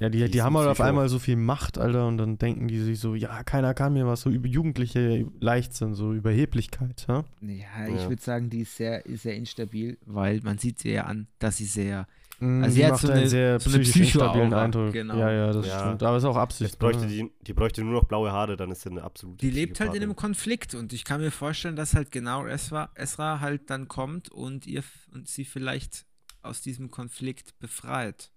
Ja, 0.00 0.08
die, 0.08 0.18
Die 0.24 0.28
die 0.32 0.42
haben 0.42 0.56
halt 0.58 0.66
auf 0.68 0.80
einmal 0.80 1.08
so 1.08 1.20
viel 1.20 1.36
Macht, 1.36 1.78
Alter, 1.78 2.08
und 2.08 2.18
dann 2.18 2.36
denken 2.36 2.66
die 2.66 2.80
sich 2.80 2.98
so, 2.98 3.14
ja, 3.14 3.44
keiner 3.44 3.74
kann 3.74 3.92
mir 3.92 4.08
was, 4.08 4.22
so 4.22 4.30
über 4.30 4.48
Jugendliche 4.48 5.28
Leichtsinn, 5.38 5.94
so 5.94 6.12
Überheblichkeit, 6.12 7.06
ja? 7.08 7.22
Ja, 7.40 7.86
ich 7.86 8.02
Ja. 8.02 8.08
würde 8.08 8.20
sagen, 8.20 8.50
die 8.50 8.62
ist 8.62 8.74
sehr, 8.76 9.06
ist 9.06 9.22
sehr 9.22 9.36
instabil, 9.36 9.96
weil 10.04 10.40
man 10.42 10.58
sieht 10.58 10.80
sie 10.80 10.90
ja 10.90 11.04
an, 11.04 11.28
dass 11.38 11.58
sie 11.58 11.64
sehr. 11.66 12.08
Mm, 12.44 12.62
Also 12.64 12.74
sie 12.74 12.86
hat 12.86 12.98
so 12.98 13.08
einen 13.08 13.18
eine- 13.20 13.28
sehr 13.28 13.60
so 13.60 13.70
eine 13.70 13.78
psychisch 13.80 14.14
instabilen 14.14 14.52
Eindruck. 14.54 14.92
genau. 14.92 15.16
Ja, 15.18 15.30
ja, 15.32 15.52
das 15.52 15.66
Ja. 15.66 15.80
stimmt. 15.80 16.02
Aber 16.02 16.16
ist 16.16 16.24
auch 16.24 16.36
Absicht. 16.36 16.70
Jetzt 16.70 16.78
bräuchte 16.78 17.02
ne? 17.02 17.08
die, 17.08 17.30
die 17.42 17.52
bräuchte 17.52 17.82
nur 17.82 17.92
noch 17.94 18.04
blaue 18.04 18.30
Haare, 18.32 18.56
dann 18.56 18.70
ist 18.70 18.82
sie 18.82 18.90
eine 18.90 19.02
absolute 19.02 19.38
Die 19.38 19.50
lebt 19.50 19.80
halt 19.80 19.94
in 19.94 20.02
einem. 20.02 20.16
Konflikt 20.16 20.74
und 20.74 20.92
ich 20.92 21.04
kann 21.04 21.20
mir 21.20 21.30
vorstellen, 21.30 21.76
dass 21.76 21.94
halt 21.94 22.10
genau 22.10 22.46
Esra, 22.46 22.90
Esra 22.94 23.40
halt 23.40 23.70
dann 23.70 23.88
kommt 23.88 24.30
und 24.30 24.66
ihr 24.66 24.82
und 25.12 25.28
sie 25.28 25.44
vielleicht 25.44 26.06
aus 26.42 26.60
diesem 26.60 26.90
Konflikt 26.90 27.58
befreit. 27.58 28.30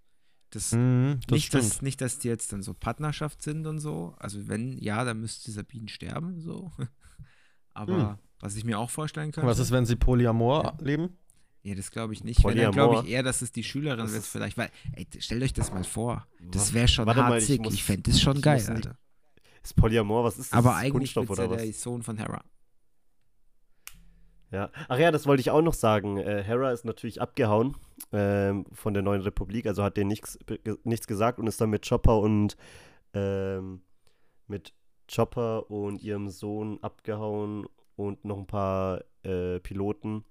Das, 0.51 0.71
Mhm, 0.71 1.19
das 1.27 1.31
nicht, 1.33 1.47
stimmt. 1.47 1.63
dass, 1.65 1.81
nicht, 1.81 1.99
dass 2.01 2.19
die 2.19 2.29
jetzt 2.29 2.53
dann 2.53 2.63
so 2.63 2.73
Partnerschaft 2.73 3.41
sind 3.41 3.67
und 3.67 3.79
so. 3.79 4.15
Also 4.17 4.47
wenn 4.47 4.77
ja, 4.77 5.03
dann 5.03 5.19
müsste 5.19 5.51
Sabine 5.51 5.89
sterben, 5.89 6.39
so. 6.39 6.71
Aber 7.73 8.11
Hm. 8.11 8.17
was 8.39 8.55
ich 8.55 8.63
mir 8.63 8.79
auch 8.79 8.89
vorstellen 8.89 9.31
könnte. 9.31 9.47
Was 9.47 9.59
ist, 9.59 9.71
wenn 9.71 9.85
sie 9.85 9.95
Polyamor 9.97 10.63
Ja. 10.63 10.77
leben? 10.85 11.17
Ja, 11.67 11.75
das 11.75 11.91
glaube 11.91 12.13
ich 12.13 12.23
nicht. 12.23 12.43
Wenn, 12.45 12.55
dann 12.55 12.71
glaube 12.71 12.87
Polyamor. 12.93 13.03
ich 13.03 13.09
eher, 13.11 13.23
dass 13.23 13.41
es 13.41 13.51
die 13.51 13.63
Schülerin 13.63 13.99
Das 13.99 14.11
wird 14.13 14.23
ist- 14.23 14.29
vielleicht. 14.29 14.57
Weil, 14.57 14.69
ey, 14.93 15.05
stellt 15.19 15.43
euch 15.43 15.51
das 15.53 15.73
mal 15.73 15.83
vor. 15.83 16.25
Das 16.39 16.73
wäre 16.73 16.87
schon 16.87 17.05
Warte 17.05 17.19
mal, 17.21 17.37
ich 17.41 17.59
muss- 17.59 17.73
Ich 17.73 17.83
fände 17.83 18.03
das 18.09 18.21
schon 18.21 18.39
geil, 18.41 18.63
Alter. 18.69 18.97
Ist 19.63 19.75
Polyamor, 19.75 20.23
was 20.23 20.37
ist 20.37 20.53
das? 20.53 20.57
Aber 20.57 20.69
Ist 20.71 20.77
eigentlich 20.77 21.15
ist 21.15 21.29
oder 21.29 21.43
er 21.43 21.49
was? 21.49 21.61
der 21.61 21.73
Sohn 21.73 22.03
von 22.03 22.15
Hera. 22.17 22.41
Ja. 24.51 24.71
Ach 24.87 24.97
ja, 24.97 25.11
das 25.11 25.25
wollte 25.25 25.41
ich 25.41 25.51
auch 25.51 25.61
noch 25.61 25.73
sagen. 25.73 26.17
Äh, 26.17 26.41
Hera 26.43 26.71
ist 26.71 26.85
natürlich 26.85 27.21
abgehauen 27.21 27.75
ähm, 28.13 28.65
von 28.71 28.93
der 28.93 29.03
neuen 29.03 29.21
Republik, 29.21 29.65
also 29.67 29.83
hat 29.83 29.97
denen 29.97 30.07
nichts, 30.07 30.39
nichts 30.85 31.05
gesagt 31.07 31.39
und 31.39 31.47
ist 31.47 31.59
dann 31.59 31.69
mit 31.69 31.85
Chopper 31.87 32.19
und 32.19 32.55
ähm, 33.13 33.81
mit 34.47 34.73
Chopper 35.13 35.69
und 35.69 36.01
ihrem 36.01 36.29
Sohn 36.29 36.81
abgehauen 36.81 37.65
und 37.97 38.23
noch 38.23 38.37
ein 38.37 38.47
paar 38.47 39.03
äh, 39.23 39.59
Piloten, 39.59 40.23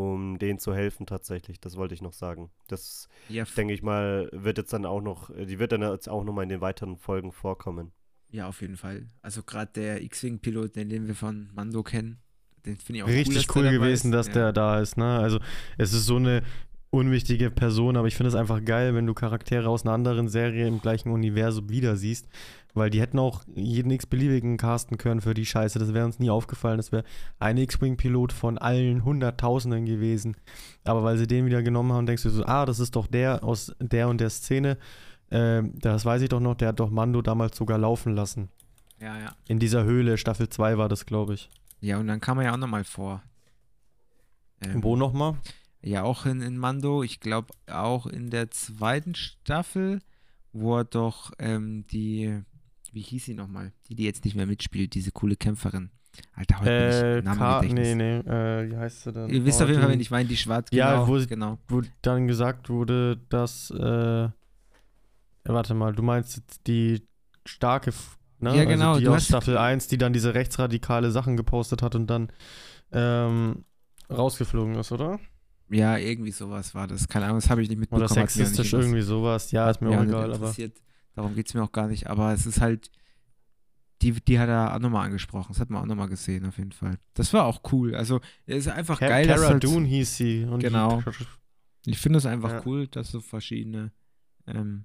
um 0.00 0.38
denen 0.38 0.58
zu 0.58 0.74
helfen 0.74 1.06
tatsächlich. 1.06 1.60
Das 1.60 1.76
wollte 1.76 1.94
ich 1.94 2.02
noch 2.02 2.12
sagen. 2.12 2.50
Das 2.68 3.08
Ja, 3.28 3.44
denke 3.56 3.74
ich 3.74 3.82
mal, 3.82 4.28
wird 4.32 4.58
jetzt 4.58 4.72
dann 4.72 4.86
auch 4.86 5.00
noch, 5.00 5.30
die 5.34 5.58
wird 5.58 5.72
dann 5.72 5.82
jetzt 5.82 6.08
auch 6.08 6.24
noch 6.24 6.32
mal 6.32 6.42
in 6.42 6.48
den 6.48 6.60
weiteren 6.60 6.96
Folgen 6.96 7.32
vorkommen. 7.32 7.92
ja, 8.30 8.48
auf 8.48 8.60
jeden 8.60 8.76
Fall. 8.76 9.06
Also 9.22 9.42
gerade 9.42 9.72
der 9.72 10.02
X-Wing-Pilot, 10.02 10.76
den, 10.76 10.88
den 10.88 11.06
wir 11.08 11.14
von 11.16 11.50
Mando 11.54 11.82
kennen, 11.82 12.18
den 12.64 12.76
finde 12.76 12.98
ich 12.98 13.02
auch 13.04 13.08
cool, 13.08 13.14
Richtig 13.14 13.46
dass 13.46 13.56
cool 13.56 13.62
der 13.62 13.72
dabei 13.72 13.84
gewesen, 13.86 14.12
ist. 14.12 14.14
dass 14.14 14.26
ja. 14.28 14.32
der 14.34 14.52
da 14.52 14.80
ist, 14.80 14.96
ne? 14.96 15.18
Also, 15.18 15.40
es 15.78 15.92
ist 15.92 16.06
so 16.06 16.16
eine 16.16 16.42
unwichtige 16.90 17.50
Person, 17.50 17.96
aber 17.96 18.08
ich 18.08 18.16
finde 18.16 18.28
es 18.28 18.34
einfach 18.34 18.64
geil, 18.64 18.94
wenn 18.94 19.06
du 19.06 19.14
Charaktere 19.14 19.68
aus 19.68 19.84
einer 19.84 19.94
anderen 19.94 20.28
Serie 20.28 20.66
im 20.66 20.80
gleichen 20.80 21.10
Universum 21.10 21.68
wieder 21.68 21.96
siehst, 21.96 22.28
weil 22.74 22.90
die 22.90 23.00
hätten 23.00 23.18
auch 23.18 23.42
jeden 23.54 23.90
x-beliebigen 23.90 24.56
casten 24.56 24.98
können 24.98 25.20
für 25.20 25.34
die 25.34 25.46
Scheiße. 25.46 25.78
Das 25.78 25.94
wäre 25.94 26.04
uns 26.04 26.18
nie 26.18 26.30
aufgefallen. 26.30 26.78
Das 26.78 26.92
wäre 26.92 27.04
ein 27.38 27.58
X-Wing-Pilot 27.58 28.32
von 28.32 28.58
allen 28.58 29.04
Hunderttausenden 29.04 29.86
gewesen. 29.86 30.36
Aber 30.84 31.04
weil 31.04 31.16
sie 31.16 31.26
den 31.26 31.46
wieder 31.46 31.62
genommen 31.62 31.92
haben, 31.92 32.06
denkst 32.06 32.24
du 32.24 32.30
so, 32.30 32.44
ah, 32.44 32.66
das 32.66 32.80
ist 32.80 32.96
doch 32.96 33.06
der 33.06 33.44
aus 33.44 33.74
der 33.80 34.08
und 34.08 34.20
der 34.20 34.30
Szene. 34.30 34.76
Ähm, 35.30 35.74
das 35.78 36.04
weiß 36.04 36.22
ich 36.22 36.28
doch 36.28 36.40
noch, 36.40 36.56
der 36.56 36.68
hat 36.68 36.80
doch 36.80 36.90
Mando 36.90 37.22
damals 37.22 37.56
sogar 37.56 37.78
laufen 37.78 38.14
lassen. 38.14 38.48
Ja, 39.00 39.18
ja. 39.18 39.34
In 39.48 39.58
dieser 39.58 39.84
Höhle, 39.84 40.18
Staffel 40.18 40.48
2 40.48 40.76
war 40.76 40.88
das, 40.88 41.06
glaube 41.06 41.34
ich. 41.34 41.48
Ja, 41.80 41.98
und 41.98 42.08
dann 42.08 42.20
kam 42.20 42.38
er 42.38 42.46
ja 42.46 42.52
auch 42.52 42.58
nochmal 42.58 42.84
vor. 42.84 43.22
Ähm, 44.60 44.82
Wo 44.82 44.96
nochmal? 44.96 45.36
Ja, 45.82 46.02
auch 46.02 46.26
in, 46.26 46.40
in 46.42 46.58
Mando. 46.58 47.02
Ich 47.02 47.20
glaube 47.20 47.48
auch 47.66 48.06
in 48.06 48.30
der 48.30 48.50
zweiten 48.50 49.14
Staffel, 49.14 50.00
wo 50.52 50.76
er 50.78 50.84
doch 50.84 51.32
ähm, 51.38 51.86
die, 51.90 52.42
wie 52.92 53.00
hieß 53.00 53.24
sie 53.26 53.34
nochmal? 53.34 53.72
Die, 53.88 53.94
die 53.94 54.04
jetzt 54.04 54.24
nicht 54.24 54.34
mehr 54.36 54.46
mitspielt, 54.46 54.94
diese 54.94 55.10
coole 55.12 55.36
Kämpferin. 55.36 55.90
Alter, 56.34 56.60
heute 56.60 56.70
Äh, 56.70 57.10
bin 57.12 57.18
ich 57.20 57.24
Name 57.24 57.38
Ka 57.38 57.60
Gedächtnis. 57.60 57.94
nee, 57.96 58.22
nee, 58.26 58.30
äh, 58.30 58.70
wie 58.70 58.76
heißt 58.76 59.02
sie 59.04 59.12
denn? 59.12 59.28
Ihr 59.30 59.44
wisst 59.44 59.60
Oh, 59.60 59.64
auf 59.64 59.70
jeden 59.70 59.80
Fall, 59.80 59.90
wenn 59.90 60.00
ich 60.00 60.10
meine, 60.10 60.28
die 60.28 60.36
schwarz, 60.36 60.68
Ja, 60.72 61.04
genau, 61.04 61.08
wo 61.08 61.26
genau. 61.26 61.58
Wo 61.68 61.82
dann 62.02 62.26
gesagt 62.26 62.68
wurde, 62.68 63.16
dass, 63.28 63.70
äh, 63.70 64.28
warte 65.44 65.74
mal, 65.74 65.94
du 65.94 66.02
meinst 66.02 66.36
jetzt 66.36 66.66
die 66.66 67.06
starke, 67.46 67.92
ne? 68.40 68.56
Ja, 68.56 68.64
genau, 68.64 68.90
Also 68.90 69.00
die 69.00 69.08
aus 69.08 69.24
Staffel 69.26 69.56
1, 69.56 69.86
die 69.86 69.98
dann 69.98 70.12
diese 70.12 70.34
rechtsradikale 70.34 71.10
Sachen 71.10 71.36
gepostet 71.36 71.80
hat 71.80 71.94
und 71.94 72.08
dann, 72.08 72.30
ähm, 72.92 73.64
rausgeflogen 74.10 74.74
ist, 74.74 74.90
oder? 74.92 75.20
Ja, 75.70 75.96
irgendwie 75.96 76.32
sowas 76.32 76.74
war 76.74 76.86
das. 76.88 77.06
Keine 77.08 77.26
Ahnung, 77.26 77.38
das 77.38 77.48
habe 77.48 77.62
ich 77.62 77.68
nicht 77.68 77.78
mitbekommen. 77.78 78.04
Oder 78.04 78.14
sexistisch 78.14 78.72
irgendwie 78.72 79.02
sowas. 79.02 79.50
Ja, 79.52 79.70
ist 79.70 79.80
mir 79.80 79.90
auch 79.90 80.00
mich 80.00 80.08
egal, 80.08 80.32
aber. 80.34 80.54
Darum 81.14 81.34
geht 81.34 81.48
es 81.48 81.54
mir 81.54 81.62
auch 81.62 81.72
gar 81.72 81.86
nicht. 81.88 82.08
Aber 82.08 82.32
es 82.32 82.46
ist 82.46 82.60
halt, 82.60 82.90
die, 84.02 84.12
die 84.12 84.38
hat 84.38 84.48
er 84.48 84.74
auch 84.74 84.78
nochmal 84.80 85.06
angesprochen. 85.06 85.48
Das 85.52 85.60
hat 85.60 85.70
man 85.70 85.82
auch 85.82 85.86
nochmal 85.86 86.08
gesehen, 86.08 86.46
auf 86.46 86.58
jeden 86.58 86.72
Fall. 86.72 86.98
Das 87.14 87.32
war 87.32 87.44
auch 87.44 87.60
cool. 87.72 87.94
Also, 87.94 88.20
es 88.46 88.66
ist 88.66 88.68
einfach 88.68 88.98
Ca- 88.98 89.08
geil. 89.08 89.26
dass 89.26 89.40
Cara 89.40 89.52
halt, 89.52 89.64
Dune 89.64 89.86
hieß 89.86 90.16
sie. 90.16 90.44
Und 90.44 90.60
Genau. 90.60 91.02
Ich 91.86 91.98
finde 91.98 92.18
es 92.18 92.26
einfach 92.26 92.50
Ja. 92.50 92.62
cool, 92.66 92.86
dass 92.88 93.10
so 93.10 93.20
verschiedene 93.20 93.90
ähm, 94.46 94.84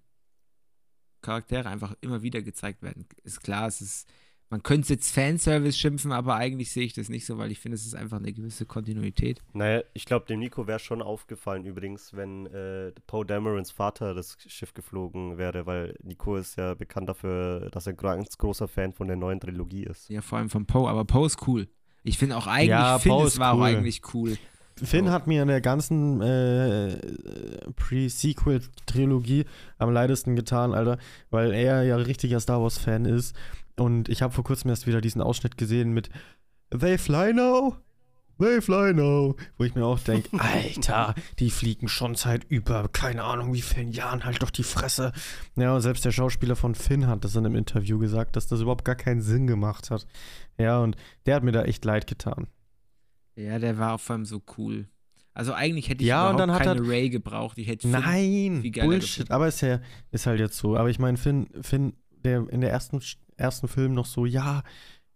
Charaktere 1.21 1.67
einfach 1.69 1.93
immer 2.01 2.21
wieder 2.21 2.41
gezeigt 2.41 2.81
werden. 2.83 3.05
Ist 3.23 3.41
klar, 3.41 3.67
es 3.67 3.81
ist, 3.81 4.07
man 4.49 4.61
könnte 4.63 4.93
jetzt 4.93 5.11
Fanservice 5.13 5.77
schimpfen, 5.77 6.11
aber 6.11 6.35
eigentlich 6.35 6.71
sehe 6.71 6.83
ich 6.85 6.93
das 6.93 7.09
nicht 7.09 7.25
so, 7.25 7.37
weil 7.37 7.51
ich 7.51 7.59
finde, 7.59 7.75
es 7.75 7.85
ist 7.85 7.95
einfach 7.95 8.17
eine 8.17 8.31
gewisse 8.31 8.65
Kontinuität. 8.65 9.41
Naja, 9.53 9.81
ich 9.93 10.05
glaube, 10.05 10.27
dem 10.27 10.39
Nico 10.39 10.67
wäre 10.67 10.79
schon 10.79 11.01
aufgefallen 11.01 11.65
übrigens, 11.65 12.13
wenn 12.13 12.45
äh, 12.47 12.91
Poe 13.07 13.25
Damerons 13.25 13.71
Vater 13.71 14.13
das 14.13 14.37
Schiff 14.47 14.73
geflogen 14.73 15.37
wäre, 15.37 15.65
weil 15.65 15.95
Nico 16.03 16.35
ist 16.37 16.57
ja 16.57 16.73
bekannt 16.75 17.09
dafür, 17.09 17.69
dass 17.71 17.87
er 17.87 17.93
ein 17.93 17.97
ganz 17.97 18.37
großer 18.37 18.67
Fan 18.67 18.93
von 18.93 19.07
der 19.07 19.17
neuen 19.17 19.39
Trilogie 19.39 19.83
ist. 19.83 20.09
Ja, 20.09 20.21
vor 20.21 20.37
allem 20.37 20.49
von 20.49 20.65
Poe, 20.65 20.87
aber 20.89 21.05
Poe 21.05 21.25
ist 21.25 21.47
cool. 21.47 21.67
Ich 22.03 22.19
finde 22.19 22.37
auch 22.37 22.45
eigentlich, 22.47 22.69
Ja, 22.69 22.99
Finn 22.99 23.11
Poe 23.11 23.25
es 23.25 23.39
war 23.39 23.53
auch 23.53 23.57
cool. 23.57 23.63
eigentlich 23.63 24.01
cool. 24.13 24.37
Finn 24.81 25.09
hat 25.09 25.25
mir 25.25 25.41
in 25.41 25.47
der 25.47 25.61
ganzen 25.61 26.21
äh, 26.21 26.97
Pre-Sequel-Trilogie 27.75 29.45
am 29.77 29.91
leidesten 29.91 30.35
getan, 30.35 30.73
Alter, 30.73 30.97
weil 31.29 31.53
er 31.53 31.83
ja 31.83 31.95
richtiger 31.95 32.39
Star 32.39 32.61
Wars-Fan 32.61 33.05
ist. 33.05 33.35
Und 33.77 34.09
ich 34.09 34.21
habe 34.21 34.33
vor 34.33 34.43
kurzem 34.43 34.69
erst 34.69 34.87
wieder 34.87 35.01
diesen 35.01 35.21
Ausschnitt 35.21 35.57
gesehen 35.57 35.93
mit 35.93 36.09
They 36.77 36.97
fly 36.97 37.33
now? 37.33 37.77
They 38.37 38.59
fly 38.59 38.93
now. 38.93 39.37
Wo 39.57 39.63
ich 39.63 39.75
mir 39.75 39.85
auch 39.85 39.99
denke, 39.99 40.29
Alter, 40.39 41.15
die 41.39 41.49
fliegen 41.49 41.87
schon 41.87 42.15
seit 42.15 42.43
über, 42.45 42.89
keine 42.89 43.23
Ahnung 43.23 43.53
wie 43.53 43.61
vielen 43.61 43.91
Jahren, 43.91 44.25
halt 44.25 44.43
doch 44.43 44.49
die 44.49 44.63
Fresse. 44.63 45.13
Ja, 45.55 45.73
und 45.73 45.81
selbst 45.81 46.03
der 46.03 46.11
Schauspieler 46.11 46.57
von 46.57 46.75
Finn 46.75 47.07
hat 47.07 47.23
das 47.23 47.35
in 47.35 47.45
einem 47.45 47.55
Interview 47.55 47.97
gesagt, 47.97 48.35
dass 48.35 48.47
das 48.47 48.59
überhaupt 48.59 48.83
gar 48.83 48.95
keinen 48.95 49.21
Sinn 49.21 49.47
gemacht 49.47 49.89
hat. 49.89 50.05
Ja, 50.57 50.79
und 50.79 50.97
der 51.25 51.35
hat 51.35 51.43
mir 51.43 51.53
da 51.53 51.63
echt 51.63 51.85
leid 51.85 52.07
getan. 52.07 52.47
Ja, 53.35 53.59
der 53.59 53.77
war 53.77 53.97
vor 53.99 54.15
allem 54.15 54.25
so 54.25 54.41
cool. 54.57 54.87
Also 55.33 55.53
eigentlich 55.53 55.89
hätte 55.89 56.01
ich 56.03 56.07
Ja, 56.07 56.29
und 56.29 56.35
überhaupt 56.35 56.49
dann 56.49 56.55
hat 56.55 56.63
keine 56.77 56.87
Ray 56.87 57.09
gebraucht. 57.09 57.57
Ich 57.57 57.67
hätte 57.67 57.81
Finn 57.89 57.91
Nein, 57.99 58.59
viel 58.61 58.71
geiler 58.71 58.87
Bullshit. 58.87 59.09
gefunden. 59.17 59.33
Aber 59.33 59.47
ist 59.47 59.61
ja 59.61 59.81
ist 60.11 60.25
halt 60.27 60.39
jetzt 60.39 60.57
so. 60.57 60.77
Aber 60.77 60.89
ich 60.89 60.97
meine, 60.99 61.17
Finn, 61.17 61.47
Finn, 61.61 61.93
der 62.23 62.47
in 62.49 62.61
der 62.61 62.71
ersten, 62.71 63.01
ersten 63.35 63.67
Film 63.67 63.93
noch 63.93 64.05
so, 64.05 64.25
ja, 64.25 64.63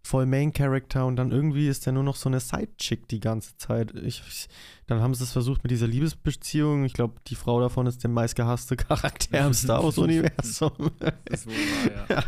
voll 0.02 0.26
Main 0.26 0.52
Character 0.52 1.06
und 1.06 1.16
dann 1.16 1.30
irgendwie 1.30 1.68
ist 1.68 1.84
der 1.86 1.92
nur 1.94 2.02
noch 2.02 2.16
so 2.16 2.28
eine 2.28 2.40
Sidechick 2.40 3.08
die 3.08 3.20
ganze 3.20 3.56
Zeit. 3.56 3.94
Ich, 3.96 4.22
ich, 4.28 4.48
dann 4.86 5.00
haben 5.00 5.14
sie 5.14 5.24
es 5.24 5.32
versucht 5.32 5.62
mit 5.62 5.70
dieser 5.70 5.86
Liebesbeziehung. 5.86 6.84
Ich 6.84 6.92
glaube, 6.94 7.14
die 7.26 7.34
Frau 7.34 7.60
davon 7.60 7.86
ist 7.86 8.02
der 8.02 8.10
meistgehasste 8.10 8.76
Charakter 8.76 9.46
im 9.46 9.54
Star 9.54 9.82
Wars 9.82 9.96
Universum. 9.98 10.72
Das 11.24 11.46
wohl 11.46 11.52
war, 11.54 12.08
ja. 12.10 12.24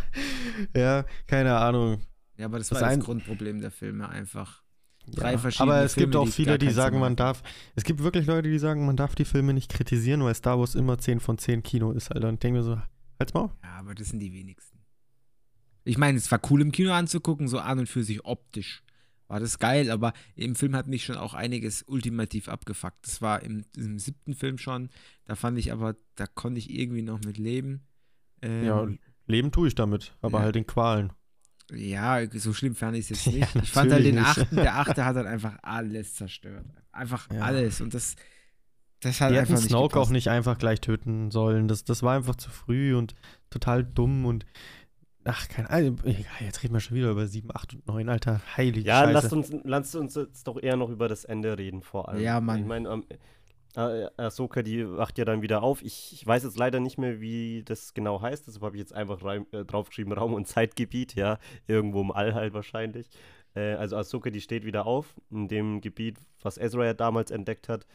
ja, 0.80 1.04
keine 1.26 1.56
Ahnung. 1.58 2.00
Ja, 2.38 2.46
aber 2.46 2.58
das, 2.58 2.68
Das 2.68 2.80
war 2.80 2.88
das 2.88 2.94
ein- 2.96 3.00
Grundproblem 3.00 3.60
der 3.60 3.70
Filme 3.70 4.08
einfach. 4.08 4.61
Drei 5.06 5.32
Ja, 5.32 5.38
verschiedene 5.38 5.72
aber 5.72 5.82
es 5.84 5.94
gibt 5.94 6.12
Filme, 6.12 6.20
auch 6.22 6.26
die 6.26 6.32
viele, 6.32 6.58
die 6.58 6.70
sagen, 6.70 6.98
man 7.00 7.16
darf. 7.16 7.42
Es 7.74 7.84
gibt 7.84 8.02
wirklich 8.02 8.26
Leute, 8.26 8.48
die 8.50 8.58
sagen, 8.58 8.86
man 8.86 8.96
darf 8.96 9.14
die 9.14 9.24
Filme 9.24 9.52
nicht 9.52 9.70
kritisieren, 9.70 10.22
weil 10.22 10.34
Star 10.34 10.58
Wars 10.58 10.74
immer 10.74 10.98
10 10.98 11.20
von 11.20 11.38
10 11.38 11.62
Kino 11.62 11.92
ist, 11.92 12.10
Alter. 12.12 12.28
Und 12.28 12.34
ich 12.34 12.40
denke 12.40 12.58
mir 12.58 12.64
so, 12.64 12.80
halt's 13.18 13.34
mal. 13.34 13.50
Ja, 13.62 13.70
aber 13.78 13.94
das 13.94 14.08
sind 14.08 14.20
die 14.20 14.32
wenigsten. 14.32 14.78
Ich 15.84 15.98
meine, 15.98 16.18
es 16.18 16.30
war 16.30 16.40
cool 16.50 16.62
im 16.62 16.70
Kino 16.70 16.92
anzugucken, 16.92 17.48
so 17.48 17.58
an 17.58 17.80
und 17.80 17.88
für 17.88 18.04
sich 18.04 18.24
optisch. 18.24 18.84
War 19.26 19.40
das 19.40 19.58
geil, 19.58 19.90
aber 19.90 20.12
im 20.36 20.54
Film 20.54 20.76
hat 20.76 20.86
mich 20.86 21.04
schon 21.04 21.16
auch 21.16 21.34
einiges 21.34 21.82
ultimativ 21.88 22.48
abgefuckt. 22.48 23.04
Das 23.06 23.20
war 23.22 23.42
im, 23.42 23.64
im 23.76 23.98
siebten 23.98 24.34
Film 24.34 24.58
schon. 24.58 24.90
Da 25.24 25.34
fand 25.34 25.58
ich 25.58 25.72
aber, 25.72 25.96
da 26.14 26.26
konnte 26.26 26.58
ich 26.58 26.70
irgendwie 26.70 27.02
noch 27.02 27.20
mit 27.24 27.38
leben. 27.38 27.82
Ähm, 28.42 28.64
Ja, 28.64 28.86
leben 29.26 29.50
tue 29.50 29.68
ich 29.68 29.74
damit, 29.74 30.14
aber 30.20 30.38
Ja. 30.38 30.44
halt 30.44 30.56
in 30.56 30.66
Qualen. 30.66 31.12
Ja, 31.74 32.20
so 32.30 32.52
schlimm 32.52 32.74
fand 32.74 32.96
ich 32.96 33.10
es 33.10 33.24
jetzt 33.24 33.26
Ja, 33.34 33.46
nicht. 33.54 33.56
ich 33.56 33.70
fand 33.70 33.92
halt 33.92 34.04
den 34.04 34.18
achten, 34.18 34.56
der 34.56 34.76
achte 34.78 35.04
hat 35.04 35.16
dann 35.16 35.26
einfach 35.26 35.58
alles 35.62 36.14
zerstört. 36.14 36.64
Einfach 36.92 37.30
Ja. 37.32 37.42
alles. 37.42 37.80
Und 37.80 37.94
das, 37.94 38.16
das 39.00 39.20
hat 39.20 39.30
Die 39.32 39.38
einfach 39.38 39.50
hätten 39.54 39.62
nicht 39.62 39.70
Snoke 39.70 39.94
gepasst. 39.94 40.08
auch 40.08 40.12
nicht 40.12 40.28
einfach 40.28 40.58
gleich 40.58 40.80
töten 40.80 41.30
sollen. 41.30 41.68
Das, 41.68 41.84
das 41.84 42.02
war 42.02 42.14
einfach 42.16 42.36
zu 42.36 42.50
früh 42.50 42.94
und 42.94 43.14
total 43.50 43.84
dumm 43.84 44.26
und. 44.26 44.44
Ach, 45.24 45.46
keine 45.48 45.70
Ahnung. 45.70 46.00
Egal, 46.04 46.24
Jetzt 46.40 46.62
reden 46.64 46.74
wir 46.74 46.80
schon 46.80 46.96
wieder 46.96 47.10
über 47.12 47.26
7, 47.28 47.48
8 47.54 47.74
und 47.74 47.86
9, 47.86 48.08
Alter. 48.08 48.40
Heilige 48.56 48.88
Ja, 48.88 49.02
Scheiße. 49.02 49.12
lasst 49.12 49.32
uns, 49.32 49.52
lasst 49.62 49.94
uns 49.94 50.14
jetzt 50.16 50.48
doch 50.48 50.60
eher 50.60 50.76
noch 50.76 50.90
über 50.90 51.06
das 51.08 51.24
Ende 51.24 51.56
reden, 51.56 51.80
vor 51.82 52.08
allem. 52.08 52.20
Ja, 52.20 52.40
Mann. 52.40 52.58
Ich 52.60 52.66
meine, 52.66 52.88
ähm, 52.88 53.04
äh, 53.76 54.08
Ahsoka, 54.16 54.62
die 54.62 54.88
wacht 54.96 55.18
ja 55.18 55.24
dann 55.24 55.42
wieder 55.42 55.62
auf. 55.62 55.82
Ich, 55.82 56.12
ich 56.12 56.26
weiß 56.26 56.44
jetzt 56.44 56.58
leider 56.58 56.80
nicht 56.80 56.98
mehr, 56.98 57.20
wie 57.20 57.62
das 57.64 57.94
genau 57.94 58.20
heißt. 58.20 58.46
Deshalb 58.46 58.62
habe 58.62 58.76
ich 58.76 58.80
jetzt 58.80 58.94
einfach 58.94 59.24
rein, 59.24 59.46
äh, 59.52 59.64
draufgeschrieben: 59.64 60.12
Raum- 60.12 60.34
und 60.34 60.46
Zeitgebiet, 60.46 61.14
ja. 61.14 61.38
Irgendwo 61.66 62.00
im 62.00 62.10
All 62.10 62.34
halt 62.34 62.54
wahrscheinlich. 62.54 63.08
Äh, 63.54 63.74
also 63.74 63.96
Ahsoka, 63.96 64.30
die 64.30 64.40
steht 64.40 64.64
wieder 64.64 64.86
auf 64.86 65.14
in 65.30 65.48
dem 65.48 65.80
Gebiet, 65.80 66.18
was 66.42 66.58
Ezra 66.58 66.84
ja 66.84 66.94
damals 66.94 67.30
entdeckt 67.30 67.68
hat, 67.68 67.86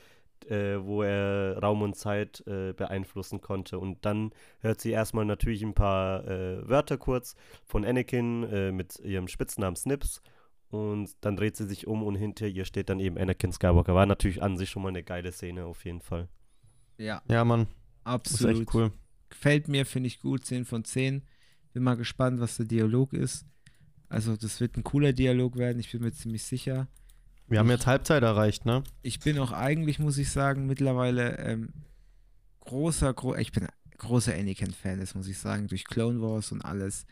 äh, 0.50 0.78
wo 0.82 1.04
er 1.04 1.60
Raum 1.62 1.82
und 1.82 1.96
Zeit 1.96 2.44
äh, 2.48 2.74
beeinflussen 2.74 3.42
konnte. 3.42 3.80
Und 3.80 4.06
dann 4.06 4.32
hört 4.60 4.82
sie 4.82 4.92
erstmal 4.92 5.26
natürlich 5.26 5.64
ein 5.64 5.74
paar 5.74 6.26
äh, 6.28 6.68
Wörter 6.68 6.98
kurz 6.98 7.36
von 7.66 7.86
Anakin 7.86 8.44
äh, 8.44 8.72
mit 8.72 9.00
ihrem 9.00 9.28
Spitznamen 9.28 9.76
Snips. 9.76 10.22
Und 10.70 11.16
dann 11.22 11.38
dreht 11.38 11.56
sie 11.56 11.66
sich 11.66 11.88
um 11.88 12.04
und 12.04 12.16
hinter 12.16 12.48
ihr 12.48 12.66
steht 12.66 12.90
dann 12.90 13.00
eben 13.00 13.18
Anakin 13.18 13.54
Skywalker. 13.54 13.96
War 13.96 14.06
natürlich 14.06 14.44
an 14.44 14.58
sich 14.58 14.70
schon 14.70 14.84
mal 14.84 14.90
eine 14.90 15.04
geile 15.04 15.32
Szene, 15.32 15.66
auf 15.66 15.86
jeden 15.86 16.02
Fall. 16.02 16.28
Ja, 16.98 17.22
ja, 17.30 17.46
Mann. 17.46 17.68
Das 18.04 18.34
ist 18.34 18.46
absolut. 18.46 18.62
echt 18.62 18.74
cool. 18.74 18.92
Gefällt 19.30 19.68
mir, 19.68 19.86
finde 19.86 20.08
ich 20.08 20.20
gut. 20.20 20.46
10 20.46 20.66
von 20.66 20.84
10. 20.84 21.24
Bin 21.74 21.84
mal 21.84 21.96
gespannt, 21.96 22.40
was 22.40 22.58
der 22.58 22.66
Dialog 22.66 23.14
ist. 23.14 23.46
Also, 24.10 24.36
das 24.36 24.60
wird 24.60 24.78
ein 24.78 24.84
cooler 24.84 25.14
Dialog 25.14 25.58
werden, 25.58 25.80
ich 25.80 25.92
bin 25.92 26.02
mir 26.02 26.14
ziemlich 26.14 26.44
sicher. 26.44 26.88
Wir 27.48 27.60
haben 27.60 27.70
jetzt 27.70 27.88
Halbzeit 27.88 28.24
erreicht, 28.24 28.66
ne? 28.66 28.84
Ich 29.02 29.20
bin 29.20 29.38
auch 29.40 29.52
eigentlich, 29.52 30.00
muss 30.00 30.18
ich 30.18 30.32
sagen, 30.32 30.66
mittlerweile 30.66 31.38
ähm, 31.40 31.74
großer, 32.62 33.14
gro 33.14 33.36
ich 33.36 33.52
bin 33.52 33.68
großer 33.98 34.34
Anakin-Fan, 34.34 35.00
das 35.00 35.16
muss 35.16 35.28
ich 35.28 35.38
sagen, 35.38 35.68
durch 35.68 35.86
Clone 35.86 36.22
Wars 36.22 36.52
und 36.52 36.62
alles. 36.62 37.06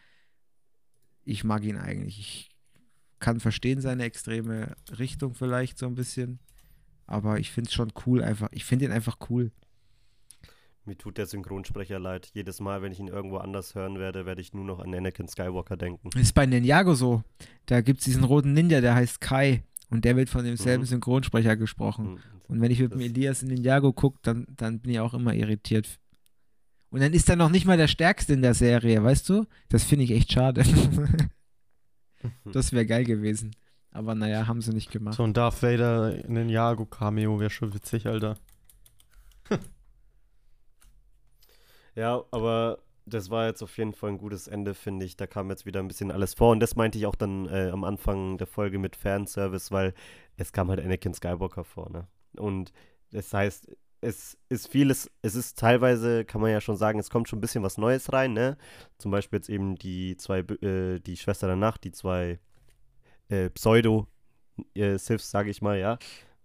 Ich 1.23 1.43
mag 1.43 1.63
ihn 1.63 1.77
eigentlich. 1.77 2.19
Ich 2.19 2.54
kann 3.25 3.39
verstehen 3.39 3.81
seine 3.81 4.03
extreme 4.03 4.75
Richtung 4.99 5.33
vielleicht 5.33 5.79
so 5.79 5.87
ein 5.87 5.95
bisschen. 5.95 6.37
Aber 7.07 7.39
ich 7.39 7.49
finde 7.49 7.69
es 7.69 7.73
schon 7.73 7.91
cool 8.05 8.21
einfach. 8.23 8.49
Ich 8.51 8.65
finde 8.65 8.85
ihn 8.85 8.91
einfach 8.91 9.17
cool. 9.31 9.51
Mir 10.85 10.95
tut 10.95 11.17
der 11.17 11.25
Synchronsprecher 11.25 11.97
leid. 11.97 12.29
Jedes 12.35 12.59
Mal, 12.59 12.83
wenn 12.83 12.91
ich 12.91 12.99
ihn 12.99 13.07
irgendwo 13.07 13.37
anders 13.37 13.73
hören 13.73 13.97
werde, 13.97 14.27
werde 14.27 14.41
ich 14.41 14.53
nur 14.53 14.63
noch 14.63 14.77
an 14.79 14.93
Anakin 14.93 15.27
Skywalker 15.27 15.75
denken. 15.75 16.09
Ist 16.19 16.35
bei 16.35 16.45
Ninjago 16.45 16.93
so. 16.93 17.23
Da 17.65 17.81
gibt 17.81 18.01
es 18.01 18.05
diesen 18.05 18.23
roten 18.23 18.53
Ninja, 18.53 18.79
der 18.79 18.93
heißt 18.93 19.19
Kai. 19.21 19.63
Und 19.89 20.05
der 20.05 20.15
wird 20.15 20.29
von 20.29 20.45
demselben 20.45 20.83
Mhm. 20.83 20.87
Synchronsprecher 20.87 21.55
gesprochen. 21.57 22.11
Mhm. 22.13 22.19
Und 22.47 22.61
wenn 22.61 22.69
ich 22.69 22.79
mit 22.79 22.91
dem 22.91 22.99
Elias 22.99 23.41
in 23.41 23.47
Ninjago 23.47 23.91
gucke, 23.93 24.19
dann, 24.21 24.45
dann 24.55 24.79
bin 24.81 24.91
ich 24.91 24.99
auch 24.99 25.15
immer 25.15 25.33
irritiert. 25.33 25.99
Und 26.91 26.99
dann 27.01 27.13
ist 27.13 27.27
er 27.29 27.35
noch 27.35 27.49
nicht 27.49 27.65
mal 27.65 27.77
der 27.77 27.87
Stärkste 27.87 28.33
in 28.33 28.43
der 28.43 28.53
Serie, 28.53 29.03
weißt 29.03 29.27
du? 29.29 29.45
Das 29.69 29.83
finde 29.83 30.05
ich 30.05 30.11
echt 30.11 30.31
schade. 30.31 30.63
das 32.45 32.71
wäre 32.71 32.85
geil 32.85 33.03
gewesen. 33.03 33.55
Aber 33.91 34.13
naja, 34.13 34.47
haben 34.47 34.61
sie 34.61 34.73
nicht 34.73 34.91
gemacht. 34.91 35.15
So 35.15 35.23
ein 35.23 35.33
Darth 35.33 35.63
Vader 35.63 36.25
in 36.25 36.35
den 36.35 36.49
Jago-Cameo 36.49 37.39
wäre 37.39 37.49
schon 37.49 37.73
witzig, 37.73 38.07
Alter. 38.07 38.37
Ja, 41.95 42.25
aber 42.31 42.79
das 43.05 43.29
war 43.29 43.47
jetzt 43.47 43.61
auf 43.63 43.77
jeden 43.77 43.93
Fall 43.93 44.11
ein 44.11 44.17
gutes 44.17 44.47
Ende, 44.47 44.73
finde 44.73 45.05
ich. 45.05 45.15
Da 45.15 45.27
kam 45.27 45.49
jetzt 45.49 45.65
wieder 45.65 45.79
ein 45.79 45.87
bisschen 45.87 46.11
alles 46.11 46.33
vor. 46.33 46.51
Und 46.51 46.59
das 46.59 46.75
meinte 46.75 46.97
ich 46.97 47.05
auch 47.05 47.15
dann 47.15 47.47
äh, 47.47 47.69
am 47.71 47.83
Anfang 47.83 48.37
der 48.37 48.47
Folge 48.47 48.79
mit 48.79 48.95
Fanservice, 48.95 49.71
weil 49.71 49.93
es 50.37 50.51
kam 50.51 50.69
halt 50.69 50.81
Anakin 50.81 51.13
Skywalker 51.13 51.63
vor, 51.63 51.89
ne? 51.89 52.07
Und 52.35 52.73
das 53.11 53.33
heißt, 53.33 53.69
es 54.01 54.37
ist 54.49 54.67
vieles, 54.67 55.09
es 55.21 55.35
ist 55.35 55.57
teilweise, 55.57 56.25
kann 56.25 56.41
man 56.41 56.51
ja 56.51 56.61
schon 56.61 56.77
sagen, 56.77 56.99
es 56.99 57.09
kommt 57.09 57.27
schon 57.27 57.39
ein 57.39 57.41
bisschen 57.41 57.63
was 57.63 57.77
Neues 57.77 58.13
rein, 58.13 58.33
ne? 58.33 58.57
Zum 58.97 59.11
Beispiel 59.11 59.37
jetzt 59.37 59.49
eben 59.49 59.75
die 59.75 60.15
zwei, 60.17 60.39
äh, 60.39 60.99
die 60.99 61.17
Schwester 61.17 61.47
der 61.47 61.55
Nacht, 61.55 61.83
die 61.83 61.91
zwei 61.91 62.39
äh, 63.29 63.49
Pseudo-Siths, 63.49 65.31
sage 65.31 65.49
ich 65.49 65.61
mal, 65.61 65.77
ja. 65.79 65.97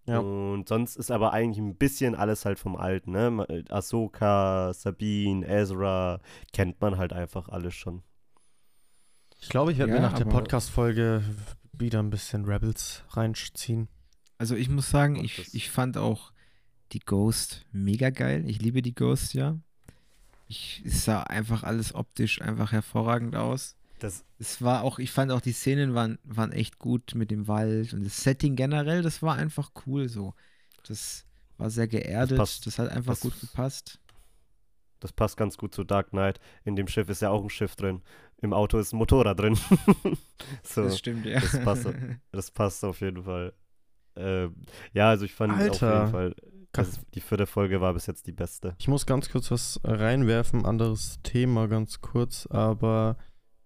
Ja. 0.07 0.19
Und 0.19 0.67
sonst 0.69 0.97
ist 0.97 1.11
aber 1.11 1.33
eigentlich 1.33 1.59
ein 1.59 1.77
bisschen 1.77 2.15
alles 2.15 2.45
halt 2.45 2.59
vom 2.59 2.75
Alten, 2.77 3.13
ne? 3.13 3.31
Ma- 3.31 3.47
Ahsoka, 3.69 4.73
Sabine, 4.73 5.47
Ezra, 5.47 6.21
kennt 6.53 6.81
man 6.81 6.97
halt 6.97 7.13
einfach 7.13 7.49
alles 7.49 7.75
schon. 7.75 8.03
Ich 9.39 9.49
glaube, 9.51 9.73
ich 9.73 9.79
werde 9.79 9.93
Ja, 9.93 10.01
mir 10.01 10.07
nach 10.07 10.19
der 10.19 10.25
Podcast-Folge 10.25 11.23
wieder 11.73 12.03
ein 12.03 12.11
bisschen 12.11 12.45
Rebels 12.45 13.05
reinziehen. 13.11 13.89
Also 14.39 14.55
ich 14.57 14.69
muss 14.69 14.91
sagen, 14.91 15.17
ich, 15.17 15.55
ich 15.55 15.71
fand 15.71 15.97
auch 15.99 16.33
die 16.93 17.01
Ghost 17.01 17.65
mega 17.73 18.11
geil. 18.11 18.45
Ich 18.49 18.61
liebe 18.61 18.83
die 18.83 18.95
Ghost, 18.95 19.35
ja. 19.35 19.59
Ich, 20.49 20.83
es 20.85 21.05
sah 21.05 21.23
einfach 21.23 21.63
alles 21.63 21.95
optisch 21.95 22.41
einfach 22.43 22.73
hervorragend 22.73 23.37
aus. 23.37 23.77
Das, 24.01 24.25
Es 24.39 24.63
war 24.63 24.83
auch, 24.83 24.99
ich 24.99 25.11
fand 25.13 25.31
auch 25.31 25.41
die 25.43 25.53
Szenen 25.53 25.95
waren, 25.95 26.19
waren 26.25 26.53
echt 26.53 26.79
gut 26.79 27.15
mit 27.15 27.31
dem 27.31 27.47
Wald 27.49 27.93
und 27.93 28.03
das 28.05 28.23
Setting 28.23 28.57
generell, 28.57 29.03
das 29.03 29.23
war 29.23 29.37
einfach 29.37 29.71
cool 29.87 30.09
so. 30.09 30.35
Das 30.89 31.27
war 31.59 31.69
sehr 31.71 31.87
geerdet, 31.87 32.39
das, 32.39 32.61
passt- 32.61 32.79
hat 32.79 32.89
einfach 32.91 33.13
das- 33.13 33.21
gut 33.21 33.39
gepasst. 33.41 33.99
Das 35.01 35.13
passt 35.13 35.37
ganz 35.39 35.57
gut 35.57 35.75
zu 35.75 35.83
Dark 35.85 36.11
Knight. 36.11 36.41
In 36.65 36.77
dem 36.77 36.87
Schiff 36.87 37.09
ist 37.09 37.23
ja 37.23 37.31
auch 37.31 37.43
ein 37.43 37.49
Schiff 37.51 37.75
drin. 37.75 38.03
Im 38.43 38.53
Auto 38.53 38.79
ist 38.79 38.93
ein 38.93 38.97
Motorrad 38.99 39.39
drin. 39.41 39.57
so, 40.63 40.83
Das 40.85 40.99
stimmt, 40.99 41.25
ja. 41.25 41.41
das 41.41 41.59
passt, 41.63 41.87
das 42.33 42.51
passt 42.51 42.85
auf 42.85 43.01
jeden 43.01 43.23
Fall. 43.23 43.55
Ähm, 44.17 44.57
ja, 44.93 45.09
also 45.11 45.25
ich 45.25 45.33
fand 45.33 45.53
auf 45.55 45.59
Alter. 45.59 46.01
jeden 46.01 46.11
Fall, 46.11 46.35
dass 46.73 47.01
die 47.15 47.21
vierte 47.21 47.47
Folge 47.47 47.81
war 47.81 47.95
bis 47.95 48.07
jetzt 48.07 48.27
die 48.27 48.33
beste. 48.33 48.75
Ich 48.79 48.89
muss 48.89 49.07
ganz 49.07 49.29
kurz 49.31 49.51
was 49.51 49.81
reinwerfen, 49.85 50.65
anderes 50.65 51.19
Thema 51.23 51.67
ganz 51.69 52.01
kurz, 52.01 52.47
aber 52.47 53.17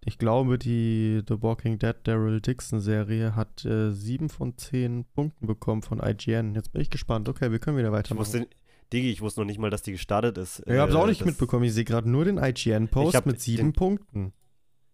ich 0.06 0.18
glaube, 0.18 0.58
die 0.58 1.22
The 1.28 1.42
Walking 1.42 1.78
Dead 1.78 1.94
Daryl 2.04 2.40
Dixon 2.40 2.80
Serie 2.80 3.34
hat 3.36 3.64
äh, 3.64 3.90
7 3.92 4.28
von 4.28 4.56
10 4.56 5.04
Punkten 5.14 5.46
bekommen 5.46 5.82
von 5.82 5.98
IGN. 6.02 6.54
Jetzt 6.54 6.72
bin 6.72 6.82
ich 6.82 6.90
gespannt. 6.90 7.28
Okay, 7.28 7.50
wir 7.50 7.58
können 7.58 7.78
wieder 7.78 7.88
Ich 7.88 7.94
weitermachen. 7.94 8.20
wusste, 8.20 8.46
Digi, 8.92 9.10
ich 9.10 9.22
wusste 9.22 9.40
noch 9.40 9.46
nicht 9.46 9.58
mal, 9.58 9.70
dass 9.70 9.80
die 9.82 9.92
gestartet 9.92 10.36
ist. 10.38 10.62
ich 10.66 10.72
habe 10.78 10.90
es 10.90 10.96
auch 10.96 11.04
Äh, 11.04 11.08
nicht 11.08 11.20
das- 11.22 11.26
mitbekommen. 11.26 11.64
Ich 11.64 11.72
sehe 11.72 11.84
gerade 11.84 12.08
nur 12.08 12.24
den 12.26 12.36
Ich 12.38 12.66
IGN-Post 12.66 13.24
mit 13.26 13.40
7 13.40 13.56
den- 13.68 13.72
Punkten. 13.72 14.32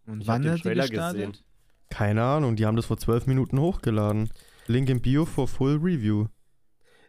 Und 0.07 0.21
Ich 0.23 0.29
wann 0.29 0.43
den 0.43 0.53
hat 0.53 0.59
die 0.59 0.63
Trailer 0.63 0.87
gestartet? 0.89 1.27
gesehen. 1.33 1.45
Keine 1.91 2.23
Ahnung, 2.23 2.55
die 2.55 2.67
haben 2.67 2.77
das 2.77 2.87
vor 2.87 2.97
12 2.99 3.27
Minuten 3.27 3.59
hochgeladen. 3.59 4.31
Link 4.69 4.89
im 4.89 5.01
Bio 5.01 5.25
for 5.27 5.49
Full 5.49 5.79
Review. 5.83 6.27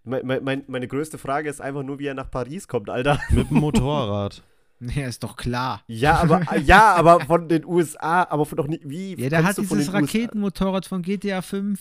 Mein, 0.04 0.26
mein, 0.26 0.44
mein, 0.44 0.64
meine 0.68 0.88
größte 0.88 1.18
Frage 1.18 1.50
ist 1.50 1.62
einfach 1.62 1.84
nur, 1.84 2.00
wie 2.00 2.08
er 2.08 2.14
nach 2.14 2.30
Paris 2.32 2.68
kommt, 2.68 2.90
Alter. 2.90 3.20
Mit 3.30 3.50
dem 3.50 3.58
Motorrad. 3.60 4.44
Ja, 4.84 5.06
ist 5.06 5.22
doch 5.24 5.36
klar. 5.36 5.84
Ja, 5.86 6.16
aber 6.16 6.42
ja, 6.66 6.96
aber 6.96 7.20
von 7.20 7.48
den 7.48 7.64
USA, 7.68 8.24
aber 8.28 8.48
von 8.48 8.56
doch 8.58 8.66
nicht 8.66 8.82
wie. 8.90 9.14
Ja, 9.14 9.30
der 9.30 9.44
hat 9.44 9.56
dieses 9.60 9.70
USA? 9.72 9.92
Raketenmotorrad 9.92 10.88
von 10.88 11.04
GTA 11.04 11.44
5. 11.44 11.80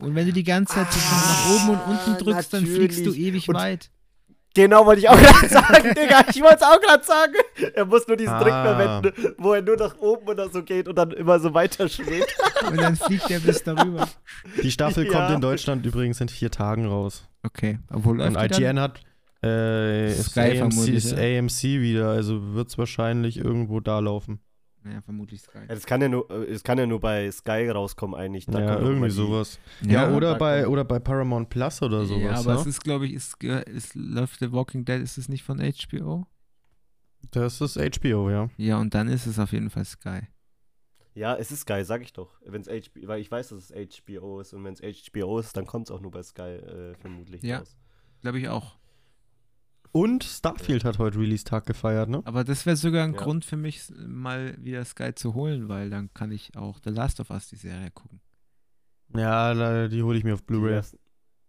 Und 0.00 0.14
wenn 0.14 0.26
du 0.26 0.34
die 0.34 0.44
ganze 0.44 0.74
Zeit 0.74 0.92
so 0.92 0.98
nach 0.98 1.48
oben 1.48 1.70
und 1.70 1.80
unten 1.88 2.10
Ah, 2.10 2.16
drückst, 2.18 2.52
dann 2.52 2.66
fliegst 2.66 2.98
du 2.98 3.04
natürlich. 3.06 3.26
ewig 3.28 3.48
Und- 3.48 3.54
weit. 3.54 3.90
Genau, 4.54 4.84
wollte 4.84 5.00
ich 5.00 5.08
auch 5.08 5.18
gerade 5.18 5.48
sagen, 5.48 5.94
Digga. 5.94 6.24
Ich 6.28 6.42
wollte 6.42 6.56
es 6.56 6.62
auch 6.62 6.80
gerade 6.82 7.04
sagen. 7.04 7.32
Er 7.74 7.84
muss 7.84 8.06
nur 8.06 8.16
diesen 8.16 8.38
Trick 8.38 8.52
Ah. 8.52 9.00
verwenden, 9.02 9.34
wo 9.38 9.52
er 9.52 9.62
nur 9.62 9.76
nach 9.76 9.96
oben 9.98 10.28
oder 10.28 10.48
so 10.48 10.62
geht 10.62 10.88
und 10.88 10.96
dann 10.96 11.10
immer 11.12 11.38
so 11.40 11.52
weiter 11.54 11.88
schwebt. 11.88 12.34
Und 12.68 12.76
dann 12.80 12.96
fliegt 12.96 13.30
er 13.30 13.40
bis 13.40 13.62
darüber. 13.62 14.08
Die 14.62 14.70
Staffel 14.70 15.06
Ja. 15.06 15.12
kommt 15.12 15.30
in 15.36 15.40
Deutschland 15.40 15.86
übrigens 15.86 16.20
in 16.20 16.28
vier 16.28 16.50
Tagen 16.50 16.86
raus. 16.86 17.28
Okay, 17.44 17.78
obwohl 17.90 18.18
dann? 18.18 18.34
IGN 18.34 18.78
hat 18.80 19.00
äh, 19.44 20.10
ist 20.10 20.30
Sky 20.32 20.40
AMC, 20.40 20.56
vermutlich, 20.58 20.94
ist 20.96 21.12
ja. 21.12 21.38
AMC 21.38 21.62
wieder, 21.80 22.08
also 22.10 22.54
wird 22.54 22.68
es 22.68 22.76
wahrscheinlich 22.78 23.38
irgendwo 23.38 23.78
da 23.80 24.00
laufen. 24.00 24.40
Ja, 24.84 25.00
vermutlich 25.02 25.42
Sky. 25.42 25.58
Ja, 25.68 25.74
das, 25.74 25.86
kann 25.86 26.00
ja 26.02 26.08
nur, 26.08 26.28
äh, 26.30 26.52
das 26.52 26.62
kann 26.64 26.78
ja 26.78 26.86
nur 26.86 26.98
bei 27.00 27.30
Sky 27.30 27.68
rauskommen, 27.70 28.18
eigentlich. 28.18 28.46
Da 28.46 28.58
ja, 28.60 28.78
irgendwie 28.78 29.10
sowas. 29.10 29.58
Ja, 29.82 30.10
oder, 30.10 30.32
da 30.32 30.38
bei, 30.38 30.66
oder 30.66 30.84
bei 30.84 30.98
Paramount 30.98 31.48
Plus 31.50 31.80
oder 31.82 32.04
sowas. 32.04 32.22
ja, 32.22 32.32
aber 32.34 32.54
ne? 32.54 32.60
es 32.60 32.66
ist, 32.66 32.82
glaube 32.82 33.06
ich, 33.06 33.12
ist, 33.12 33.38
ge- 33.38 33.62
ist, 33.70 33.94
läuft 33.94 34.40
The 34.40 34.50
Walking 34.52 34.84
Dead, 34.84 35.00
ist 35.00 35.16
es 35.18 35.28
nicht 35.28 35.42
von 35.44 35.58
HBO? 35.60 36.26
Das 37.30 37.60
ist 37.60 37.76
HBO, 37.76 38.30
ja. 38.30 38.48
Ja, 38.56 38.78
und 38.78 38.94
dann 38.94 39.08
ist 39.08 39.26
es 39.26 39.38
auf 39.38 39.52
jeden 39.52 39.70
Fall 39.70 39.84
Sky. 39.84 40.20
Ja, 41.14 41.34
es 41.36 41.50
ist 41.50 41.60
Sky, 41.60 41.82
sag 41.84 42.02
ich 42.02 42.12
doch. 42.12 42.40
Wenn's 42.46 42.68
HBO, 42.68 43.08
weil 43.08 43.20
ich 43.20 43.30
weiß, 43.30 43.48
dass 43.48 43.70
es 43.70 43.98
HBO 44.00 44.40
ist 44.40 44.52
und 44.54 44.62
wenn 44.64 44.74
es 44.74 44.80
HBO 44.80 45.38
ist, 45.40 45.56
dann 45.56 45.66
kommt 45.66 45.88
es 45.88 45.90
auch 45.90 46.00
nur 46.00 46.10
bei 46.12 46.22
Sky 46.22 46.42
äh, 46.42 46.94
vermutlich 46.94 47.42
Ja. 47.42 47.58
raus. 47.58 47.76
Glaube 48.20 48.38
ich 48.38 48.48
auch. 48.48 48.78
Und 49.90 50.22
Starfield 50.22 50.84
hat 50.84 50.98
heute 50.98 51.18
Release-Tag 51.18 51.66
gefeiert, 51.66 52.08
ne? 52.08 52.20
Aber 52.24 52.44
das 52.44 52.66
wäre 52.66 52.76
sogar 52.76 53.04
ein 53.04 53.14
Ja. 53.14 53.20
Grund 53.20 53.44
für 53.44 53.56
mich, 53.56 53.82
mal 53.96 54.54
wieder 54.62 54.84
Sky 54.84 55.14
zu 55.14 55.34
holen, 55.34 55.68
weil 55.68 55.90
dann 55.90 56.12
kann 56.14 56.30
ich 56.30 56.56
auch 56.56 56.78
The 56.84 56.90
Last 56.90 57.20
of 57.20 57.30
Us, 57.30 57.48
die 57.48 57.56
Serie, 57.56 57.90
gucken. 57.90 58.20
Ja, 59.16 59.88
die 59.88 60.02
hole 60.02 60.18
ich 60.18 60.24
mir 60.24 60.34
auf 60.34 60.42
Die 60.42 60.46
Blu-ray. 60.46 60.82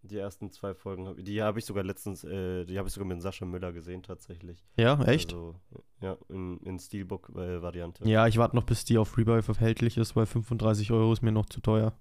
Die 0.02 0.18
ersten 0.18 0.52
zwei 0.52 0.74
Folgen, 0.74 1.24
die 1.24 1.42
habe 1.42 1.60
ich 1.60 1.66
sogar 1.66 1.84
letztens, 1.84 2.24
äh, 2.24 2.66
die 2.66 2.78
habe 2.78 2.88
ich 2.88 2.94
sogar 2.94 3.08
mit 3.08 3.22
Sascha 3.22 3.46
Müller 3.46 3.72
gesehen 3.74 4.04
tatsächlich. 4.04 4.64
Ja, 4.78 5.02
echt? 5.04 5.34
Also, 5.34 5.56
ja, 6.02 6.18
in, 6.30 6.60
in 6.62 6.80
Steelbook-Variante. 6.80 8.08
Ja, 8.08 8.28
ich 8.28 8.38
warte 8.38 8.56
noch, 8.56 8.64
bis 8.64 8.86
die 8.86 8.98
auf 8.98 9.18
Rebuy 9.18 9.42
erhältlich 9.46 9.98
ist, 9.98 10.16
weil 10.16 10.26
35 10.26 10.92
Euro 10.92 11.12
ist 11.14 11.22
mir 11.22 11.32
noch 11.32 11.48
zu 11.48 11.62
teuer. 11.62 11.94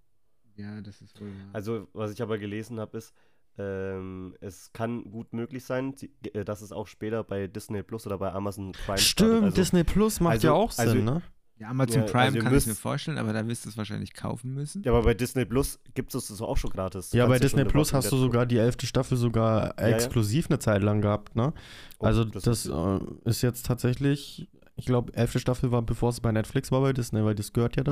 Ja, 0.56 0.80
das 0.80 1.00
ist 1.02 1.20
wohl 1.20 1.28
wahr. 1.28 1.50
Also, 1.52 1.88
was 1.92 2.12
ich 2.12 2.22
aber 2.22 2.38
gelesen 2.38 2.80
habe, 2.80 2.98
ist, 2.98 3.14
ähm, 3.58 4.36
es 4.40 4.72
kann 4.72 5.10
gut 5.10 5.32
möglich 5.32 5.64
sein, 5.64 5.94
äh, 6.32 6.44
dass 6.44 6.62
es 6.62 6.72
auch 6.72 6.86
später 6.86 7.24
bei 7.24 7.48
Disney 7.48 7.82
Plus 7.82 8.06
oder 8.06 8.18
bei 8.18 8.32
Amazon 8.32 8.72
Prime 8.72 8.98
Stimmt. 8.98 9.44
Also, 9.44 9.56
Disney 9.56 9.84
Plus 9.84 10.20
macht 10.20 10.34
also- 10.34 10.46
ja 10.48 10.52
auch 10.52 10.72
also- 10.78 10.92
Sinn, 10.92 11.04
ne? 11.04 11.22
Ja, 11.58 11.68
Amazon 11.68 12.00
ja, 12.02 12.06
Prime 12.06 12.24
also 12.26 12.38
kann 12.38 12.46
ich 12.54 12.66
mir 12.66 12.70
müsst- 12.72 12.80
vorstellen, 12.80 13.18
aber 13.18 13.32
da 13.32 13.46
wirst 13.46 13.64
du 13.64 13.68
es 13.70 13.76
wahrscheinlich 13.76 14.14
kaufen 14.14 14.54
müssen. 14.54 14.82
Ja, 14.82 14.92
aber 14.92 15.02
bei 15.02 15.14
Disney 15.14 15.44
Plus 15.44 15.78
gibt 15.94 16.14
es 16.14 16.28
das 16.28 16.40
auch 16.40 16.56
schon 16.56 16.70
gratis. 16.70 17.10
Du 17.10 17.18
Ja, 17.18 17.26
bei 17.26 17.34
ja 17.34 17.40
Disney 17.40 17.64
Plus 17.64 17.88
Walking 17.92 17.96
hast 18.04 18.12
du 18.12 18.16
sogar 18.16 18.46
die 18.46 18.58
elfte 18.58 18.86
Staffel 18.86 19.16
sogar 19.16 19.74
ja. 19.78 19.88
exklusiv 19.88 20.46
eine 20.50 20.58
Zeit 20.58 20.82
lang 20.82 21.00
gehabt, 21.00 21.36
ne? 21.36 21.52
Oh, 21.98 22.06
Also 22.06 22.24
das, 22.24 22.46
ist- 22.46 22.66
äh, 22.66 22.98
ist 23.24 23.42
jetzt 23.42 23.66
tatsächlich, 23.66 24.48
ich 24.76 24.86
glaube, 24.86 25.12
elfte 25.14 25.38
Staffel 25.40 25.70
war, 25.72 25.82
bevor 25.82 26.10
es 26.10 26.20
bei 26.20 26.30
Netflix 26.32 26.70
war, 26.70 26.80
bei 26.80 26.92
Disney, 26.92 27.24
weil 27.24 27.34
das 27.34 27.52
gehört 27.52 27.76
ja 27.76 27.82
Mhm. 27.82 27.86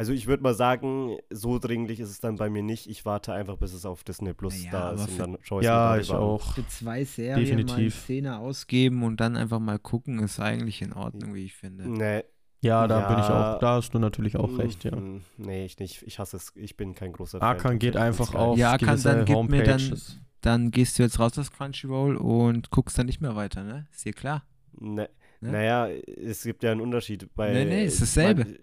Also 0.00 0.14
ich 0.14 0.26
würde 0.26 0.42
mal 0.42 0.54
sagen, 0.54 1.18
so 1.28 1.58
dringlich 1.58 2.00
ist 2.00 2.08
es 2.08 2.20
dann 2.20 2.36
bei 2.36 2.48
mir 2.48 2.62
nicht. 2.62 2.86
Ich 2.88 3.04
warte 3.04 3.34
einfach, 3.34 3.58
bis 3.58 3.74
es 3.74 3.84
auf 3.84 4.02
Disney 4.02 4.32
Plus 4.32 4.64
Naja, 4.64 4.70
da 4.72 4.92
ist 4.92 5.10
und 5.10 5.20
dann 5.20 5.38
schaue 5.42 5.60
ich 5.60 5.66
Ja, 5.66 5.92
mir 5.94 6.00
ich 6.00 6.10
auch. 6.10 6.54
Für 6.54 6.66
zwei 6.68 7.04
Serien 7.04 7.34
mal 7.34 7.52
eine 7.52 7.64
Definitiv. 7.64 7.94
Szene 8.00 8.38
ausgeben 8.38 9.02
und 9.02 9.20
dann 9.20 9.36
einfach 9.36 9.58
mal 9.58 9.78
gucken, 9.78 10.20
ist 10.20 10.40
eigentlich 10.40 10.80
in 10.80 10.94
Ordnung, 10.94 11.34
wie 11.34 11.44
ich 11.44 11.52
finde. 11.54 11.86
Nee. 11.86 12.24
Ja, 12.62 12.88
da 12.88 13.08
bin 13.08 13.18
ich 13.18 13.28
Ja. 13.28 13.56
auch, 13.56 13.58
da 13.58 13.74
hast 13.74 13.92
du 13.92 13.98
natürlich 13.98 14.36
auch 14.36 14.58
recht, 14.58 14.84
ja. 14.84 14.96
Mm, 14.96 15.20
Nee, 15.36 15.66
ich 15.66 15.78
nicht. 15.78 16.02
Ich 16.06 16.18
hasse 16.18 16.38
es. 16.38 16.52
Ich 16.56 16.78
bin 16.78 16.94
kein 16.94 17.12
großer 17.12 17.42
Arkan 17.42 17.78
geht 17.78 17.92
tatsächlich 17.92 18.20
einfach 18.30 18.34
auf 18.40 18.56
Ja, 18.58 18.72
Arkan, 18.72 18.88
gewisse 18.88 19.08
dann 19.08 19.24
gib 19.26 19.50
mir 19.50 19.64
dann-. 19.64 20.00
Dann 20.40 20.70
gehst 20.70 20.98
du 20.98 21.02
jetzt 21.02 21.18
raus 21.18 21.36
aus 21.38 21.52
Crunchyroll 21.52 22.16
und 22.16 22.70
guckst 22.70 22.96
dann 22.98 23.04
nicht 23.04 23.20
mehr 23.20 23.36
weiter, 23.36 23.64
ne? 23.64 23.86
Ist 23.92 24.06
dir 24.06 24.14
klar? 24.14 24.44
Nee. 24.78 25.08
Ne? 25.42 25.52
Naja, 25.52 25.88
es 25.88 26.42
gibt 26.42 26.62
ja 26.62 26.72
einen 26.72 26.80
Unterschied. 26.80 27.28
Bei, 27.34 27.52
Nee, 27.52 27.64
nee, 27.66 27.84
ist 27.84 28.00
dasselbe. 28.00 28.44
Man, 28.44 28.58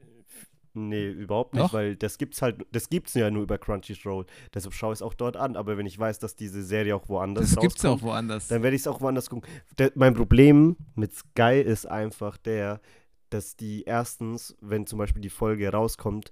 nee, 0.74 1.08
überhaupt 1.08 1.54
nicht, 1.54 1.66
Doch. 1.66 1.74
weil 1.74 1.96
das 1.96 2.18
gibt's 2.18 2.42
halt, 2.42 2.66
das 2.72 2.90
gibt's 2.90 3.14
ja 3.14 3.30
nur 3.32 3.44
über 3.44 3.58
Crunchyroll. 3.58 4.26
Deshalb 4.54 4.74
schaue 4.74 4.94
ich 4.94 4.98
es 5.00 5.02
auch 5.02 5.14
dort 5.14 5.38
an. 5.38 5.56
Aber 5.56 5.78
wenn 5.78 5.86
ich 5.86 5.98
weiß, 5.98 6.20
dass 6.20 6.36
diese 6.36 6.64
Serie 6.64 6.96
auch 6.96 7.10
woanders 7.10 7.52
Das 7.52 7.60
gibt's 7.62 7.86
auch 7.86 8.02
woanders. 8.02 8.48
dann 8.48 8.64
werde 8.64 8.76
ich 8.76 8.82
es 8.82 8.88
auch 8.88 9.02
woanders 9.02 9.30
gucken. 9.30 9.50
Der, 9.78 9.92
mein 9.96 10.14
Problem 10.14 10.76
mit 10.96 11.14
Sky 11.14 11.62
ist 11.62 11.86
einfach 11.86 12.38
der, 12.38 12.82
dass 13.30 13.56
die 13.56 13.84
erstens, 13.84 14.56
wenn 14.62 14.86
zum 14.88 15.00
Beispiel 15.00 15.22
die 15.22 15.30
Folge 15.30 15.70
rauskommt, 15.72 16.32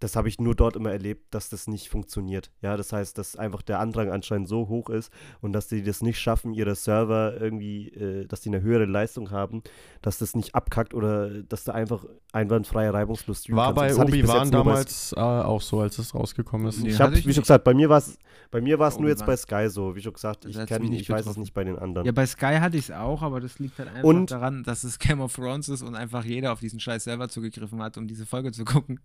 das 0.00 0.16
habe 0.16 0.28
ich 0.28 0.38
nur 0.40 0.54
dort 0.54 0.76
immer 0.76 0.92
erlebt, 0.92 1.34
dass 1.34 1.48
das 1.48 1.66
nicht 1.66 1.88
funktioniert. 1.88 2.50
Ja, 2.62 2.76
das 2.76 2.92
heißt, 2.92 3.18
dass 3.18 3.36
einfach 3.36 3.62
der 3.62 3.80
Andrang 3.80 4.10
anscheinend 4.10 4.48
so 4.48 4.68
hoch 4.68 4.90
ist 4.90 5.12
und 5.40 5.52
dass 5.52 5.68
die 5.68 5.82
das 5.82 6.02
nicht 6.02 6.18
schaffen, 6.20 6.54
ihre 6.54 6.74
Server 6.74 7.40
irgendwie, 7.40 7.88
äh, 7.88 8.26
dass 8.26 8.40
die 8.40 8.48
eine 8.50 8.62
höhere 8.62 8.84
Leistung 8.84 9.30
haben, 9.30 9.62
dass 10.02 10.18
das 10.18 10.34
nicht 10.34 10.54
abkackt 10.54 10.94
oder 10.94 11.42
dass 11.42 11.64
da 11.64 11.72
einfach 11.72 12.04
einwandfrei 12.32 12.88
reibungslos 12.90 13.40
streamen 13.40 13.58
War 13.58 13.74
kannst. 13.74 13.96
bei 13.98 14.04
Obi-Wan 14.04 14.50
damals 14.50 15.12
äh, 15.12 15.20
auch 15.20 15.60
so, 15.60 15.80
als 15.80 15.98
es 15.98 16.14
rausgekommen 16.14 16.68
ist. 16.68 16.82
Nee, 16.82 16.90
ich 16.90 17.00
habe, 17.00 17.16
wie 17.16 17.32
schon 17.34 17.42
gesagt, 17.42 17.64
bei 17.64 17.74
mir 17.74 17.88
war 17.88 17.98
es 17.98 18.18
bei 18.50 18.62
mir 18.62 18.78
war 18.78 18.88
es 18.88 18.98
nur 18.98 19.10
jetzt 19.10 19.26
bei 19.26 19.36
Sky 19.36 19.68
so, 19.68 19.94
wie 19.94 20.00
schon 20.00 20.14
gesagt, 20.14 20.46
ich, 20.46 20.56
kenn, 20.66 20.90
ich 20.90 21.10
weiß 21.10 21.26
es 21.26 21.36
nicht 21.36 21.52
bei 21.52 21.64
den 21.64 21.78
anderen. 21.78 22.06
Ja, 22.06 22.12
bei 22.12 22.24
Sky 22.24 22.56
hatte 22.60 22.78
ich 22.78 22.88
es 22.88 22.90
auch, 22.90 23.20
aber 23.20 23.40
das 23.40 23.58
liegt 23.58 23.78
halt 23.78 23.88
einfach 23.90 24.04
Und- 24.04 24.30
daran, 24.30 24.62
dass 24.62 24.84
es 24.84 24.98
Game 24.98 25.20
of 25.20 25.34
Thrones 25.34 25.68
ist 25.68 25.82
und 25.82 25.94
einfach 25.94 26.24
jeder 26.24 26.52
auf 26.52 26.60
diesen 26.60 26.80
scheiß 26.80 27.04
Server 27.04 27.28
zugegriffen 27.28 27.82
hat, 27.82 27.98
um 27.98 28.06
diese 28.06 28.24
Folge 28.24 28.50
zu 28.52 28.64
gucken. 28.64 29.00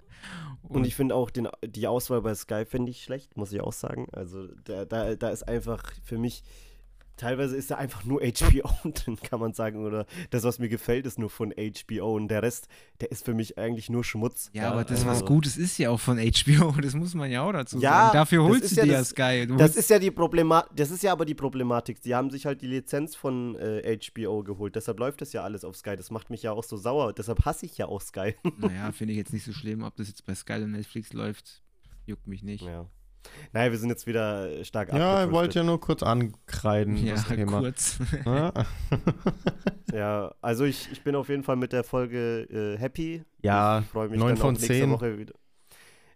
Und 0.62 0.83
ich 0.86 0.96
finde 0.96 1.16
auch 1.16 1.30
den, 1.30 1.48
die 1.66 1.88
Auswahl 1.88 2.22
bei 2.22 2.36
Sky 2.36 2.66
finde 2.66 2.92
ich 2.92 3.04
schlecht, 3.04 3.38
muss 3.38 3.52
ich 3.52 3.62
auch 3.62 3.74
sagen. 3.74 4.08
Also 4.12 4.48
da, 4.66 4.86
da, 4.86 5.16
da 5.16 5.30
ist 5.30 5.44
einfach 5.44 5.94
für 6.04 6.18
mich, 6.18 6.44
teilweise 7.24 7.56
ist 7.56 7.72
da 7.72 7.76
einfach 7.78 8.04
nur 8.04 8.22
HBO 8.40 8.70
drin, 8.92 9.18
kann 9.22 9.40
man 9.40 9.54
sagen. 9.54 9.86
Oder 9.86 10.06
das, 10.30 10.44
was 10.44 10.60
mir 10.60 10.70
gefällt, 10.70 11.06
ist 11.06 11.18
nur 11.20 11.30
von 11.30 11.54
HBO. 11.54 12.16
Und 12.16 12.28
der 12.28 12.44
Rest, 12.44 12.68
der 13.02 13.12
ist 13.12 13.26
für 13.26 13.34
mich 13.34 13.58
eigentlich 13.58 13.90
nur 13.90 14.04
Schmutz. 14.04 14.50
ja, 14.54 14.72
aber 14.72 14.84
das, 14.84 15.02
was 15.06 15.16
also- 15.22 15.26
Gutes 15.26 15.58
ist 15.58 15.78
ja 15.78 15.90
auch 15.90 16.00
von 16.00 16.18
HBO, 16.20 16.72
das 16.82 16.94
muss 16.94 17.14
man 17.16 17.32
ja 17.32 17.42
auch 17.44 17.54
dazu 17.54 17.80
Ja, 17.80 17.92
sagen. 18.08 18.14
Dafür 18.14 18.44
holst 18.44 18.72
du 18.72 18.76
ja 18.76 18.84
dir 18.84 18.92
ja 18.94 19.00
das- 19.00 19.10
Sky. 19.10 19.48
Du 19.48 19.56
Das 19.56 19.76
ist 19.76 19.90
ja 19.90 20.00
die 20.00 20.12
Problematik, 20.12 20.72
das 20.76 20.92
ist 20.92 21.04
ja 21.04 21.12
aber 21.12 21.26
die 21.26 21.36
Problematik. 21.36 21.98
Sie 22.02 22.14
haben 22.14 22.30
sich 22.30 22.46
halt 22.46 22.62
die 22.62 22.68
Lizenz 22.68 23.16
von 23.16 23.56
äh, 23.56 23.98
HBO 23.98 24.44
geholt. 24.44 24.76
Deshalb 24.76 25.00
läuft 25.00 25.22
das 25.22 25.34
ja 25.34 25.44
alles 25.44 25.64
auf 25.64 25.76
Sky. 25.78 25.96
Das 25.96 26.12
macht 26.12 26.30
mich 26.30 26.44
ja 26.44 26.52
auch 26.52 26.64
so 26.64 26.78
sauer. 26.78 27.14
Deshalb 27.14 27.46
hasse 27.46 27.66
ich 27.66 27.78
ja 27.78 27.88
auch 27.88 28.02
Sky. 28.02 28.36
naja, 28.58 28.92
finde 28.92 29.14
ich 29.14 29.18
jetzt 29.18 29.34
nicht 29.34 29.46
so 29.46 29.54
schlimm, 29.54 29.84
ob 29.84 29.96
das 29.96 30.08
jetzt 30.10 30.26
bei 30.26 30.36
Sky 30.36 30.54
oder 30.54 30.68
Netflix 30.68 31.14
läuft, 31.14 31.62
juckt 32.06 32.28
mich 32.28 32.44
nicht. 32.44 32.64
ja. 32.66 32.86
Naja, 33.54 33.72
wir 33.72 33.78
sind 33.80 33.90
jetzt 33.90 34.08
wieder 34.08 34.50
äh, 34.50 34.66
stark 34.66 34.90
Ja, 34.90 34.96
ihr 34.98 35.02
abgedriftet. 35.06 35.32
wollt 35.34 35.56
ja 35.56 35.64
nur 35.64 35.80
kurz 35.80 36.04
ankreiden, 36.04 36.98
Ja, 36.98 37.14
das 37.16 37.28
Thema. 37.28 37.60
kurz. 37.60 38.00
Ja, 38.26 38.54
Ja, 39.94 40.34
also 40.42 40.64
ich, 40.66 40.90
ich 40.92 41.04
bin 41.04 41.16
auf 41.16 41.30
jeden 41.30 41.44
Fall 41.44 41.56
mit 41.56 41.72
der 41.72 41.84
Folge 41.84 42.44
äh, 42.50 42.78
happy. 42.80 43.24
Ja, 43.42 43.80
ich 43.80 43.86
freue 43.88 44.10
mich 44.10 44.20
neun 44.20 44.30
dann 44.30 44.38
von 44.38 44.48
auch 44.48 44.52
nächste 44.60 44.68
zehn. 44.74 44.90
Woche 44.92 45.18
wieder. 45.20 45.34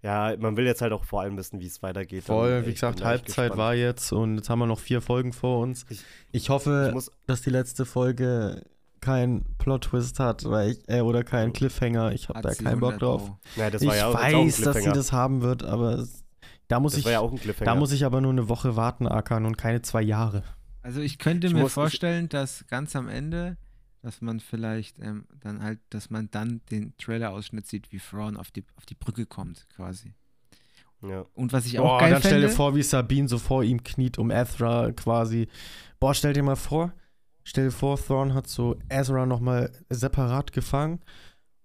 Ja, 0.01 0.35
man 0.39 0.57
will 0.57 0.65
jetzt 0.65 0.81
halt 0.81 0.93
auch 0.93 1.03
vor 1.03 1.21
allem 1.21 1.37
wissen, 1.37 1.59
wie 1.59 1.65
es 1.67 1.81
weitergeht. 1.83 2.23
voll. 2.23 2.49
Dann, 2.49 2.65
Wie 2.65 2.69
ich 2.69 2.75
gesagt, 2.75 3.03
Halbzeit 3.03 3.57
war 3.57 3.73
jetzt 3.75 4.11
und 4.11 4.37
jetzt 4.37 4.49
haben 4.49 4.59
wir 4.59 4.65
noch 4.67 4.79
vier 4.79 5.01
Folgen 5.01 5.33
vor 5.33 5.59
uns. 5.59 5.85
Ich- 5.89 6.03
Ich 6.31 6.49
hoffe, 6.49 6.85
Ich 6.89 6.93
muss, 6.93 7.11
dass 7.27 7.41
die 7.41 7.49
letzte 7.49 7.85
Folge 7.85 8.63
keinen 9.01 9.45
Plot-Twist 9.59 10.19
hat, 10.19 10.43
weil 10.45 10.71
ich, 10.71 10.89
äh, 10.89 11.01
oder 11.01 11.23
keinen 11.23 11.53
Cliffhanger. 11.53 12.13
Ich 12.13 12.29
habe 12.29 12.41
da 12.41 12.53
keinen 12.53 12.79
Bock 12.79 12.93
100 12.93 13.01
drauf. 13.01 13.31
Ja, 13.55 13.69
das 13.69 13.81
ich 13.81 13.87
war 13.87 13.95
ja 13.95 14.13
weiß, 14.13 14.61
dass 14.61 14.77
sie 14.77 14.91
das 14.91 15.11
haben 15.11 15.41
wird, 15.41 15.63
aber 15.63 15.93
es, 15.99 16.23
da 16.68 16.80
muss 16.80 16.93
das 16.93 16.99
ich, 16.99 17.05
war 17.05 17.11
ja 17.13 17.20
auch 17.20 17.32
ein 17.32 17.39
Cliffhanger. 17.39 17.72
da 17.72 17.76
muss 17.76 17.91
ich 17.91 18.05
aber 18.05 18.22
nur 18.22 18.32
eine 18.32 18.49
Woche 18.49 18.76
warten, 18.76 19.07
Akan, 19.07 19.45
und 19.45 19.57
keine 19.57 19.82
zwei 19.82 20.01
Jahre. 20.01 20.43
Also 20.82 21.01
ich 21.01 21.18
könnte 21.18 21.47
Ich 21.47 21.53
mir 21.53 21.70
vorstellen, 21.70 22.30
dass 22.30 22.65
ganz 22.68 22.95
am 22.95 23.09
Ende, 23.09 23.57
dass 24.01 24.22
man 24.22 24.39
vielleicht 24.39 24.99
ähm, 24.99 25.26
dann 25.41 25.61
halt, 25.61 25.80
dass 25.89 26.09
man 26.09 26.30
dann 26.32 26.61
den 26.72 26.95
Trailer-Ausschnitt 26.97 27.68
sieht, 27.68 27.91
wie 27.91 27.99
Thrawn 27.99 28.38
auf 28.38 28.51
die, 28.51 28.63
auf 28.76 28.86
die 28.86 28.95
Brücke 28.95 29.26
kommt, 29.26 29.68
quasi. 29.76 30.13
Ja. 31.01 31.26
Und 31.34 31.53
was 31.53 31.65
ich 31.65 31.80
auch 31.80 31.84
Boah, 31.84 31.99
geil 31.99 32.11
dann 32.11 32.22
stell 32.22 32.41
dir 32.41 32.47
fände, 32.47 32.55
vor, 32.55 32.76
wie 32.76 32.84
Sabine 32.84 33.28
so 33.28 33.38
vor 33.38 33.63
ihm 33.63 33.84
kniet, 33.84 34.18
um 34.18 34.32
Ezra 34.32 34.91
quasi. 34.91 35.47
Boah, 35.99 36.13
stell 36.13 36.34
dir 36.34 36.43
mal 36.43 36.55
vor, 36.55 36.93
stell 37.43 37.65
dir 37.65 37.72
vor, 37.72 37.97
Thrawn 37.97 38.34
hat 38.34 38.47
so 38.47 38.78
Ezra 38.89 39.26
nochmal 39.26 39.72
separat 39.89 40.53
gefangen 40.53 41.01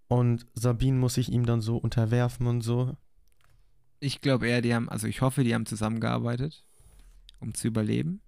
und 0.09 0.47
Sabine 0.55 0.99
muss 0.99 1.15
sich 1.15 1.31
ihm 1.31 1.47
dann 1.47 1.61
so 1.61 1.77
unterwerfen 1.77 2.47
und 2.47 2.61
so. 2.61 2.97
Ich 4.03 4.21
glaube 4.21 4.49
eher, 4.49 4.63
die 4.63 4.75
haben, 4.75 4.89
also 4.89 5.07
ich 5.07 5.21
hoffe, 5.21 5.45
die 5.45 5.55
haben 5.55 5.67
zusammengearbeitet, 5.67 6.65
um 7.41 7.55
zu 7.55 7.69
überleben. 7.69 8.21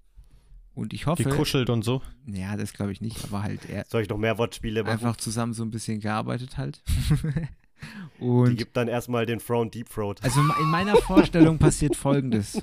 Und 0.75 0.93
ich 0.93 1.07
hoffe, 1.07 1.23
Gekuschelt 1.25 1.71
und 1.71 1.83
so. 1.85 2.03
ja, 2.27 2.57
das 2.57 2.73
glaube 2.73 2.91
ich 2.93 3.01
nicht, 3.01 3.23
aber 3.25 3.43
halt 3.43 3.69
eher 3.69 3.85
Soll 3.89 4.03
ich 4.03 4.09
noch 4.09 4.19
mehr 4.19 4.39
Wortspiele 4.39 4.83
machen? 4.83 4.93
einfach 4.93 5.17
zusammen 5.17 5.53
so 5.53 5.63
ein 5.63 5.71
bisschen 5.71 6.01
gearbeitet 6.01 6.57
halt. 6.57 6.83
Die 8.19 8.25
Und 8.25 8.57
gibt 8.57 8.77
dann 8.77 8.89
erstmal 8.89 9.27
den 9.27 9.39
Throne 9.39 9.71
Deep 9.71 9.91
Throat. 9.91 10.23
Also 10.25 10.41
in 10.41 10.71
meiner 10.71 10.97
Vorstellung 10.97 11.59
passiert 11.59 11.97
folgendes. 11.97 12.63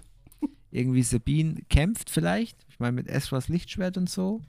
Irgendwie 0.71 1.03
Sabine 1.03 1.61
kämpft 1.69 2.09
vielleicht, 2.09 2.65
ich 2.69 2.79
meine 2.79 2.93
mit 2.93 3.07
Ezras 3.07 3.47
Lichtschwert 3.49 3.97
und 3.97 4.09
so, 4.09 4.41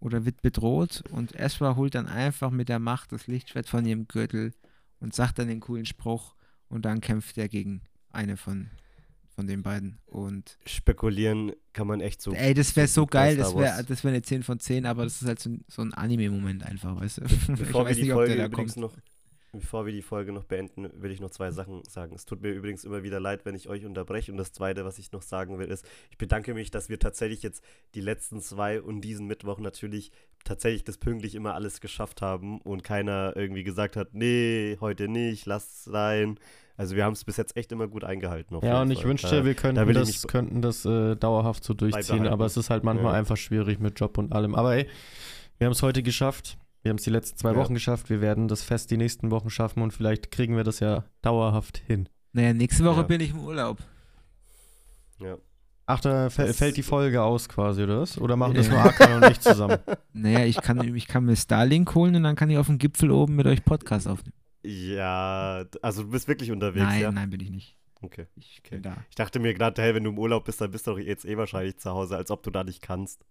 oder 0.00 0.24
wird 0.24 0.42
bedroht 0.42 1.04
und 1.10 1.38
Ezra 1.38 1.76
holt 1.76 1.94
dann 1.94 2.06
einfach 2.06 2.50
mit 2.50 2.68
der 2.68 2.78
Macht 2.78 3.12
das 3.12 3.26
Lichtschwert 3.26 3.68
von 3.68 3.84
ihrem 3.84 4.08
Gürtel 4.08 4.52
und 4.98 5.14
sagt 5.14 5.38
dann 5.38 5.48
den 5.48 5.60
coolen 5.60 5.84
Spruch 5.86 6.34
und 6.68 6.84
dann 6.86 7.00
kämpft 7.00 7.36
er 7.38 7.48
gegen 7.48 7.82
eine 8.12 8.36
von, 8.36 8.70
von 9.34 9.46
den 9.46 9.62
beiden. 9.62 9.98
Und 10.06 10.58
Spekulieren 10.66 11.52
kann 11.72 11.86
man 11.86 12.00
echt 12.00 12.20
so. 12.20 12.32
ey, 12.32 12.54
das 12.54 12.74
wäre 12.76 12.88
so 12.88 13.06
geil, 13.06 13.36
das 13.36 13.54
wäre 13.56 13.84
das 13.84 14.04
wär 14.04 14.10
eine 14.10 14.22
10 14.22 14.42
von 14.42 14.60
10, 14.60 14.86
aber 14.86 15.04
das 15.04 15.22
ist 15.22 15.28
halt 15.28 15.40
so 15.40 15.50
ein, 15.50 15.64
so 15.68 15.82
ein 15.82 15.94
Anime-Moment 15.94 16.64
einfach, 16.64 17.00
weißt 17.00 17.18
du? 17.18 17.22
Bevor 17.56 17.86
wir 17.88 17.94
die 17.94 18.12
ob 18.12 18.18
Folge 18.18 18.36
der 18.36 18.48
da 18.48 18.54
kommt. 18.54 18.76
noch, 18.76 18.94
bevor 19.52 19.86
wir 19.86 19.92
die 19.92 20.02
Folge 20.02 20.32
noch 20.32 20.44
beenden, 20.44 20.90
will 20.94 21.10
ich 21.10 21.20
noch 21.20 21.30
zwei 21.30 21.50
Sachen 21.50 21.82
sagen. 21.84 22.14
Es 22.14 22.24
tut 22.24 22.42
mir 22.42 22.50
übrigens 22.50 22.84
immer 22.84 23.02
wieder 23.02 23.20
leid, 23.20 23.44
wenn 23.44 23.54
ich 23.54 23.68
euch 23.68 23.84
unterbreche. 23.84 24.30
Und 24.30 24.38
das 24.38 24.52
zweite, 24.52 24.84
was 24.84 24.98
ich 24.98 25.12
noch 25.12 25.22
sagen 25.22 25.58
will, 25.58 25.68
ist, 25.68 25.84
ich 26.10 26.18
bedanke 26.18 26.54
mich, 26.54 26.70
dass 26.70 26.88
wir 26.88 26.98
tatsächlich 26.98 27.42
jetzt 27.42 27.64
die 27.94 28.00
letzten 28.00 28.40
zwei 28.40 28.80
und 28.80 29.00
diesen 29.00 29.26
Mittwoch 29.26 29.58
natürlich 29.58 30.12
tatsächlich 30.44 30.84
das 30.84 30.98
pünktlich 30.98 31.34
immer 31.34 31.54
alles 31.54 31.80
geschafft 31.80 32.22
haben 32.22 32.60
und 32.60 32.84
keiner 32.84 33.34
irgendwie 33.36 33.64
gesagt 33.64 33.96
hat, 33.96 34.14
nee, 34.14 34.76
heute 34.80 35.08
nicht, 35.08 35.46
lass 35.46 35.84
sein. 35.84 36.38
Also 36.80 36.96
wir 36.96 37.04
haben 37.04 37.12
es 37.12 37.24
bis 37.24 37.36
jetzt 37.36 37.56
echt 37.58 37.72
immer 37.72 37.88
gut 37.88 38.04
eingehalten. 38.04 38.54
auf 38.56 38.62
Ja, 38.62 38.70
jeden 38.70 38.82
und 38.82 38.90
ich 38.92 39.00
Fall. 39.00 39.08
wünschte, 39.10 39.36
Da- 39.36 39.44
wir 39.44 39.54
könnten 39.54 39.86
ich 39.90 39.94
das, 39.94 40.26
könnten 40.26 40.62
das 40.62 40.84
äh, 40.86 41.14
dauerhaft 41.14 41.62
so 41.62 41.74
durchziehen, 41.74 42.26
aber 42.26 42.46
es 42.46 42.56
ist 42.56 42.70
halt 42.70 42.84
manchmal 42.84 43.12
Ja. 43.12 43.18
einfach 43.18 43.36
schwierig 43.36 43.80
mit 43.80 44.00
Job 44.00 44.16
und 44.16 44.32
allem. 44.32 44.54
Aber 44.54 44.74
ey, 44.74 44.88
wir 45.58 45.66
haben 45.66 45.72
es 45.72 45.82
heute 45.82 46.02
geschafft. 46.02 46.56
Wir 46.82 46.88
haben 46.88 46.96
es 46.96 47.02
die 47.04 47.10
letzten 47.10 47.36
zwei 47.36 47.50
Ja. 47.52 47.56
Wochen 47.56 47.74
geschafft. 47.74 48.08
Wir 48.08 48.22
werden 48.22 48.48
das 48.48 48.62
Fest 48.62 48.90
die 48.90 48.96
nächsten 48.96 49.30
Wochen 49.30 49.50
schaffen 49.50 49.82
und 49.82 49.92
vielleicht 49.92 50.30
kriegen 50.30 50.56
wir 50.56 50.64
das 50.64 50.80
ja 50.80 51.04
dauerhaft 51.20 51.76
hin. 51.86 52.08
Naja, 52.32 52.54
nächste 52.54 52.82
Woche 52.86 53.00
Ja. 53.02 53.06
bin 53.06 53.20
ich 53.20 53.32
im 53.32 53.40
Urlaub. 53.40 53.76
ja. 55.20 55.36
Ach, 55.86 56.00
da 56.00 56.30
fällt 56.30 56.76
die 56.78 56.82
Folge 56.84 57.20
aus 57.20 57.48
quasi, 57.48 57.82
oder 57.82 58.00
was? 58.00 58.16
Oder 58.16 58.36
machen 58.36 58.54
das 58.54 58.68
Ja. 58.68 58.72
nur 58.74 58.84
Akan 58.84 59.22
und 59.24 59.30
ich 59.32 59.40
zusammen? 59.40 59.78
Naja, 60.12 60.44
ich 60.46 60.56
kann, 60.62 60.94
ich 60.96 61.08
kann 61.08 61.24
mir 61.24 61.34
Starlink 61.36 61.94
holen 61.94 62.14
und 62.16 62.22
dann 62.22 62.36
kann 62.36 62.48
ich 62.48 62.56
auf 62.58 62.66
dem 62.68 62.78
Gipfel 62.78 63.10
oben 63.10 63.34
mit 63.36 63.46
euch 63.46 63.64
Podcast 63.64 64.06
aufnehmen. 64.08 64.32
Ja, 64.62 65.64
also 65.82 66.02
du 66.02 66.10
bist 66.10 66.28
wirklich 66.28 66.50
unterwegs, 66.50 66.84
Nein, 66.84 67.00
ja? 67.02 67.12
nein, 67.12 67.30
bin 67.30 67.40
ich 67.40 67.50
nicht. 67.50 67.76
Okay. 68.02 68.26
Ich 68.36 68.60
Okay. 68.64 68.76
bin 68.76 68.82
da. 68.82 68.96
Ich 69.10 69.14
dachte 69.16 69.38
mir 69.40 69.52
gerade, 69.54 69.80
hey, 69.82 69.94
wenn 69.94 70.04
du 70.04 70.10
im 70.10 70.18
Urlaub 70.18 70.44
bist, 70.44 70.60
dann 70.60 70.70
bist 70.70 70.86
du 70.86 70.92
doch 70.92 70.98
jetzt 70.98 71.24
eh 71.24 71.36
wahrscheinlich 71.36 71.78
zu 71.78 71.90
Hause, 71.90 72.16
als 72.16 72.30
ob 72.30 72.42
du 72.42 72.50
da 72.50 72.64
nicht 72.64 72.80
kannst. 72.82 73.24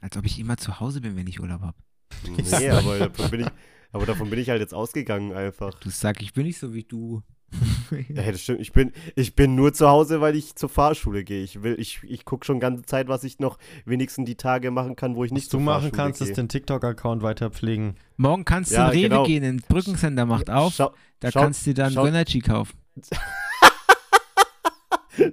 Als 0.00 0.16
ob 0.16 0.24
ich 0.24 0.38
immer 0.38 0.56
zu 0.56 0.80
Hause 0.80 1.00
bin, 1.00 1.16
wenn 1.16 1.26
ich 1.26 1.40
Urlaub 1.40 1.60
habe. 1.62 1.78
Nee, 2.26 2.70
aber 2.70 2.98
davon, 2.98 3.30
bin 3.30 3.40
ich, 3.40 3.48
aber 3.92 4.06
davon 4.06 4.30
bin 4.30 4.38
ich 4.38 4.50
halt 4.50 4.60
jetzt 4.60 4.74
ausgegangen 4.74 5.32
einfach. 5.32 5.74
Du 5.80 5.90
sagst, 5.90 6.22
ich 6.22 6.32
bin 6.32 6.44
nicht 6.46 6.58
so 6.58 6.74
wie 6.74 6.84
du. 6.84 7.22
Ja, 8.08 8.30
das 8.32 8.40
stimmt. 8.42 8.60
Ich 8.60 8.72
bin, 8.72 8.92
ich 9.14 9.34
bin 9.36 9.54
nur 9.54 9.72
zu 9.72 9.88
Hause, 9.88 10.20
weil 10.20 10.34
ich 10.34 10.56
zur 10.56 10.68
Fahrschule 10.68 11.22
gehe. 11.22 11.42
Ich 11.44 11.62
will, 11.62 11.76
ich, 11.78 12.00
ich 12.02 12.24
gucke 12.24 12.44
schon 12.44 12.58
ganze 12.60 12.82
Zeit, 12.84 13.08
was 13.08 13.22
ich 13.24 13.38
noch 13.38 13.58
wenigstens 13.84 14.26
die 14.26 14.34
Tage 14.36 14.70
machen 14.70 14.96
kann, 14.96 15.14
wo 15.14 15.24
ich 15.24 15.30
nicht 15.30 15.44
Was 15.44 15.48
du 15.50 15.58
zur 15.58 15.60
machen 15.60 15.74
Fahrschule 15.82 15.96
kannst, 15.96 16.18
gehe. 16.20 16.28
ist 16.28 16.36
den 16.36 16.48
TikTok-Account 16.48 17.22
weiter 17.22 17.50
pflegen. 17.50 17.94
Morgen 18.16 18.44
kannst 18.44 18.72
du 18.72 18.76
Ja, 18.76 18.86
in 18.88 18.98
Rewe 18.98 19.08
genau. 19.08 19.24
gehen, 19.24 19.44
ein 19.44 19.62
Brückensender 19.68 20.26
macht 20.26 20.50
auf. 20.50 20.74
Schau, 20.74 20.92
da 21.20 21.30
schau- 21.30 21.40
kannst 21.42 21.66
du 21.66 21.74
dann 21.74 21.92
schau- 21.92 22.02
Gönnerchi 22.04 22.40
kaufen. 22.40 22.76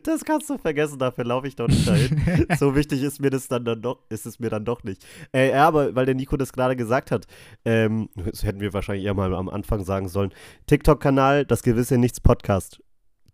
das 0.04 0.24
kannst 0.26 0.50
du 0.50 0.58
vergessen, 0.58 1.00
dafür 1.00 1.24
laufe 1.26 1.48
ich 1.48 1.56
doch 1.56 1.68
nicht 1.68 1.88
dahin. 1.88 2.22
so 2.58 2.76
wichtig 2.76 3.02
ist 3.04 3.20
mir 3.20 3.30
das 3.30 3.48
dann, 3.48 3.66
dann 3.66 3.82
doch, 3.82 4.00
ist 4.10 4.26
es 4.26 4.40
mir 4.40 4.50
dann 4.50 4.66
doch 4.66 4.84
nicht. 4.84 5.06
Äh, 5.34 5.52
ja, 5.52 5.68
aber 5.68 5.96
weil 5.96 6.06
der 6.06 6.16
Nico 6.16 6.38
das 6.38 6.54
gerade 6.54 6.76
gesagt 6.76 7.12
hat, 7.12 7.28
ähm, 7.66 8.10
das 8.16 8.44
hätten 8.44 8.60
wir 8.60 8.74
wahrscheinlich 8.74 9.06
eher 9.06 9.14
mal 9.14 9.34
am 9.34 9.50
Anfang 9.50 9.84
sagen 9.84 10.08
sollen. 10.10 10.32
TikTok-Kanal, 10.68 11.46
das 11.46 11.64
gewisse 11.64 11.98
Nichts 11.98 12.20
Podcast. 12.22 12.82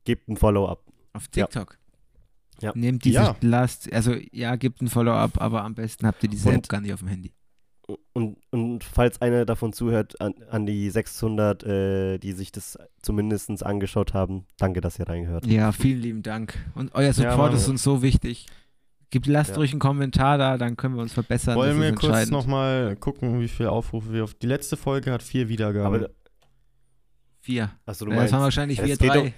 Gebt 0.05 0.27
ein 0.29 0.37
Follow-up. 0.37 0.83
Auf 1.13 1.23
Ja. 1.35 1.45
TikTok. 1.47 1.77
Ja. 2.61 2.71
Nehmt 2.75 3.05
diese 3.05 3.15
Ja. 3.19 3.35
Last, 3.41 3.91
also 3.93 4.15
ja, 4.31 4.55
gebt 4.55 4.81
ein 4.81 4.87
Follow-up, 4.87 5.39
aber 5.41 5.63
am 5.63 5.75
besten 5.75 6.07
habt 6.07 6.23
ihr 6.23 6.29
diese 6.29 6.49
Und- 6.49 6.55
App 6.55 6.69
gar 6.69 6.81
nicht 6.81 6.93
auf 6.93 6.99
dem 6.99 7.07
Handy. 7.09 7.33
Und, 8.11 8.37
und 8.51 8.83
falls 8.83 9.21
einer 9.21 9.45
davon 9.45 9.71
zuhört, 9.71 10.19
an, 10.19 10.33
an 10.49 10.65
die 10.65 10.89
600, 10.89 11.63
äh, 11.63 12.17
die 12.17 12.33
sich 12.33 12.51
das 12.51 12.77
zumindest 13.01 13.65
angeschaut 13.65 14.13
haben, 14.13 14.45
danke, 14.57 14.81
dass 14.81 14.99
ihr 14.99 15.07
reingehört. 15.07 15.45
Ja, 15.47 15.71
vielen 15.71 16.01
lieben 16.01 16.21
Dank. 16.23 16.57
Und 16.75 16.93
euer 16.95 17.07
Ja, 17.07 17.13
Support 17.13 17.37
Mann. 17.37 17.53
ist 17.53 17.67
uns 17.69 17.83
so 17.83 18.01
wichtig. 18.01 18.47
Gibt, 19.09 19.25
lasst 19.27 19.51
Ja. 19.51 19.55
ruhig 19.57 19.71
einen 19.71 19.79
Kommentar 19.79 20.37
da, 20.37 20.57
dann 20.57 20.75
können 20.75 20.95
wir 20.95 21.01
uns 21.01 21.13
verbessern. 21.13 21.55
Wollen 21.55 21.79
das 21.79 21.91
wir 21.91 21.95
kurz 21.95 22.29
nochmal 22.29 22.97
gucken, 22.97 23.39
wie 23.39 23.47
viele 23.47 23.71
Aufrufe 23.71 24.11
wir 24.11 24.25
auf. 24.25 24.33
Die 24.33 24.47
letzte 24.47 24.75
Folge 24.75 25.13
hat 25.13 25.23
vier 25.23 25.47
Wiedergaben. 25.47 25.95
Aber, 25.95 26.09
Vier. 27.39 27.71
achso, 27.85 28.03
du 28.03 28.11
Ja, 28.11 28.15
das 28.17 28.21
meinst, 28.23 28.33
waren 28.33 28.41
wahrscheinlich 28.41 28.79
Ja, 28.79 28.85
wir 28.87 28.97
drei. 28.97 29.33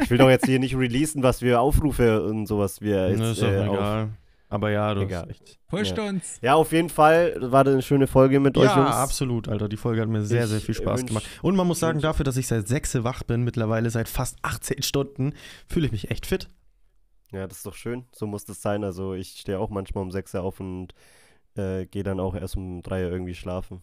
ich 0.00 0.08
will 0.10 0.18
doch 0.18 0.30
jetzt 0.30 0.46
hier 0.46 0.60
nicht 0.60 0.76
releasen, 0.76 1.24
was 1.24 1.42
wir 1.42 1.60
Aufrufe 1.60 2.22
und 2.22 2.46
sowas 2.46 2.80
wir 2.80 3.08
jetzt, 3.10 3.18
ne, 3.18 3.30
ist 3.32 3.42
doch 3.42 3.48
äh, 3.48 3.58
auf- 3.66 3.74
egal. 3.74 4.08
Aber 4.52 4.70
ja, 4.70 4.92
du 4.94 5.00
Egal. 5.00 5.22
hast 5.22 5.30
echt. 5.30 5.58
Pusht 5.68 5.96
Ja. 5.96 6.04
uns. 6.08 6.38
Ja, 6.42 6.54
auf 6.56 6.72
jeden 6.72 6.90
Fall 6.90 7.36
war 7.40 7.64
das 7.64 7.72
eine 7.72 7.82
schöne 7.82 8.06
Folge 8.06 8.38
mit 8.38 8.58
euch 8.58 8.64
Ja, 8.64 8.84
absolut, 9.02 9.48
Alter. 9.48 9.68
Die 9.68 9.78
Folge 9.78 10.02
hat 10.02 10.08
mir 10.10 10.22
sehr, 10.24 10.44
Ich, 10.44 10.50
sehr 10.50 10.60
viel 10.60 10.74
Spaß 10.74 11.00
wünsch- 11.00 11.06
gemacht. 11.06 11.24
Und 11.40 11.56
man 11.56 11.66
muss 11.66 11.80
sagen, 11.80 11.98
wünsch- 11.98 12.02
dafür, 12.02 12.24
dass 12.24 12.36
ich 12.36 12.46
seit 12.46 12.68
6 12.68 13.02
wach 13.02 13.22
bin, 13.22 13.44
mittlerweile 13.44 13.88
seit 13.88 14.08
fast 14.10 14.36
18 14.42 14.82
Stunden, 14.82 15.32
fühle 15.66 15.86
ich 15.86 15.92
mich 15.92 16.10
echt 16.10 16.26
fit. 16.26 16.48
Ja, 17.32 17.46
das 17.46 17.58
ist 17.58 17.66
doch 17.66 17.74
schön. 17.74 18.04
So 18.14 18.26
muss 18.26 18.44
das 18.44 18.60
sein. 18.60 18.84
Also 18.84 19.14
ich 19.14 19.38
stehe 19.40 19.58
auch 19.58 19.70
manchmal 19.70 20.02
um 20.04 20.10
6 20.10 20.34
Uhr 20.34 20.42
auf 20.42 20.60
und 20.60 20.88
äh, 21.56 21.86
gehe 21.86 22.02
dann 22.02 22.20
auch 22.20 22.34
erst 22.34 22.56
um 22.56 22.82
3 22.82 23.06
Uhr 23.06 23.10
irgendwie 23.10 23.34
schlafen. 23.34 23.80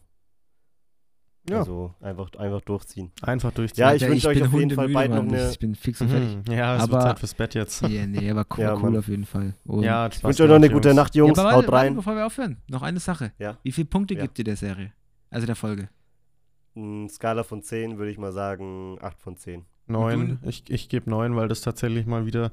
Ja, 1.49 1.59
Also 1.59 1.93
einfach, 2.01 2.31
einfach 2.37 2.61
durchziehen. 2.61 3.11
einfach 3.21 3.51
durchziehen. 3.51 3.81
Ja, 3.81 3.93
ich 3.93 4.03
Alter, 4.03 4.13
wünsch 4.13 4.25
euch 4.25 4.43
auf 4.43 4.53
jeden 4.53 4.71
Fall 4.71 4.89
beiden 4.89 5.15
noch 5.15 5.23
eine- 5.23 5.49
Ich 5.51 5.59
bin 5.59 5.75
fix 5.75 5.99
und 6.01 6.09
fertig. 6.09 6.37
Mhm. 6.47 6.53
Ja, 6.53 6.75
es 6.77 6.83
Aber- 6.83 6.91
wird 6.93 7.01
Zeit 7.03 7.19
fürs 7.19 7.33
Bett 7.33 7.55
jetzt. 7.55 7.81
Ja, 7.81 8.05
nee, 8.07 8.29
aber 8.31 8.45
cool, 8.57 8.63
Ja, 8.63 8.75
cool 8.75 8.97
auf 8.97 9.07
jeden 9.07 9.25
Fall. 9.25 9.55
Und 9.65 9.83
Ja, 9.83 10.07
Ich 10.07 10.23
wünsche 10.23 10.43
euch 10.43 10.49
noch 10.49 10.55
eine 10.55 10.69
gute. 10.69 10.93
Nacht, 10.93 11.15
Jungs. 11.15 11.37
ja, 11.37 11.43
aber 11.43 11.53
Haut 11.55 11.67
warte, 11.67 11.85
rein. 11.87 11.95
bevor 11.95 12.15
wir 12.15 12.25
aufhören, 12.25 12.57
noch 12.69 12.81
eine 12.81 12.99
Sache. 12.99 13.31
Ja. 13.39 13.57
Wie 13.63 13.71
viele 13.71 13.87
Punkte 13.87 14.13
Ja. 14.15 14.21
gibt 14.21 14.37
dir 14.37 14.43
der 14.43 14.55
Serie? 14.55 14.91
Also 15.29 15.45
der 15.47 15.55
Folge? 15.55 15.89
Mm, 16.75 17.07
Skala 17.07 17.43
von 17.43 17.61
10 17.63 17.97
würde 17.97 18.11
ich 18.11 18.17
mal 18.17 18.31
sagen 18.31 18.97
8 19.01 19.19
von 19.21 19.35
10. 19.37 19.65
Neun. 19.87 20.37
Und 20.41 20.45
Ich, 20.47 20.69
ich 20.69 20.87
gebe 20.89 21.09
neun, 21.09 21.35
weil 21.35 21.47
das 21.47 21.61
tatsächlich 21.61 22.05
mal 22.05 22.25
wieder 22.25 22.51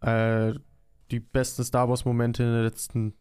äh, 0.00 0.52
die 1.10 1.20
besten 1.20 1.62
Star 1.64 1.88
Wars-Momente 1.88 2.42
in 2.42 2.52
den 2.52 2.62
letzten, 2.64 3.14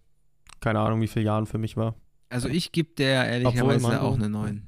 keine 0.60 0.80
Ahnung, 0.80 1.02
wie 1.02 1.08
viele 1.08 1.26
Jahren 1.26 1.46
für 1.46 1.58
mich 1.60 1.78
war. 1.78 1.96
Also 2.30 2.48
ich 2.50 2.72
gebe 2.72 2.94
der 2.98 3.28
ehrlicherweise 3.30 4.02
auch 4.02 4.16
eine 4.16 4.28
9. 4.30 4.68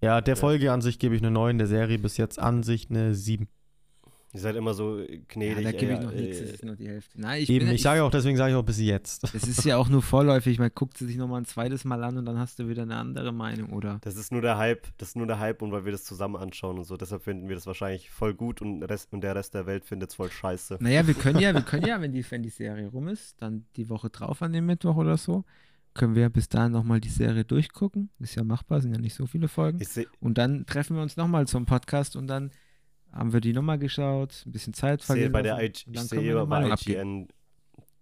Ja, 0.00 0.20
der. 0.20 0.36
Folge 0.36 0.72
an 0.72 0.80
sich 0.80 0.98
gebe 0.98 1.14
ich 1.14 1.22
eine 1.22 1.30
9, 1.30 1.58
der 1.58 1.66
Serie 1.66 1.98
bis 1.98 2.16
jetzt 2.16 2.38
an 2.38 2.62
sich 2.62 2.90
eine 2.90 3.14
7. 3.14 3.48
Ihr 4.32 4.40
seid 4.40 4.54
immer 4.54 4.74
so 4.74 5.00
äh, 5.00 5.16
Ja, 5.16 5.20
gnädig. 5.26 5.64
da 5.64 5.72
gebe 5.72 5.92
ich 5.92 6.00
noch 6.00 6.12
nichts, 6.12 6.38
äh, 6.38 6.42
das 6.42 6.50
ist 6.52 6.64
nur 6.64 6.76
die 6.76 6.86
Hälfte. 6.88 7.20
Nein, 7.20 7.42
ich 7.42 7.50
Eben, 7.50 7.66
bin, 7.66 7.74
ich 7.74 7.82
sage 7.82 8.04
auch, 8.04 8.12
deswegen 8.12 8.36
sage 8.36 8.52
ich 8.52 8.56
auch 8.56 8.62
bis 8.62 8.78
jetzt. 8.78 9.24
Es 9.34 9.42
ist 9.48 9.64
ja 9.64 9.76
auch 9.76 9.88
nur 9.88 10.02
vorläufig, 10.02 10.60
man 10.60 10.70
guckt 10.72 10.96
sie 10.96 11.06
sich 11.06 11.16
nochmal 11.16 11.40
ein 11.40 11.46
zweites 11.46 11.84
Mal 11.84 12.04
an 12.04 12.16
und 12.16 12.26
dann 12.26 12.38
hast 12.38 12.60
du 12.60 12.68
wieder 12.68 12.82
eine 12.82 12.94
andere 12.94 13.32
Meinung, 13.32 13.72
oder? 13.72 13.98
Das 14.02 14.14
ist 14.14 14.30
nur 14.30 14.40
der 14.40 14.56
Hype, 14.56 14.86
das 14.98 15.08
ist 15.10 15.16
nur 15.16 15.26
der 15.26 15.40
Hype 15.40 15.62
und 15.62 15.72
weil 15.72 15.84
wir 15.84 15.90
das 15.90 16.04
zusammen 16.04 16.36
anschauen 16.36 16.78
und 16.78 16.84
so. 16.84 16.96
Deshalb 16.96 17.24
finden 17.24 17.48
wir 17.48 17.56
das 17.56 17.66
wahrscheinlich 17.66 18.08
voll 18.10 18.34
gut 18.34 18.62
und, 18.62 18.84
Rest, 18.84 19.12
und 19.12 19.22
der 19.22 19.34
Rest 19.34 19.54
der 19.54 19.66
Welt 19.66 19.84
findet 19.84 20.10
es 20.10 20.14
voll 20.14 20.30
scheiße. 20.30 20.78
Naja, 20.80 21.04
wir 21.08 21.14
können 21.14 21.40
ja, 21.40 21.52
wir 21.52 21.62
können 21.62 21.84
ja, 21.86 22.00
wenn 22.00 22.12
die, 22.12 22.24
wenn 22.30 22.44
die 22.44 22.50
Serie 22.50 22.86
rum 22.86 23.08
ist, 23.08 23.42
dann 23.42 23.64
die 23.74 23.88
Woche 23.88 24.10
drauf 24.10 24.42
an 24.42 24.52
dem 24.52 24.64
Mittwoch 24.66 24.94
oder 24.94 25.16
so, 25.16 25.44
können 25.94 26.14
wir 26.14 26.28
bis 26.30 26.48
dahin 26.48 26.72
nochmal 26.72 27.00
die 27.00 27.08
Serie 27.08 27.44
durchgucken. 27.44 28.10
Ist 28.18 28.34
ja 28.36 28.44
machbar, 28.44 28.80
sind 28.80 28.94
ja 28.94 29.00
nicht 29.00 29.14
so 29.14 29.26
viele 29.26 29.48
Folgen. 29.48 29.80
Und 30.20 30.38
dann 30.38 30.66
treffen 30.66 30.96
wir 30.96 31.02
uns 31.02 31.16
nochmal 31.16 31.46
zum 31.46 31.66
Podcast 31.66 32.16
und 32.16 32.26
dann 32.26 32.50
haben 33.12 33.32
wir 33.32 33.40
die 33.40 33.52
Nummer 33.52 33.76
geschaut, 33.76 34.44
ein 34.46 34.52
bisschen 34.52 34.72
Zeit 34.72 35.00
sehe 35.00 35.06
vergehen 35.06 35.32
bei 35.32 35.42
der 35.42 35.60
IG, 35.62 35.84
ich 35.90 36.00
sehe 36.02 36.34
bei 36.34 36.46
Meinung 36.46 36.72
abgeben. 36.72 37.22
IGN 37.22 37.28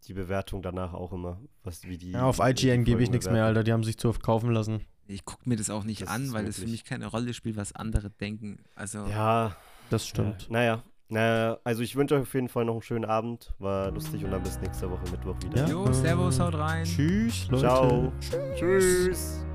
die 0.06 0.14
Bewertung 0.14 0.62
danach 0.62 0.94
auch 0.94 1.12
immer, 1.12 1.40
was 1.64 1.84
wie 1.84 1.98
die. 1.98 2.12
Ja, 2.12 2.24
auf 2.24 2.38
die 2.38 2.68
IGN 2.68 2.84
gebe 2.84 3.02
ich 3.02 3.10
nichts 3.10 3.28
mehr. 3.28 3.44
Alter. 3.44 3.64
Die 3.64 3.72
haben 3.72 3.84
sich 3.84 3.98
zu 3.98 4.08
oft 4.08 4.22
kaufen 4.22 4.50
lassen. 4.50 4.80
Ich 5.06 5.24
gucke 5.24 5.48
mir 5.48 5.56
das 5.56 5.70
auch 5.70 5.84
nicht 5.84 6.02
Das 6.02 6.08
an, 6.08 6.32
weil 6.32 6.46
es 6.46 6.58
für 6.58 6.66
mich 6.66 6.84
keine 6.84 7.06
Rolle 7.06 7.32
spielt, 7.34 7.56
was 7.56 7.74
andere 7.74 8.10
denken. 8.10 8.58
Also, 8.74 9.06
Ja, 9.06 9.56
Das 9.90 10.04
ja, 10.04 10.08
stimmt. 10.10 10.50
naja. 10.50 10.82
Naja, 11.10 11.58
also 11.64 11.82
ich 11.82 11.96
wünsche 11.96 12.14
euch 12.16 12.22
auf 12.22 12.34
jeden 12.34 12.48
Fall 12.48 12.64
noch 12.64 12.74
einen 12.74 12.82
schönen 12.82 13.04
Abend. 13.06 13.52
War 13.58 13.90
lustig 13.90 14.24
und 14.24 14.30
dann 14.30 14.42
bis 14.42 14.60
nächste 14.60 14.90
Woche 14.90 15.04
Mittwoch 15.10 15.36
wieder. 15.42 15.62
Ja. 15.62 15.68
Jo, 15.68 15.92
Servus, 15.92 16.38
haut 16.38 16.54
rein. 16.54 16.84
Tschüss, 16.84 17.48
Leute. 17.48 17.60
Ciao. 17.62 18.12
Tschüss. 18.54 19.47